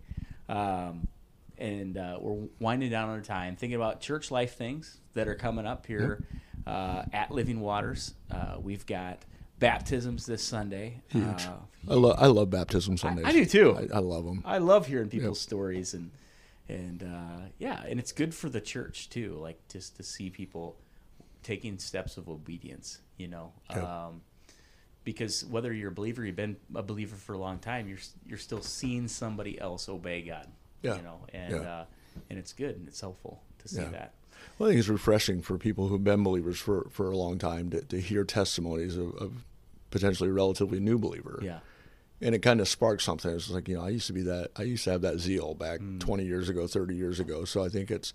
Um, 0.50 1.08
and 1.60 1.98
uh, 1.98 2.20
we're 2.22 2.48
winding 2.60 2.92
down 2.92 3.10
on 3.10 3.16
our 3.16 3.22
time, 3.22 3.56
thinking 3.56 3.76
about 3.76 4.00
church 4.00 4.30
life 4.30 4.56
things 4.56 5.00
that 5.16 5.28
are 5.28 5.34
coming 5.34 5.66
up 5.66 5.88
here. 5.88 6.24
Yep 6.32 6.42
uh, 6.68 7.04
at 7.14 7.32
Living 7.32 7.62
Waters. 7.62 8.14
Uh, 8.30 8.58
we've 8.62 8.86
got 8.86 9.24
baptisms 9.60 10.26
this 10.26 10.44
Sunday. 10.44 11.02
Huge. 11.08 11.46
Uh, 11.46 11.54
I 11.90 11.94
love 11.94 12.16
I 12.20 12.28
love 12.28 12.50
baptism 12.50 12.98
Sundays. 12.98 13.26
I, 13.26 13.30
I 13.30 13.32
do 13.32 13.46
too. 13.46 13.78
I, 13.78 13.98
I, 13.98 14.00
love 14.00 14.26
them. 14.26 14.44
I 14.46 14.58
love 14.58 14.88
hearing 14.88 15.10
people's 15.10 15.40
yep. 15.40 15.48
stories 15.48 15.94
and 15.94 16.12
and 16.68 17.04
uh, 17.04 17.46
yeah, 17.58 17.82
and 17.88 18.00
it's 18.00 18.12
good 18.12 18.36
for 18.36 18.50
the 18.50 18.60
church 18.60 19.10
too. 19.10 19.38
Like 19.42 19.60
just 19.70 19.96
to 19.98 20.04
see 20.04 20.30
people 20.30 20.76
taking 21.44 21.80
steps 21.80 22.18
of 22.18 22.30
obedience. 22.30 23.00
You 23.18 23.30
know. 23.30 23.54
Yep. 23.70 23.84
Um, 23.84 24.22
because 25.04 25.46
whether 25.46 25.72
you're 25.72 25.88
a 25.88 25.94
believer, 25.94 26.26
you've 26.26 26.36
been 26.36 26.58
a 26.76 26.84
believer 26.84 27.16
for 27.16 27.32
a 27.32 27.38
long 27.38 27.60
time, 27.60 27.88
you're 27.88 27.98
you're 28.26 28.38
still 28.38 28.62
seeing 28.62 29.08
somebody 29.08 29.60
else 29.60 29.88
obey 29.88 30.22
God. 30.22 30.48
Yeah. 30.82 30.98
You 30.98 31.02
know, 31.02 31.20
and 31.34 31.54
yeah. 31.54 31.60
uh, 31.62 31.86
and 32.30 32.38
it's 32.38 32.52
good 32.52 32.76
and 32.76 32.88
it's 32.90 33.00
helpful 33.00 33.42
to 33.60 33.68
see 33.70 33.82
yeah. 33.82 33.90
that. 33.90 34.14
Well, 34.58 34.70
I 34.70 34.72
think 34.72 34.80
it's 34.80 34.90
refreshing 34.90 35.42
for 35.42 35.58
people 35.58 35.88
who've 35.88 36.04
been 36.04 36.24
believers 36.24 36.60
for, 36.60 36.88
for 36.90 37.12
a 37.12 37.18
long 37.18 37.38
time 37.38 37.70
to, 37.72 37.82
to 37.82 38.00
hear 38.00 38.24
testimonies 38.24 38.98
of, 38.98 39.14
of 39.16 39.46
potentially 39.92 40.30
relatively 40.30 40.80
new 40.80 40.98
believer. 40.98 41.40
Yeah. 41.42 41.60
And 42.20 42.34
it 42.34 42.40
kind 42.40 42.60
of 42.60 42.68
sparks 42.68 43.04
something. 43.04 43.32
It's 43.32 43.50
like, 43.50 43.68
you 43.68 43.76
know, 43.76 43.84
I 43.84 43.90
used 43.90 44.08
to 44.08 44.14
be 44.14 44.24
that, 44.24 44.50
I 44.56 44.64
used 44.64 44.84
to 44.86 44.92
have 44.92 45.02
that 45.02 45.20
zeal 45.20 45.54
back 45.54 45.80
mm. 45.80 46.00
20 46.00 46.26
years 46.26 46.50
ago, 46.50 46.66
30 46.66 46.96
years 46.96 47.20
ago. 47.20 47.46
So 47.46 47.64
I 47.64 47.70
think 47.70 47.92
it's 47.92 48.14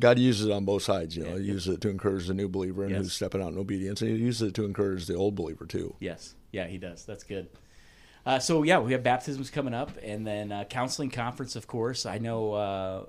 God 0.00 0.18
uses 0.18 0.46
it 0.46 0.52
on 0.52 0.64
both 0.64 0.82
sides. 0.82 1.16
You 1.16 1.24
know, 1.24 1.36
Yeah, 1.36 1.38
He 1.38 1.44
uses 1.44 1.74
it 1.74 1.80
to 1.82 1.90
encourage 1.90 2.26
the 2.26 2.34
new 2.34 2.48
believer 2.48 2.82
and 2.82 2.92
Yes. 2.92 3.02
who's 3.02 3.12
stepping 3.12 3.42
out 3.42 3.52
in 3.52 3.58
obedience, 3.58 4.00
and 4.00 4.10
He 4.10 4.16
uses 4.16 4.48
it 4.48 4.54
to 4.54 4.64
encourage 4.64 5.06
the 5.06 5.14
old 5.14 5.34
believer 5.36 5.66
too. 5.66 5.94
Yes. 6.00 6.34
Yeah, 6.52 6.66
he 6.66 6.78
does. 6.78 7.04
That's 7.04 7.22
good. 7.22 7.48
Uh, 8.26 8.38
so 8.38 8.62
yeah, 8.62 8.78
we 8.78 8.92
have 8.92 9.02
baptisms 9.02 9.50
coming 9.50 9.74
up, 9.74 9.90
and 10.02 10.26
then 10.26 10.52
uh, 10.52 10.64
counseling 10.64 11.10
conference, 11.10 11.56
of 11.56 11.66
course. 11.66 12.04
I 12.06 12.18
know 12.18 12.52
uh, 12.52 13.04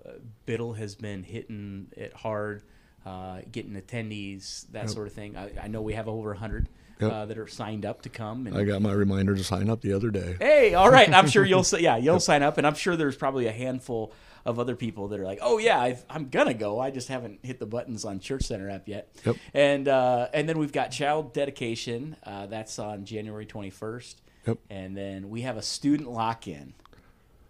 Biddle 0.45 0.73
has 0.73 0.95
been 0.95 1.23
hitting 1.23 1.87
it 1.97 2.13
hard, 2.13 2.63
uh, 3.05 3.41
getting 3.51 3.73
attendees, 3.73 4.65
that 4.71 4.89
sort 4.89 5.07
of 5.07 5.13
thing. 5.13 5.35
I, 5.35 5.51
I 5.63 5.67
know 5.67 5.81
we 5.81 5.93
have 5.93 6.07
over 6.07 6.33
hundred 6.33 6.69
Yep. 6.99 7.11
uh, 7.11 7.25
that 7.25 7.37
are 7.39 7.47
signed 7.47 7.83
up 7.83 8.03
to 8.03 8.09
come. 8.09 8.45
And 8.45 8.55
I 8.55 8.63
got 8.63 8.79
my 8.79 8.93
reminder 8.93 9.35
to 9.35 9.43
sign 9.43 9.71
up 9.71 9.81
the 9.81 9.93
other 9.93 10.11
day. 10.11 10.35
hey, 10.39 10.75
all 10.75 10.91
right, 10.91 11.11
I'm 11.11 11.27
sure 11.27 11.43
you'll 11.43 11.65
yeah 11.79 11.97
you'll 11.97 12.19
sign 12.19 12.43
up, 12.43 12.59
and 12.59 12.67
I'm 12.67 12.75
sure 12.75 12.95
there's 12.95 13.15
probably 13.17 13.47
a 13.47 13.51
handful 13.51 14.13
of 14.45 14.59
other 14.59 14.75
people 14.75 15.07
that 15.09 15.19
are 15.19 15.23
like, 15.23 15.39
oh 15.41 15.57
yeah, 15.57 15.79
I've, 15.81 16.05
I'm 16.09 16.29
gonna 16.29 16.53
go. 16.53 16.79
I 16.79 16.91
just 16.91 17.07
haven't 17.07 17.39
hit 17.43 17.59
the 17.59 17.65
buttons 17.65 18.05
on 18.05 18.19
Church 18.19 18.43
Center 18.43 18.69
app 18.69 18.87
yet. 18.87 19.09
Yep. 19.25 19.35
And 19.55 19.87
uh, 19.87 20.27
and 20.31 20.47
then 20.47 20.59
we've 20.59 20.71
got 20.71 20.91
child 20.91 21.33
dedication. 21.33 22.15
Uh, 22.23 22.45
that's 22.45 22.77
on 22.77 23.05
January 23.05 23.47
21st. 23.47 24.15
Yep. 24.47 24.57
And 24.69 24.95
then 24.97 25.29
we 25.29 25.41
have 25.41 25.57
a 25.57 25.61
student 25.61 26.09
lock 26.11 26.47
in. 26.47 26.73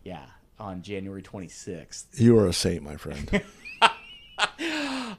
Yeah, 0.04 0.26
on 0.60 0.82
January 0.82 1.22
26th. 1.22 2.20
You 2.20 2.38
are 2.40 2.48
a 2.48 2.54
saint, 2.54 2.84
my 2.84 2.96
friend. 2.98 3.42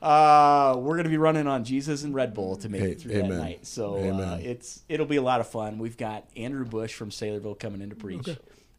Uh, 0.00 0.74
we're 0.78 0.96
gonna 0.96 1.08
be 1.08 1.16
running 1.18 1.46
on 1.46 1.64
Jesus 1.64 2.02
and 2.02 2.14
Red 2.14 2.34
Bull 2.34 2.56
to 2.56 2.68
make 2.68 2.80
Hey, 2.80 2.90
it 2.92 3.00
through 3.00 3.12
that 3.12 3.28
night. 3.28 3.66
So 3.66 3.94
uh, 3.96 4.38
it's 4.42 4.82
it'll 4.88 5.06
be 5.06 5.16
a 5.16 5.22
lot 5.22 5.40
of 5.40 5.48
fun. 5.48 5.78
We've 5.78 5.96
got 5.96 6.24
Andrew 6.36 6.64
Bush 6.64 6.92
from 6.94 7.10
Saylorville 7.10 7.58
coming 7.58 7.80
in 7.82 7.90
to 7.90 7.94
preach, 7.96 8.28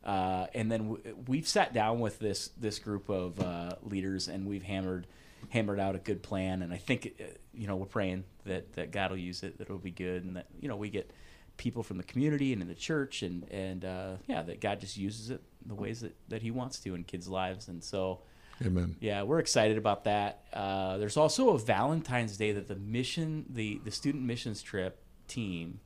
uh, 0.04 0.48
and 0.54 0.70
then 0.72 0.90
w- 0.90 1.16
we've 1.28 1.48
sat 1.48 1.74
down 1.74 2.00
with 2.02 2.20
this 2.20 2.50
this 2.58 2.80
group 2.80 3.10
of 3.10 3.40
uh, 3.40 3.76
leaders 3.84 4.28
and 4.28 4.46
we've 4.46 4.64
hammered 4.64 5.08
hammered 5.50 5.80
out 5.80 5.96
a 5.96 6.00
good 6.00 6.24
plan. 6.24 6.62
And 6.62 6.74
I 6.74 6.78
think 6.78 7.14
uh, 7.22 7.24
you 7.54 7.68
know 7.68 7.78
we're 7.78 7.86
praying 7.86 8.26
that 8.46 8.74
that 8.74 8.92
God 8.92 9.12
will 9.12 9.18
use 9.18 9.44
it, 9.44 9.58
that 9.60 9.66
it'll 9.66 9.78
be 9.78 9.92
good, 9.92 10.26
and 10.26 10.36
that 10.36 10.48
you 10.60 10.68
know 10.68 10.76
we 10.76 10.90
get 10.90 11.10
people 11.58 11.84
from 11.84 11.98
the 11.98 12.04
community 12.04 12.54
and 12.54 12.62
in 12.62 12.68
the 12.68 12.76
church, 12.76 13.22
and 13.24 13.50
and 13.52 13.86
uh, 13.86 14.14
yeah, 14.28 14.42
that 14.44 14.62
God 14.62 14.80
just 14.80 14.98
uses 14.98 15.30
it 15.30 15.42
the 15.66 15.76
ways 15.76 16.02
that 16.02 16.16
that 16.30 16.42
He 16.42 16.52
wants 16.52 16.80
to 16.80 16.96
in 16.96 17.04
kids' 17.04 17.28
lives, 17.28 17.68
and 17.68 17.84
so. 17.84 18.22
Amen. 18.64 18.96
Yeah, 19.00 19.24
we're 19.24 19.40
excited 19.40 19.78
about 19.80 20.04
that. 20.04 20.44
Uh, 20.54 20.98
there's 20.98 21.18
also 21.18 21.50
a 21.50 21.58
Valentine's 21.60 22.38
Day 22.38 22.52
that 22.52 22.68
the 22.68 22.76
mission, 22.76 23.46
the 23.50 23.82
the 23.84 23.90
student 23.92 24.24
missions 24.24 24.62
trip 24.62 25.00
team, 25.28 25.80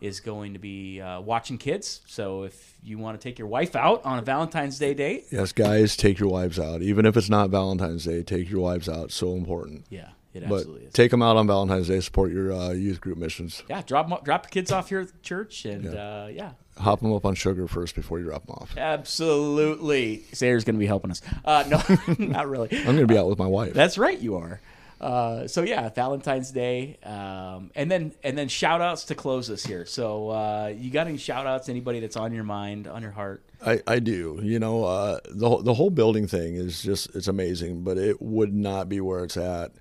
is 0.00 0.20
going 0.20 0.54
to 0.54 0.58
be 0.58 1.02
uh, 1.02 1.20
watching 1.20 1.58
kids. 1.58 2.00
So 2.06 2.44
if 2.44 2.76
you 2.82 2.98
want 2.98 3.20
to 3.20 3.22
take 3.22 3.38
your 3.38 3.46
wife 3.46 3.76
out 3.76 4.04
on 4.06 4.18
a 4.18 4.22
Valentine's 4.22 4.78
Day 4.78 4.94
date, 4.94 5.26
Yes, 5.30 5.52
guys, 5.52 5.96
take 5.98 6.18
your 6.18 6.30
wives 6.30 6.58
out. 6.58 6.80
Even 6.80 7.04
if 7.04 7.14
it's 7.16 7.28
not 7.28 7.50
Valentine's 7.50 8.04
Day, 8.04 8.22
take 8.22 8.50
your 8.50 8.60
wives 8.60 8.88
out. 8.88 9.12
So 9.12 9.34
important. 9.34 9.84
yeah, 9.90 10.08
it 10.34 10.48
But 10.48 10.56
absolutely 10.56 10.86
is. 10.86 10.92
take 10.92 11.10
them 11.10 11.22
out 11.22 11.36
on 11.36 11.46
Valentine's 11.46 11.88
Day. 11.88 12.00
Support 12.00 12.32
your 12.32 12.52
uh, 12.52 12.70
youth 12.70 13.00
group 13.00 13.18
missions. 13.18 13.62
yeah, 13.68 13.82
drop 13.82 14.10
'em- 14.10 14.22
drop 14.24 14.42
the 14.44 14.48
kids 14.50 14.70
off 14.72 14.88
here 14.88 15.00
at 15.00 15.08
the 15.08 15.18
church, 15.22 15.64
and 15.64 15.84
yeah, 15.84 15.90
uh, 16.24 16.26
yeah 16.32 16.50
Hop 16.78 17.00
them 17.00 17.12
up 17.12 17.24
on 17.24 17.34
sugar 17.36 17.68
first 17.68 17.94
before 17.94 18.18
you 18.18 18.24
drop 18.24 18.46
them 18.46 18.56
off. 18.56 18.76
absolutely. 18.76 20.24
Sayre's 20.32 20.64
going 20.64 20.74
to 20.74 20.80
be 20.80 20.86
helping 20.86 21.10
us. 21.10 21.22
Uh, 21.44 21.64
no, 21.68 22.14
not 22.26 22.48
really. 22.48 22.68
I'm 22.76 22.84
going 22.84 22.96
to 22.98 23.06
be 23.06 23.16
out 23.18 23.28
with 23.28 23.38
my 23.38 23.46
wife. 23.46 23.74
That's 23.74 23.96
right, 23.98 24.18
you 24.18 24.36
are. 24.36 24.60
Uh, 25.00 25.46
so 25.46 25.62
yeah, 25.62 25.88
Valentine's 25.90 26.50
Day, 26.50 26.96
um, 27.04 27.70
and 27.74 27.90
then 27.90 28.12
and 28.22 28.38
then 28.38 28.48
shout 28.48 28.80
outs 28.80 29.04
to 29.06 29.14
close 29.14 29.50
us 29.50 29.62
here. 29.62 29.84
So 29.84 30.30
uh, 30.30 30.72
you 30.74 30.90
got 30.90 31.06
any 31.08 31.18
shout 31.18 31.46
outs? 31.46 31.68
Anybody 31.68 32.00
that's 32.00 32.16
on 32.16 32.32
your 32.32 32.44
mind, 32.44 32.86
on 32.86 33.02
your 33.02 33.10
heart? 33.10 33.42
I, 33.64 33.82
I 33.86 33.98
do. 33.98 34.40
You 34.42 34.58
know, 34.60 34.84
uh, 34.84 35.18
the 35.28 35.58
the 35.62 35.74
whole 35.74 35.90
building 35.90 36.26
thing 36.26 36.54
is 36.54 36.80
just 36.82 37.14
it's 37.14 37.28
amazing, 37.28 37.82
but 37.82 37.98
it 37.98 38.22
would 38.22 38.54
not 38.54 38.88
be 38.88 39.00
where 39.00 39.24
it's 39.24 39.36
at 39.36 39.72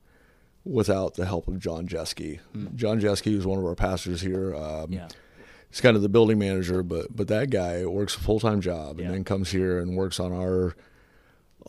without 0.66 1.16
the 1.16 1.26
help 1.26 1.48
of 1.48 1.60
John 1.60 1.88
Jeske. 1.88 2.40
John 2.76 3.00
Jeske 3.02 3.36
is 3.38 3.46
one 3.46 3.60
of 3.60 3.66
our 3.66 3.76
pastors 3.76 4.22
here. 4.22 4.56
Um, 4.56 4.92
Yeah, 4.92 5.08
He's 5.70 5.82
kind 5.82 5.96
of 5.96 6.04
the 6.04 6.10
building 6.10 6.38
manager, 6.38 6.84
but 6.84 7.16
but 7.16 7.28
that 7.30 7.50
guy 7.50 7.86
works 7.86 8.16
a 8.16 8.20
full 8.20 8.40
time 8.40 8.62
job 8.62 8.92
and 8.92 9.08
Yeah. 9.08 9.12
then 9.12 9.24
comes 9.24 9.52
here 9.52 9.80
and 9.80 9.98
works 9.98 10.20
on 10.20 10.32
our 10.32 10.76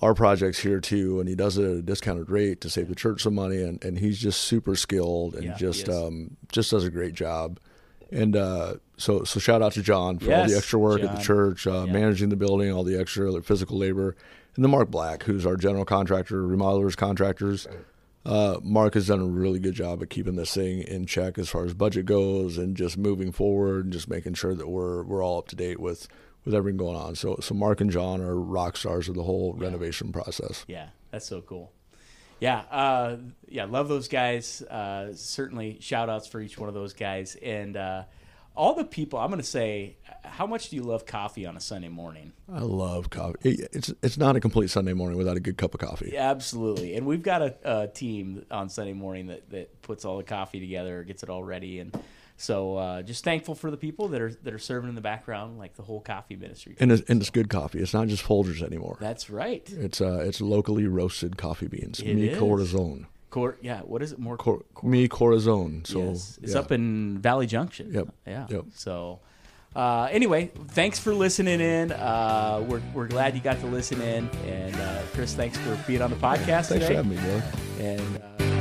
our 0.03 0.13
projects 0.13 0.59
here 0.59 0.81
too, 0.81 1.21
and 1.21 1.29
he 1.29 1.35
does 1.37 1.57
it 1.57 1.65
at 1.65 1.71
a 1.71 1.81
discounted 1.83 2.29
rate 2.29 2.61
to 2.61 2.69
save 2.69 2.89
the 2.89 2.95
church 2.97 3.23
some 3.23 3.35
money, 3.35 3.63
and, 3.63 3.83
and 3.85 3.99
he's 3.99 4.19
just 4.19 4.41
super 4.43 4.75
skilled 4.77 5.35
and 5.35 5.45
Yeah, 5.45 5.55
just 5.57 5.89
um, 5.89 6.37
just 6.53 6.71
does 6.73 6.85
a 6.85 6.91
great 6.91 7.15
job. 7.15 7.59
And 8.13 8.37
uh, 8.37 8.75
so 8.97 9.25
so 9.25 9.41
shout 9.41 9.63
out 9.63 9.73
to 9.73 9.83
John 9.83 10.19
for 10.19 10.33
all 10.35 10.47
the 10.47 10.57
extra 10.57 10.79
work 10.79 11.01
at 11.03 11.17
the 11.17 11.23
church, 11.23 11.67
uh, 11.67 11.87
managing 11.87 12.29
the 12.29 12.37
building, 12.37 12.71
all 12.73 12.85
the 12.85 12.99
extra 13.01 13.41
physical 13.43 13.79
labor, 13.79 14.15
and 14.57 14.65
then 14.65 14.71
Mark 14.71 14.91
Black, 14.91 15.23
who's 15.25 15.47
our 15.47 15.57
general 15.57 15.85
contractor, 15.85 16.43
remodelers, 16.43 16.97
contractors. 16.97 17.67
Uh, 18.27 18.59
Mark 18.63 18.95
has 18.95 19.09
done 19.09 19.21
a 19.21 19.27
really 19.27 19.59
good 19.59 19.75
job 19.75 20.01
of 20.01 20.09
keeping 20.09 20.37
this 20.37 20.55
thing 20.55 20.81
in 20.81 21.05
check 21.07 21.39
as 21.39 21.49
far 21.51 21.65
as 21.65 21.75
budget 21.75 22.07
goes, 22.07 22.57
and 22.57 22.77
just 22.77 22.97
moving 22.97 23.33
forward, 23.33 23.85
and 23.85 23.93
just 23.93 24.09
making 24.09 24.35
sure 24.35 24.55
that 24.55 24.69
we're 24.69 25.03
we're 25.03 25.23
all 25.23 25.39
up 25.39 25.49
to 25.49 25.57
date 25.57 25.79
with 25.79 26.09
with 26.45 26.55
everything 26.55 26.79
going 26.79 26.97
on. 26.97 27.15
So 27.15 27.37
so 27.41 27.55
Mark 27.55 27.81
and 27.81 27.91
John 27.91 28.21
are 28.21 28.37
rock 28.37 28.77
stars 28.77 29.09
of 29.09 29.15
the 29.15 29.25
whole 29.25 29.53
renovation 29.55 30.13
process. 30.13 30.65
yeah, 30.67 30.89
that's 31.11 31.27
so 31.27 31.43
cool. 31.43 31.73
Yeah, 32.41 32.61
uh, 32.71 33.17
yeah, 33.49 33.65
love 33.65 33.89
those 33.89 34.09
guys. 34.09 34.61
Uh, 34.63 35.13
certainly, 35.15 35.79
shout 35.81 36.09
outs 36.09 36.27
for 36.27 36.41
each 36.41 36.59
one 36.59 36.69
of 36.69 36.75
those 36.75 36.93
guys, 36.93 37.37
and 37.37 37.77
uh, 37.77 38.05
all 38.55 38.75
the 38.75 38.85
people. 38.85 39.19
I'm 39.19 39.29
going 39.29 39.41
to 39.41 39.47
say, 39.47 39.97
how 40.25 40.47
much 40.47 40.71
do 40.71 40.77
you 40.77 40.83
love 40.83 41.07
coffee 41.07 41.47
on 41.47 41.57
a 41.57 41.61
Sunday 41.61 41.89
morning? 41.89 42.33
I 42.53 42.61
love 42.61 43.11
coffee. 43.11 43.37
It's 43.73 43.93
it's 44.03 44.17
not 44.17 44.37
a 44.37 44.41
complete 44.41 44.71
Sunday 44.71 44.93
morning 44.93 45.19
without 45.19 45.37
a 45.37 45.41
good 45.41 45.57
cup 45.57 45.75
of 45.75 45.81
coffee. 45.81 46.11
Yeah, 46.13 46.31
absolutely. 46.31 46.97
And 46.97 47.07
we've 47.07 47.23
got 47.23 47.43
a, 47.43 47.55
a 47.65 47.89
team 47.89 48.45
on 48.51 48.69
Sunday 48.69 48.93
morning 48.93 49.29
that, 49.29 49.51
that 49.51 49.83
puts 49.83 50.05
all 50.05 50.17
the 50.17 50.25
coffee 50.25 50.61
together, 50.61 51.03
gets 51.05 51.23
it 51.23 51.29
all 51.29 51.45
ready, 51.45 51.81
and 51.81 51.97
so 52.37 52.77
uh, 52.77 53.03
just 53.03 53.23
thankful 53.23 53.55
for 53.55 53.71
the 53.71 53.77
people 53.77 54.09
that 54.09 54.21
are 54.21 54.33
that 54.43 54.53
are 54.53 54.59
serving 54.59 54.89
in 54.89 54.95
the 54.97 55.01
background, 55.01 55.59
like 55.59 55.75
the 55.75 55.83
whole 55.83 56.01
coffee 56.01 56.37
ministry. 56.37 56.77
And 56.81 56.91
it's, 56.91 57.09
and 57.09 57.21
it's 57.21 57.31
good 57.31 57.49
coffee. 57.49 57.79
It's 57.79 57.95
not 57.95 58.09
just 58.09 58.25
Folgers 58.25 58.63
anymore. 58.63 58.97
That's 59.01 59.31
right. 59.31 59.63
It's 59.71 60.01
uh 60.01 60.25
it's 60.27 60.41
locally 60.41 60.87
roasted 60.87 61.37
coffee 61.37 61.69
beans. 61.69 62.01
It 62.01 62.15
Mi 62.15 62.29
is. 62.29 62.39
Cor- 63.35 63.59
yeah, 63.61 63.81
what 63.81 64.01
is 64.01 64.13
it? 64.13 64.19
More 64.21 64.37
Cor- 64.37 64.65
Mi 64.85 65.09
Corazon. 65.09 65.83
So 65.85 65.99
yes, 66.05 66.39
it's 66.41 66.53
yeah. 66.55 66.61
up 66.61 66.71
in 66.71 67.19
Valley 67.19 67.47
Junction. 67.49 67.93
Yep, 67.93 68.09
Yeah. 68.27 68.47
yep. 68.49 68.65
So. 68.75 69.19
Uh, 69.75 70.07
anyway, 70.13 70.53
thanks 70.69 71.01
for 71.01 71.13
listening 71.13 71.61
in. 71.61 71.91
Uh, 71.91 72.65
we're, 72.69 72.81
we're 72.95 73.09
glad 73.09 73.35
you 73.35 73.41
got 73.41 73.59
to 73.59 73.67
listen 73.67 74.01
in. 74.01 74.31
And 74.47 74.73
uh, 74.77 75.03
Chris, 75.15 75.35
thanks 75.35 75.59
for 75.59 75.77
being 75.85 76.01
on 76.01 76.11
the 76.11 76.17
podcast 76.17 76.69
Thanks 76.69 76.87
today. 76.87 76.87
for 76.87 76.95
having 76.95 77.11
me, 77.11 77.17
brother. 77.17 77.43
And 77.81 78.23
uh, 78.23 78.54